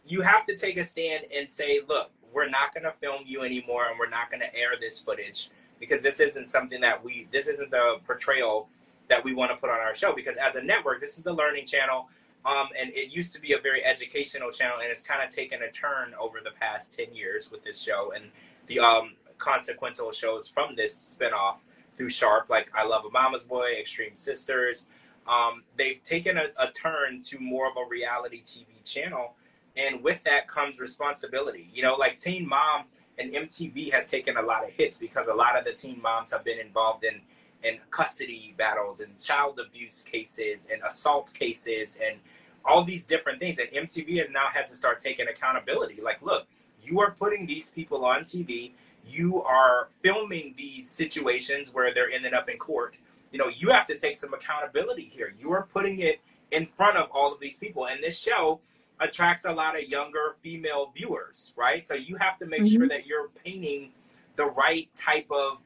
you 0.04 0.20
have 0.20 0.46
to 0.46 0.56
take 0.56 0.76
a 0.76 0.84
stand 0.84 1.24
and 1.34 1.50
say, 1.50 1.80
look, 1.88 2.12
we're 2.32 2.48
not 2.48 2.74
gonna 2.74 2.92
film 2.92 3.22
you 3.26 3.42
anymore, 3.42 3.86
and 3.88 3.98
we're 3.98 4.08
not 4.08 4.30
gonna 4.30 4.50
air 4.54 4.72
this 4.80 5.00
footage 5.00 5.50
because 5.80 6.02
this 6.02 6.20
isn't 6.20 6.46
something 6.46 6.80
that 6.80 7.02
we, 7.02 7.26
this 7.32 7.48
isn't 7.48 7.70
the 7.70 7.96
portrayal 8.06 8.68
that 9.08 9.22
we 9.24 9.34
want 9.34 9.50
to 9.50 9.56
put 9.56 9.68
on 9.68 9.80
our 9.80 9.94
show. 9.94 10.14
Because 10.14 10.36
as 10.36 10.54
a 10.54 10.62
network, 10.62 11.00
this 11.00 11.18
is 11.18 11.24
the 11.24 11.32
Learning 11.32 11.66
Channel. 11.66 12.08
Um, 12.44 12.68
and 12.78 12.90
it 12.92 13.14
used 13.14 13.32
to 13.34 13.40
be 13.40 13.52
a 13.52 13.58
very 13.58 13.84
educational 13.84 14.50
channel, 14.50 14.78
and 14.82 14.90
it's 14.90 15.02
kind 15.02 15.22
of 15.22 15.32
taken 15.32 15.62
a 15.62 15.70
turn 15.70 16.14
over 16.20 16.38
the 16.42 16.50
past 16.50 16.96
10 16.96 17.14
years 17.14 17.50
with 17.50 17.62
this 17.62 17.80
show 17.80 18.12
and 18.14 18.24
the 18.66 18.80
um, 18.80 19.12
consequential 19.38 20.10
shows 20.12 20.48
from 20.48 20.74
this 20.74 21.16
spinoff 21.16 21.58
through 21.96 22.10
Sharp, 22.10 22.48
like 22.48 22.70
I 22.74 22.84
Love 22.84 23.04
a 23.04 23.10
Mama's 23.10 23.44
Boy, 23.44 23.74
Extreme 23.78 24.16
Sisters. 24.16 24.86
Um, 25.26 25.62
they've 25.76 26.02
taken 26.02 26.36
a, 26.36 26.46
a 26.58 26.70
turn 26.72 27.20
to 27.22 27.38
more 27.38 27.68
of 27.68 27.76
a 27.76 27.88
reality 27.88 28.42
TV 28.42 28.66
channel, 28.84 29.34
and 29.76 30.02
with 30.02 30.22
that 30.24 30.48
comes 30.48 30.80
responsibility. 30.80 31.70
You 31.72 31.82
know, 31.82 31.94
like 31.94 32.18
Teen 32.18 32.48
Mom 32.48 32.84
and 33.18 33.32
MTV 33.32 33.92
has 33.92 34.10
taken 34.10 34.36
a 34.36 34.42
lot 34.42 34.64
of 34.64 34.70
hits 34.70 34.98
because 34.98 35.28
a 35.28 35.34
lot 35.34 35.56
of 35.56 35.64
the 35.64 35.72
teen 35.72 36.00
moms 36.02 36.32
have 36.32 36.44
been 36.44 36.58
involved 36.58 37.04
in 37.04 37.20
in 37.62 37.78
custody 37.90 38.54
battles 38.56 39.00
and 39.00 39.18
child 39.20 39.58
abuse 39.58 40.04
cases 40.10 40.66
and 40.72 40.82
assault 40.82 41.32
cases 41.34 41.98
and 42.04 42.18
all 42.64 42.84
these 42.84 43.04
different 43.04 43.38
things. 43.38 43.58
And 43.58 43.68
MTV 43.70 44.18
has 44.18 44.30
now 44.30 44.46
had 44.52 44.66
to 44.68 44.74
start 44.74 45.00
taking 45.00 45.28
accountability. 45.28 46.00
Like, 46.00 46.22
look, 46.22 46.46
you 46.82 47.00
are 47.00 47.12
putting 47.12 47.46
these 47.46 47.70
people 47.70 48.04
on 48.04 48.22
TV. 48.22 48.72
You 49.06 49.42
are 49.42 49.88
filming 50.02 50.54
these 50.56 50.88
situations 50.88 51.72
where 51.72 51.92
they're 51.92 52.10
ending 52.10 52.34
up 52.34 52.48
in 52.48 52.58
court. 52.58 52.96
You 53.32 53.38
know, 53.38 53.48
you 53.48 53.70
have 53.70 53.86
to 53.86 53.98
take 53.98 54.18
some 54.18 54.34
accountability 54.34 55.02
here. 55.04 55.34
You 55.38 55.52
are 55.52 55.62
putting 55.62 56.00
it 56.00 56.20
in 56.50 56.66
front 56.66 56.96
of 56.96 57.08
all 57.12 57.32
of 57.32 57.40
these 57.40 57.56
people. 57.56 57.86
And 57.86 58.02
this 58.02 58.18
show 58.18 58.60
attracts 59.00 59.44
a 59.44 59.52
lot 59.52 59.76
of 59.76 59.88
younger 59.88 60.36
female 60.42 60.92
viewers, 60.94 61.52
right? 61.56 61.84
So 61.84 61.94
you 61.94 62.16
have 62.16 62.38
to 62.38 62.46
make 62.46 62.62
Mhm. 62.62 62.72
sure 62.72 62.88
that 62.88 63.06
you're 63.06 63.28
painting 63.44 63.92
the 64.36 64.46
right 64.46 64.88
type 64.94 65.30
of 65.30 65.62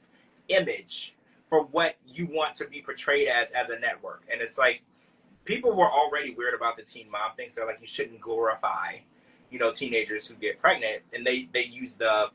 image 0.49 1.15
for 1.49 1.65
what 1.67 1.97
you 2.07 2.27
want 2.27 2.55
to 2.57 2.69
be 2.69 2.81
portrayed 2.81 3.29
as 3.29 3.51
as 3.53 3.71
a 3.71 3.79
network. 3.79 4.25
And 4.31 4.41
it's 4.41 4.59
like 4.59 4.83
people 5.45 5.75
were 5.75 5.91
already 5.91 6.35
weird 6.35 6.55
about 6.55 6.77
the 6.77 6.83
teen 6.83 7.11
mom 7.11 7.33
thing, 7.37 7.49
so 7.49 7.65
like 7.67 7.79
you 7.81 7.87
shouldn't 7.87 8.21
glorify, 8.21 8.99
you 9.51 9.59
know, 9.59 9.73
teenagers 9.73 10.27
who 10.27 10.35
get 10.35 10.61
pregnant. 10.61 11.03
And 11.15 11.27
they 11.27 11.49
they 11.53 11.65
use 11.65 11.95
the 11.95 12.31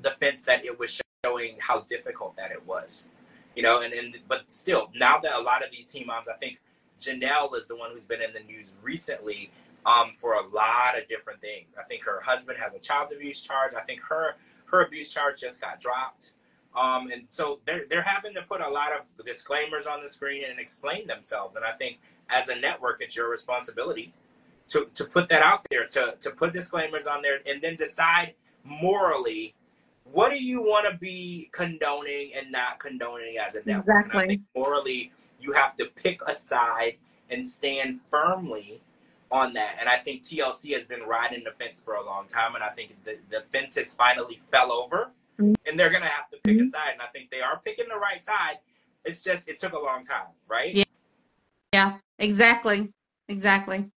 defense 0.00 0.44
that 0.44 0.64
it 0.64 0.78
was 0.78 1.00
showing 1.24 1.56
how 1.58 1.80
difficult 1.80 2.36
that 2.36 2.50
it 2.50 2.66
was. 2.66 3.06
You 3.54 3.62
know, 3.62 3.80
and, 3.80 3.94
and 3.94 4.18
but 4.28 4.50
still, 4.52 4.90
now 4.94 5.18
that 5.18 5.32
a 5.34 5.40
lot 5.40 5.64
of 5.64 5.70
these 5.70 5.86
teen 5.86 6.06
moms, 6.06 6.28
I 6.28 6.34
think 6.34 6.60
Jenelle 7.00 7.54
is 7.56 7.66
the 7.66 7.76
one 7.76 7.90
who's 7.90 8.04
been 8.04 8.20
in 8.20 8.32
the 8.32 8.40
news 8.40 8.72
recently 8.82 9.50
um, 9.86 10.10
for 10.12 10.34
a 10.34 10.46
lot 10.48 10.98
of 11.00 11.08
different 11.08 11.40
things. 11.40 11.74
I 11.78 11.84
think 11.84 12.02
her 12.04 12.20
husband 12.20 12.58
has 12.58 12.74
a 12.74 12.78
child 12.78 13.12
abuse 13.14 13.40
charge. 13.40 13.72
I 13.74 13.82
think 13.82 14.00
her 14.02 14.34
her 14.66 14.84
abuse 14.84 15.12
charge 15.12 15.40
just 15.40 15.60
got 15.60 15.80
dropped. 15.80 16.32
Um, 16.76 17.10
and 17.10 17.28
so 17.28 17.60
they're 17.66 17.86
they're 17.88 18.02
having 18.02 18.34
to 18.34 18.42
put 18.42 18.60
a 18.60 18.68
lot 18.68 18.90
of 18.92 19.26
disclaimers 19.26 19.86
on 19.86 20.02
the 20.02 20.08
screen 20.10 20.44
and 20.48 20.60
explain 20.60 21.06
themselves. 21.06 21.56
And 21.56 21.64
I 21.64 21.72
think 21.72 21.98
as 22.30 22.48
a 22.48 22.56
network, 22.56 23.00
it's 23.00 23.16
your 23.16 23.30
responsibility 23.30 24.14
to, 24.70 24.88
to 24.94 25.04
put 25.04 25.28
that 25.30 25.42
out 25.42 25.66
there, 25.70 25.86
to 25.88 26.16
to 26.20 26.30
put 26.32 26.52
disclaimers 26.52 27.06
on 27.06 27.22
there, 27.22 27.40
and 27.46 27.62
then 27.62 27.76
decide 27.76 28.34
morally 28.64 29.54
what 30.04 30.30
do 30.30 30.42
you 30.42 30.62
want 30.62 30.90
to 30.90 30.98
be 30.98 31.50
condoning 31.52 32.32
and 32.36 32.52
not 32.52 32.78
condoning 32.80 33.36
as 33.38 33.54
a 33.56 33.64
network. 33.64 34.02
And 34.04 34.12
I 34.12 34.20
Exactly. 34.20 34.26
think 34.26 34.42
morally, 34.56 35.12
you 35.40 35.52
have 35.52 35.76
to 35.76 35.86
pick 35.86 36.20
a 36.28 36.34
side 36.34 36.96
and 37.30 37.46
stand 37.46 38.00
firmly 38.10 38.82
on 39.30 39.54
that. 39.54 39.76
And 39.80 39.88
I 39.88 39.98
think 39.98 40.22
TLC 40.22 40.72
has 40.74 40.84
been 40.84 41.02
riding 41.02 41.44
the 41.44 41.52
fence 41.52 41.80
for 41.80 41.94
a 41.94 42.04
long 42.04 42.26
time, 42.28 42.54
and 42.54 42.64
I 42.64 42.70
think 42.70 42.96
the, 43.04 43.18
the 43.30 43.42
fence 43.42 43.76
has 43.76 43.94
finally 43.94 44.40
fell 44.50 44.72
over. 44.72 45.10
And 45.38 45.78
they're 45.78 45.90
gonna 45.90 46.06
have 46.06 46.28
to 46.30 46.38
pick 46.44 46.56
a 46.58 46.60
Mhm. 46.60 46.70
side. 46.70 46.92
And 46.92 47.02
I 47.02 47.06
think 47.06 47.30
they 47.30 47.40
are 47.40 47.60
picking 47.64 47.88
the 47.88 47.96
right 47.96 48.20
side. 48.20 48.58
It's 49.04 49.22
just 49.22 49.48
it 49.48 49.58
took 49.58 49.72
a 49.72 49.78
long 49.78 50.04
time, 50.04 50.28
right? 50.48 50.74
Yeah. 50.74 50.84
Yeah, 51.72 51.98
exactly. 52.18 52.92
Exactly. 53.28 53.90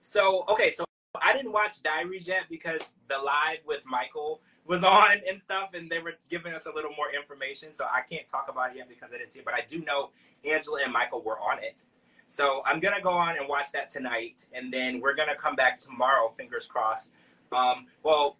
So 0.00 0.44
okay, 0.48 0.72
so 0.72 0.84
I 1.20 1.32
didn't 1.32 1.52
watch 1.52 1.82
Diaries 1.82 2.26
yet 2.28 2.44
because 2.48 2.94
the 3.08 3.18
live 3.18 3.58
with 3.66 3.84
Michael 3.84 4.40
was 4.64 4.84
on 4.84 5.20
and 5.28 5.40
stuff, 5.40 5.74
and 5.74 5.90
they 5.90 5.98
were 5.98 6.14
giving 6.30 6.54
us 6.54 6.66
a 6.66 6.72
little 6.72 6.92
more 6.96 7.10
information. 7.12 7.72
So 7.72 7.86
I 7.90 8.02
can't 8.02 8.26
talk 8.26 8.48
about 8.48 8.70
it 8.70 8.76
yet 8.76 8.88
because 8.88 9.10
I 9.12 9.18
didn't 9.18 9.32
see 9.32 9.40
it, 9.40 9.44
but 9.44 9.54
I 9.54 9.62
do 9.66 9.80
know 9.80 10.10
Angela 10.44 10.82
and 10.82 10.92
Michael 10.92 11.22
were 11.22 11.38
on 11.40 11.62
it. 11.62 11.82
So 12.26 12.62
I'm 12.66 12.78
gonna 12.78 13.00
go 13.00 13.10
on 13.10 13.36
and 13.38 13.48
watch 13.48 13.72
that 13.72 13.88
tonight, 13.90 14.46
and 14.52 14.72
then 14.72 15.00
we're 15.00 15.14
gonna 15.14 15.36
come 15.36 15.56
back 15.56 15.78
tomorrow. 15.78 16.32
Fingers 16.36 16.66
crossed. 16.66 17.12
Um, 17.52 17.86
well, 18.02 18.36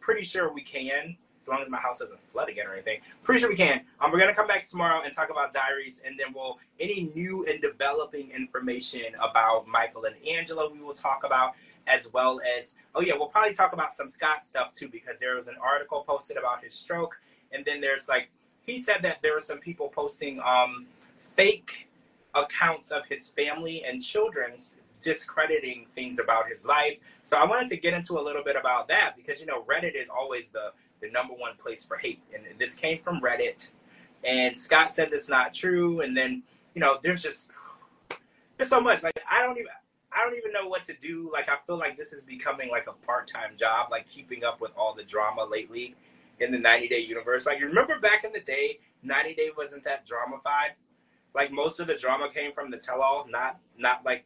pretty 0.00 0.22
sure 0.22 0.52
we 0.52 0.62
can, 0.62 1.16
as 1.42 1.48
long 1.48 1.60
as 1.60 1.68
my 1.68 1.78
house 1.78 1.98
doesn't 1.98 2.22
flood 2.22 2.48
again 2.48 2.66
or 2.66 2.72
anything. 2.72 3.00
Pretty 3.22 3.40
sure 3.40 3.50
we 3.50 3.56
can. 3.56 3.82
Um, 4.00 4.10
we're 4.10 4.20
gonna 4.20 4.34
come 4.34 4.46
back 4.46 4.64
tomorrow 4.64 5.02
and 5.04 5.12
talk 5.12 5.30
about 5.30 5.52
diaries, 5.52 6.02
and 6.06 6.18
then 6.18 6.28
we'll 6.34 6.58
any 6.80 7.10
new 7.14 7.44
and 7.46 7.60
developing 7.60 8.30
information 8.30 9.14
about 9.20 9.66
Michael 9.66 10.04
and 10.04 10.14
Angela. 10.26 10.70
We 10.70 10.80
will 10.80 10.94
talk 10.94 11.24
about 11.24 11.54
as 11.86 12.12
well 12.12 12.40
as 12.58 12.76
oh 12.94 13.00
yeah, 13.00 13.14
we'll 13.14 13.28
probably 13.28 13.54
talk 13.54 13.72
about 13.72 13.94
some 13.94 14.08
Scott 14.08 14.46
stuff 14.46 14.72
too 14.72 14.88
because 14.88 15.18
there 15.18 15.34
was 15.34 15.48
an 15.48 15.56
article 15.60 16.04
posted 16.06 16.36
about 16.36 16.62
his 16.62 16.74
stroke, 16.74 17.20
and 17.52 17.64
then 17.64 17.80
there's 17.80 18.08
like 18.08 18.30
he 18.64 18.80
said 18.80 19.02
that 19.02 19.18
there 19.22 19.34
were 19.34 19.40
some 19.40 19.58
people 19.58 19.88
posting 19.88 20.40
um 20.40 20.86
fake 21.18 21.88
accounts 22.34 22.90
of 22.90 23.04
his 23.06 23.28
family 23.28 23.84
and 23.84 24.02
children's 24.02 24.76
discrediting 25.00 25.86
things 25.94 26.18
about 26.18 26.48
his 26.48 26.64
life. 26.64 26.96
So 27.22 27.36
I 27.36 27.44
wanted 27.44 27.68
to 27.70 27.76
get 27.76 27.92
into 27.92 28.18
a 28.18 28.22
little 28.22 28.44
bit 28.44 28.56
about 28.56 28.88
that 28.88 29.16
because 29.16 29.40
you 29.40 29.46
know 29.46 29.62
Reddit 29.62 29.94
is 29.94 30.08
always 30.08 30.48
the 30.48 30.72
the 31.02 31.10
number 31.10 31.34
one 31.34 31.56
place 31.56 31.84
for 31.84 31.98
hate, 31.98 32.20
and 32.32 32.44
this 32.58 32.74
came 32.74 32.98
from 32.98 33.20
Reddit. 33.20 33.68
And 34.24 34.56
Scott 34.56 34.92
says 34.92 35.12
it's 35.12 35.28
not 35.28 35.52
true, 35.52 36.00
and 36.00 36.16
then 36.16 36.44
you 36.74 36.80
know 36.80 36.96
there's 37.02 37.22
just 37.22 37.50
there's 38.56 38.70
so 38.70 38.80
much 38.80 39.02
like 39.02 39.20
I 39.30 39.42
don't 39.42 39.58
even 39.58 39.72
I 40.12 40.24
don't 40.24 40.36
even 40.36 40.52
know 40.52 40.68
what 40.68 40.84
to 40.84 40.94
do. 40.94 41.30
Like 41.32 41.48
I 41.48 41.56
feel 41.66 41.76
like 41.76 41.98
this 41.98 42.12
is 42.12 42.22
becoming 42.22 42.70
like 42.70 42.86
a 42.86 42.92
part 43.06 43.26
time 43.26 43.56
job, 43.56 43.88
like 43.90 44.06
keeping 44.06 44.44
up 44.44 44.60
with 44.60 44.70
all 44.76 44.94
the 44.94 45.02
drama 45.02 45.44
lately 45.44 45.96
in 46.40 46.52
the 46.52 46.58
90 46.58 46.88
Day 46.88 47.00
universe. 47.00 47.46
Like 47.46 47.58
you 47.58 47.66
remember 47.66 47.98
back 47.98 48.24
in 48.24 48.32
the 48.32 48.40
day, 48.40 48.78
90 49.02 49.34
Day 49.34 49.50
wasn't 49.56 49.84
that 49.84 50.06
dramified. 50.06 50.72
Like 51.34 51.50
most 51.50 51.80
of 51.80 51.86
the 51.86 51.96
drama 51.96 52.28
came 52.32 52.52
from 52.52 52.70
the 52.70 52.76
tell 52.76 53.02
all, 53.02 53.26
not 53.28 53.58
not 53.76 54.04
like 54.04 54.24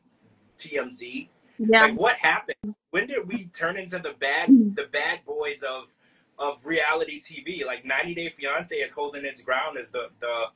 TMZ. 0.59 1.29
Yeah. 1.59 1.81
Like 1.81 1.95
what 1.95 2.17
happened? 2.17 2.75
When 2.91 3.07
did 3.07 3.27
we 3.27 3.47
turn 3.47 3.77
into 3.77 3.99
the 3.99 4.15
bad 4.19 4.49
mm. 4.49 4.75
the 4.75 4.87
bad 4.91 5.21
boys 5.25 5.63
of 5.63 5.95
of 6.39 6.65
reality 6.67 7.21
TV? 7.21 7.65
Like 7.65 7.85
90 7.85 8.15
Day 8.15 8.29
Fiance 8.31 8.75
is 8.75 8.93
holding 8.93 9.25
its 9.25 9.41
ground 9.41 9.79
as 9.79 9.91
the 9.91 10.11
the 10.21 10.47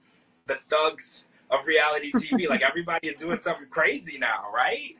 the 0.46 0.54
thugs 0.54 1.24
of 1.50 1.66
reality 1.66 2.12
TV. 2.12 2.48
like 2.50 2.62
everybody 2.62 3.08
is 3.08 3.16
doing 3.16 3.36
something 3.38 3.66
crazy 3.68 4.18
now, 4.18 4.44
right? 4.54 4.96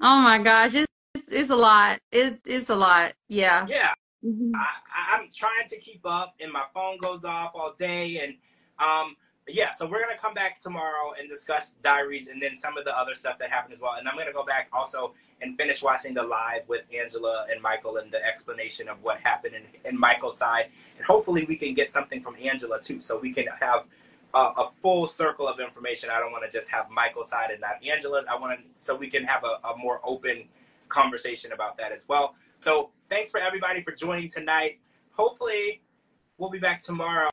Oh 0.00 0.20
my 0.20 0.42
gosh, 0.42 0.74
it's 0.74 0.86
it's, 1.14 1.28
it's 1.28 1.50
a 1.50 1.56
lot. 1.56 2.00
It 2.10 2.40
it's 2.44 2.70
a 2.70 2.74
lot. 2.74 3.14
Yeah. 3.28 3.66
Yeah. 3.68 3.92
Mhm. 4.24 4.52
I, 4.54 4.58
I- 4.58 5.16
I'm 5.16 5.28
trying 5.34 5.68
to 5.68 5.78
keep 5.78 6.00
up, 6.04 6.34
and 6.40 6.52
my 6.52 6.64
phone 6.74 6.98
goes 6.98 7.24
off 7.24 7.52
all 7.54 7.74
day. 7.78 8.18
And 8.22 8.34
um, 8.78 9.16
yeah, 9.48 9.72
so 9.72 9.86
we're 9.86 10.00
gonna 10.00 10.18
come 10.18 10.34
back 10.34 10.60
tomorrow 10.60 11.12
and 11.18 11.28
discuss 11.28 11.72
diaries 11.82 12.28
and 12.28 12.40
then 12.40 12.56
some 12.56 12.78
of 12.78 12.84
the 12.84 12.96
other 12.96 13.14
stuff 13.14 13.38
that 13.38 13.50
happened 13.50 13.74
as 13.74 13.80
well. 13.80 13.94
And 13.98 14.08
I'm 14.08 14.16
gonna 14.16 14.32
go 14.32 14.44
back 14.44 14.68
also 14.72 15.14
and 15.40 15.56
finish 15.56 15.82
watching 15.82 16.14
the 16.14 16.22
live 16.22 16.62
with 16.68 16.82
Angela 16.96 17.46
and 17.50 17.60
Michael 17.60 17.96
and 17.96 18.10
the 18.12 18.24
explanation 18.24 18.88
of 18.88 19.02
what 19.02 19.18
happened 19.20 19.56
in, 19.56 19.62
in 19.84 19.98
Michael's 19.98 20.38
side. 20.38 20.66
And 20.96 21.04
hopefully 21.04 21.44
we 21.48 21.56
can 21.56 21.74
get 21.74 21.90
something 21.90 22.22
from 22.22 22.36
Angela 22.42 22.80
too, 22.80 23.00
so 23.00 23.18
we 23.18 23.32
can 23.32 23.46
have 23.60 23.86
a, 24.34 24.38
a 24.38 24.70
full 24.80 25.06
circle 25.06 25.48
of 25.48 25.58
information. 25.58 26.08
I 26.10 26.20
don't 26.20 26.30
want 26.30 26.48
to 26.48 26.56
just 26.56 26.70
have 26.70 26.88
Michael's 26.88 27.30
side 27.30 27.50
and 27.50 27.60
not 27.60 27.84
Angela's. 27.84 28.26
I 28.30 28.36
want 28.36 28.58
to 28.58 28.64
so 28.78 28.94
we 28.94 29.10
can 29.10 29.24
have 29.24 29.42
a, 29.42 29.66
a 29.68 29.76
more 29.76 30.00
open 30.04 30.44
conversation 30.88 31.52
about 31.52 31.76
that 31.78 31.90
as 31.90 32.04
well. 32.08 32.36
So 32.58 32.90
thanks 33.08 33.30
for 33.30 33.40
everybody 33.40 33.82
for 33.82 33.90
joining 33.90 34.28
tonight. 34.28 34.78
Hopefully 35.12 35.82
we'll 36.38 36.50
be 36.50 36.60
back 36.60 36.80
tomorrow 36.80 37.28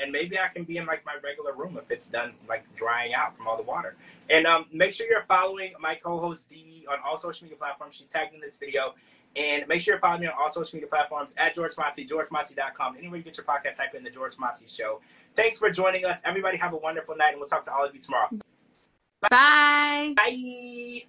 and 0.00 0.12
maybe 0.12 0.38
I 0.38 0.48
can 0.48 0.64
be 0.64 0.76
in 0.76 0.86
like 0.86 1.04
my 1.04 1.14
regular 1.22 1.52
room 1.54 1.78
if 1.82 1.90
it's 1.90 2.06
done 2.06 2.32
like 2.48 2.64
drying 2.74 3.14
out 3.14 3.36
from 3.36 3.46
all 3.48 3.56
the 3.56 3.62
water. 3.62 3.96
And 4.30 4.46
um, 4.46 4.66
make 4.72 4.92
sure 4.92 5.06
you're 5.08 5.24
following 5.28 5.72
my 5.80 5.94
co-host 5.94 6.48
Dee 6.48 6.86
on 6.90 6.98
all 7.04 7.18
social 7.18 7.44
media 7.44 7.56
platforms. 7.56 7.94
She's 7.94 8.08
tagged 8.08 8.34
in 8.34 8.40
this 8.40 8.56
video. 8.56 8.94
And 9.34 9.66
make 9.66 9.80
sure 9.80 9.94
you're 9.94 10.00
following 10.00 10.20
me 10.20 10.26
on 10.26 10.34
all 10.38 10.50
social 10.50 10.76
media 10.76 10.88
platforms 10.88 11.34
at 11.38 11.54
George 11.54 11.72
Mossey, 11.78 12.06
georgemossey.com. 12.06 12.96
Anywhere 12.98 13.16
you 13.16 13.24
get 13.24 13.36
your 13.36 13.46
podcast, 13.46 13.78
type 13.78 13.94
in 13.94 14.04
the 14.04 14.10
George 14.10 14.36
Mossey 14.38 14.66
Show. 14.68 15.00
Thanks 15.36 15.58
for 15.58 15.70
joining 15.70 16.04
us. 16.04 16.20
Everybody 16.24 16.58
have 16.58 16.74
a 16.74 16.76
wonderful 16.76 17.16
night, 17.16 17.30
and 17.30 17.38
we'll 17.38 17.48
talk 17.48 17.64
to 17.64 17.72
all 17.72 17.86
of 17.86 17.94
you 17.94 18.00
tomorrow. 18.00 18.28
Bye. 19.30 20.12
Bye. 20.16 21.06